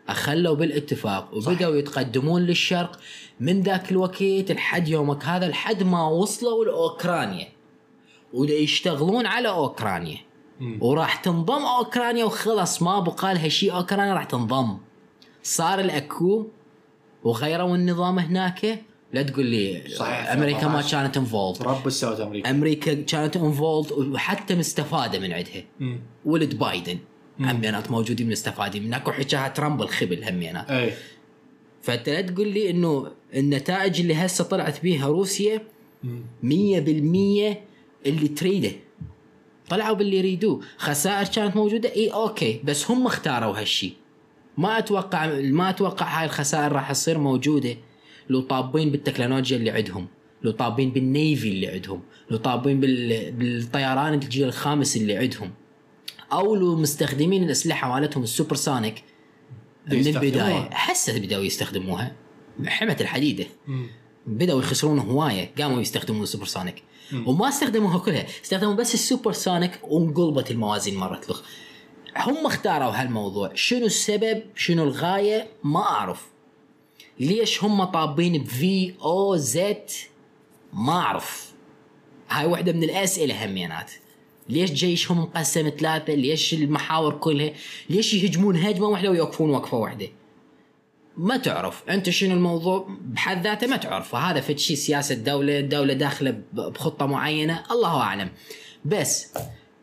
أخلوا 0.10 0.56
بالاتفاق 0.56 1.34
وبداوا 1.34 1.76
يتقدمون 1.76 2.42
للشرق 2.42 3.00
من 3.40 3.62
ذاك 3.62 3.92
الوقت 3.92 4.52
لحد 4.52 4.88
يومك 4.88 5.26
هذا 5.26 5.48
لحد 5.48 5.84
ما 5.84 6.08
وصلوا 6.08 6.66
لأوكرانيا. 6.66 7.48
ويشتغلون 8.34 9.26
على 9.26 9.50
أوكرانيا. 9.50 10.18
وراح 10.80 11.16
تنضم 11.16 11.66
أوكرانيا 11.66 12.26
وخلص 12.26 12.82
ما 12.82 13.00
بقى 13.00 13.34
لها 13.34 13.48
شيء 13.48 13.76
أوكرانيا 13.76 14.14
راح 14.14 14.24
تنضم. 14.24 14.78
صار 15.44 15.80
ال 15.80 15.93
coup 15.93 16.48
وغيروا 17.24 17.76
النظام 17.76 18.20
هناك. 18.20 18.84
لا 19.14 19.22
تقول 19.22 19.46
لي 19.46 19.84
صحيح. 19.96 20.32
أمريكا 20.32 20.68
ما. 20.68 20.82
كانت 20.82 21.18
involved 21.18 21.62
رب 21.62 21.90
سوت 21.90 22.20
أمريكا. 22.20 22.50
أمريكا 22.50 22.94
كانت 22.94 23.38
involved 23.38 23.92
وحتى 23.92 24.56
مستفادة 24.56 25.20
من 25.20 25.34
عندها. 25.34 25.64
ولد 26.26 26.60
بايدن. 26.60 26.98
همينات 27.40 27.92
موجودين 27.92 28.30
مستفادين 28.30 28.84
من 28.84 28.94
اكو 28.94 29.12
حكاها 29.12 29.48
ترامب 29.48 29.82
الخبل 29.82 30.24
همينات. 30.24 30.70
أي. 30.72 30.94
فأنت 31.82 32.10
لا 32.10 32.22
تقول 32.22 32.48
لي 32.48 32.70
إنه 32.70 33.12
النتائج 33.36 34.00
اللي 34.00 34.14
هسه 34.16 34.44
طلعت 34.44 34.82
بيها 34.82 35.08
روسيا 35.08 35.62
مم. 36.04 36.22
100% 36.44 37.58
اللي 38.06 38.28
تريده. 38.28 38.72
طلعوا 39.70 39.96
باللي 39.96 40.18
يريدوه. 40.18 40.62
خسائر 40.78 41.28
كانت 41.28 41.56
موجودة. 41.56 41.96
اي 41.96 42.10
okay 42.10 42.62
بس 42.64 42.92
هم 42.92 43.06
اختاروا 43.06 43.60
هالشيء 43.60 43.94
ما 44.58 44.78
أتوقع 44.78 45.26
ما 45.40 45.70
أتوقع 45.70 46.20
هاي 46.20 46.26
الخسائر 46.26 46.72
راح 46.72 46.92
تصير 46.92 47.18
موجودة. 47.18 47.78
لو 48.30 48.42
طابين 48.42 48.92
بالتكنولوجيا 48.92 49.58
اللي 49.58 49.72
عندهم 49.72 50.08
لو 50.44 50.52
طابين 50.52 50.92
بال 50.92 51.11
navy 51.11 51.50
اللي 51.50 51.68
عندهم 51.68 52.02
لو 52.30 52.38
طابين 52.38 52.80
بال... 52.80 53.32
بالطيران 53.32 54.14
الجيل 54.14 54.48
الخامس 54.48 54.98
اللي 54.98 55.18
عندهم 55.18 55.52
أو 56.32 56.56
لو 56.56 56.76
مستخدمين 56.76 57.44
الأسلحة 57.44 58.00
مالتهم 58.00 58.24
ال 58.24 58.31
supersonic 58.31 59.04
من 59.92 59.98
يستخدموها. 59.98 60.24
البدايه 60.26 60.70
هسه 60.72 61.20
بدأوا 61.20 61.44
يستخدموها. 61.44 62.16
حمت 62.66 63.02
الحديدة. 63.02 63.46
مم. 63.68 63.88
بدأوا 64.28 64.60
يخسرون 64.60 65.00
هواية. 65.00 65.52
قاموا 65.58 65.82
يستخدمون 65.82 66.24
ال 66.24 66.29
supersonic. 66.29 66.84
وما 67.26 67.50
استخدموها 67.50 68.00
كلها. 68.00 68.26
استخدموا 68.44 68.74
بس 68.74 68.94
ال 68.94 69.02
supersonic 69.02 69.80
وانقلبت 69.84 70.52
الموازين 70.52 70.96
مرة 70.96 71.30
لخ 71.30 71.42
هم 72.18 72.46
اختاروا 72.46 73.02
هالموضوع. 73.02 73.52
شنو 73.56 73.86
السبب؟ 73.86 74.44
شنو 74.56 74.84
الغاية؟ 74.84 75.48
ما 75.64 75.80
أعرف. 75.80 76.28
ليش 77.20 77.64
هم 77.64 77.84
طابين 77.84 78.44
بفي 78.44 78.94
أو 79.02 79.36
زد 79.36 79.90
ما 80.74 80.94
أعرف. 80.94 81.52
هاي 82.30 82.46
واحدة 82.46 82.72
من 82.72 82.84
الأسئلة 82.84 83.46
همينات. 83.46 83.92
ليش 84.50 84.72
جيشهم 84.72 85.20
مقسم 85.20 85.70
ثلاثة؟ 85.80 86.14
ليش 86.14 86.54
المحاور 86.54 87.14
كلها؟ 87.14 87.54
ليش 87.90 88.14
يهجمون 88.14 88.56
هجمة 88.58 88.88
واحدة 88.88 89.10
ويوقفون 89.10 89.50
وقفة 89.50 89.78
واحدة 89.78 90.08
ما 91.18 91.38
تعرف. 91.38 91.84
أنت 91.90 92.10
شنو 92.10 92.34
الموضوع؟ 92.34 92.88
بحد 93.02 93.44
ذاته 93.44 93.68
ما 93.68 93.78
تعرف. 93.78 94.10
فهذا 94.10 94.42
فد 94.42 94.58
شيء 94.58 94.76
سياسة 94.76 95.16
دولة 95.16 95.60
الدولة 95.60 95.94
داخلة 95.94 96.42
بخطة 96.54 97.06
معينة 97.06 97.64
الله 97.72 98.02
أعلم. 98.02 98.30
بس 98.86 99.34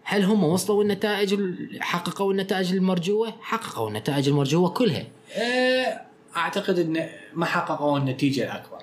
هل 0.02 0.22
هم 0.24 0.44
وصلوا 0.44 0.82
النتائج 0.82 1.32
ال- 1.32 1.78
حققوا 1.80 2.32
النتائج 2.32 2.72
المرجوة؟ 2.72 3.32
حققوا 3.40 3.88
النتائج 3.88 4.28
المرجوة 4.28 4.68
كلها. 4.68 5.04
آه، 5.36 6.00
أعتقد 6.36 6.78
إن 6.78 7.08
ما 7.34 7.46
حققوا 7.46 7.98
النتيجة 7.98 8.44
الأكبر. 8.44 8.78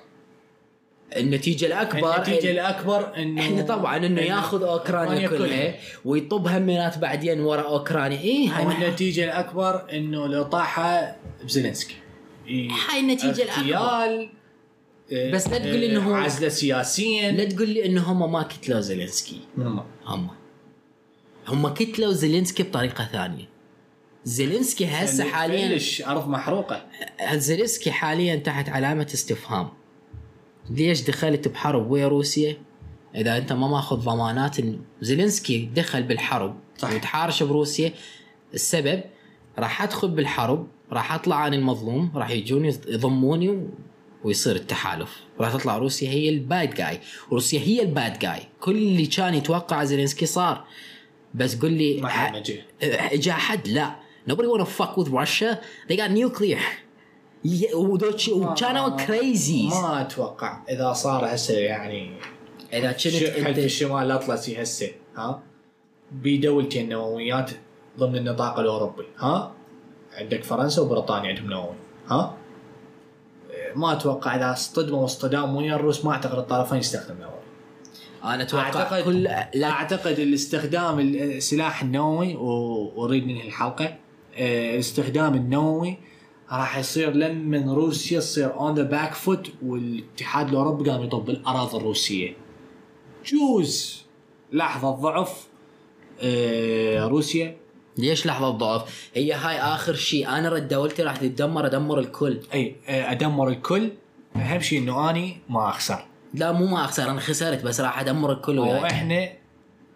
النتيجة 1.16 1.66
الأكبر 1.66 2.16
النتيجة 2.16 2.50
الأكبر 2.50 3.16
إنه 3.16 3.40
إحنا 3.42 3.62
طبعا 3.62 3.96
إنه 3.96 4.20
ياخذ 4.20 4.62
أوكرانيا 4.62 5.28
كلها 5.28 5.74
ويطب 6.04 6.46
همينات 6.48 6.98
بعدين 6.98 7.40
ورا 7.40 7.62
أوكرانيا. 7.62 8.18
اي 8.20 8.48
هاي 8.48 8.66
والنتيجة 8.66 9.24
الأكبر 9.24 9.82
إنه 9.92 10.26
الاطاحه 10.26 11.16
بزيلنسكي 11.44 11.94
هاي 12.48 13.00
النتيجة 13.00 13.42
الأكبر. 13.42 13.76
اغتيال 13.76 14.30
بس 15.32 15.48
لا 15.48 15.58
تقول 15.58 15.84
إنه 15.84 16.08
هو- 16.10 16.14
عزلة 16.14 16.48
سياسيا. 16.48 17.32
لا 17.32 17.44
تقول 17.44 17.68
لي 17.68 17.86
إنه 17.86 18.02
هم 18.12 18.32
ما 18.32 18.42
كتلوا 18.42 18.80
زيلينسكي. 18.80 19.40
هم. 19.58 19.82
هم. 20.06 20.28
هم 21.48 21.68
كتلوا 21.68 22.12
زيلينسكي 22.12 22.62
بطريقة 22.62 23.04
ثانية. 23.12 23.44
زيلينسكي 24.24 24.86
هسه 24.86 25.24
حاليا 25.24 25.68
ليش 25.68 26.02
ارض 26.02 26.28
محروقة. 26.28 26.86
زيلينسكي 27.34 27.90
حاليا 27.90 28.36
تحت 28.36 28.68
علامة 28.68 29.06
استفهام. 29.14 29.68
ليش 30.70 31.00
دخلت 31.02 31.48
بحرب 31.48 31.90
ويا 31.90 32.08
روسيا؟ 32.08 32.56
إذا 33.16 33.36
أنت 33.38 33.52
ما 33.52 33.68
ماخذ 33.68 33.96
ضمانات 33.96 34.58
انه 34.58 34.78
زيلينسكي 35.00 35.70
دخل 35.76 36.02
بالحرب 36.02 36.56
صح. 36.78 36.92
وتحارش 36.94 37.42
بروسيا 37.42 37.92
السبب 38.54 39.00
راح 39.58 39.82
أدخل 39.82 40.08
بالحرب 40.08 40.68
راح 40.92 41.14
أطلع 41.14 41.46
أنا 41.46 41.56
المظلوم 41.56 42.12
راح 42.14 42.30
يجوني 42.30 42.68
يضموني. 42.88 43.68
ويصير 44.24 44.56
التحالف. 44.56 45.20
راح 45.40 45.52
تطلع 45.52 45.78
روسيا 45.78 46.10
هي 46.10 46.28
ال 46.28 46.39
bad 46.39 46.74
guy 46.74 47.00
روسيا 47.32 47.60
هي 47.60 47.82
ال 47.82 47.91
bad 47.91 48.18
guy 48.18 48.40
كل 48.60 48.76
اللي 48.76 49.06
كان 49.06 49.34
يتوقع 49.34 49.84
زيلينسكي 49.84 50.26
صار. 50.26 50.64
بس 51.34 51.56
قل 51.56 51.72
لي 51.72 52.00
ما 52.00 52.42
جاء 53.14 53.34
حد؟ 53.34 53.68
لا. 53.68 53.96
Nobody 54.30 54.46
wanna 54.46 54.64
fuck 54.64 54.96
with 54.96 55.08
Russia. 55.08 55.58
They 55.88 55.96
got 55.96 56.10
nuclear. 56.10 56.60
وكانوا 58.32 58.88
crazy 58.88 59.68
ما 59.68 60.00
أتوقع. 60.00 60.62
إذا 60.68 60.92
صار 60.92 61.34
هسه 61.34 61.58
يعني 61.58 62.12
إذا 62.72 62.92
كنت 62.92 63.22
انت 63.22 63.58
الشمال 63.58 64.06
الأطلسي 64.06 64.62
هسه 64.62 64.90
ها؟ 65.16 65.42
بدولتين 66.12 66.88
نوويات 66.88 67.50
ضمن 67.98 68.16
النطاق 68.16 68.58
الأوروبي 68.58 69.04
ها؟ 69.18 69.54
عندك 70.16 70.44
فرنسا 70.44 70.82
وبريطانيا 70.82 71.28
عندهم 71.28 71.50
نووي. 71.50 71.74
ها؟ 72.08 72.36
ما 73.76 73.92
أتوقع 73.92 74.36
إذا 74.36 74.52
اصطدموا 74.52 75.04
اصطدام 75.04 75.56
ويا 75.56 75.74
الروس 75.74 76.04
ما 76.04 76.12
أعتقد 76.12 76.38
الطرفين 76.38 76.78
يستخدم 76.78 77.14
نووي. 77.20 77.32
أنا 78.24 78.42
أتوقع 78.42 78.64
اعتقد 78.64 79.04
كل 79.04 79.22
لا. 79.22 79.70
أعتقد 79.70 80.18
الاستخدام 80.18 81.00
السلاح 81.00 81.82
النووي 81.82 82.34
وأريد 82.36 83.24
ننهي 83.24 83.46
الحلقة 83.46 83.96
آه، 84.36 84.74
الاستخدام 84.74 85.34
النووي 85.34 85.98
راح 86.50 86.78
يصير 86.78 87.10
لما 87.10 87.74
روسيا 87.74 88.20
تصير 88.20 88.54
on 88.54 88.74
the 88.74 88.82
back 88.82 89.14
foot 89.14 89.48
والاتحاد 89.66 90.48
الأوروبي 90.48 90.90
قام 90.90 91.02
يطب 91.04 91.30
الأراضي 91.30 91.76
الروسية. 91.76 92.36
جوز. 93.26 94.02
لحظة 94.52 94.90
ضعف 94.90 95.46
آه، 96.20 97.06
روسيا. 97.06 97.56
ليش 97.96 98.26
لحظة 98.26 98.50
ضعف 98.50 99.10
هي 99.14 99.32
هاي 99.32 99.58
آخر 99.60 99.94
شيء. 99.94 100.28
أنا 100.28 100.48
رد 100.48 100.68
دولتي 100.68 101.02
راح 101.02 101.16
تتدمر 101.16 101.66
أدمر 101.66 101.98
الكل. 101.98 102.40
أي 102.54 102.76
آه، 102.88 103.12
أدمر 103.12 103.48
الكل. 103.48 103.90
أهم 104.36 104.60
شيء 104.60 104.78
إنه 104.78 105.10
أني 105.10 105.38
ما 105.48 105.68
أخسر. 105.68 106.04
لا 106.34 106.52
مو 106.52 106.66
ما 106.66 106.84
أخسر 106.84 107.10
أنا 107.10 107.20
خسرت 107.20 107.64
بس 107.64 107.80
راح 107.80 108.00
أدمر 108.00 108.32
الكل 108.32 108.58
وياي 108.58 108.80
وإحنا 108.80 109.28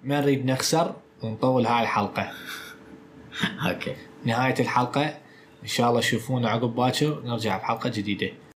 ما 0.04 0.20
نريد 0.20 0.46
نخسر 0.46 0.94
ونطول 1.22 1.66
هاي 1.66 1.82
الحلقة. 1.82 2.30
okay. 3.68 3.96
نهاية 4.24 4.54
الحلقة 4.60 5.04
إن 5.62 5.68
شاء 5.68 5.88
الله 5.90 6.00
تشوفونا 6.00 6.50
عقب 6.50 6.74
باكر 6.74 7.22
نرجع 7.24 7.56
بحلقة 7.56 7.90
جديدة. 7.90 8.30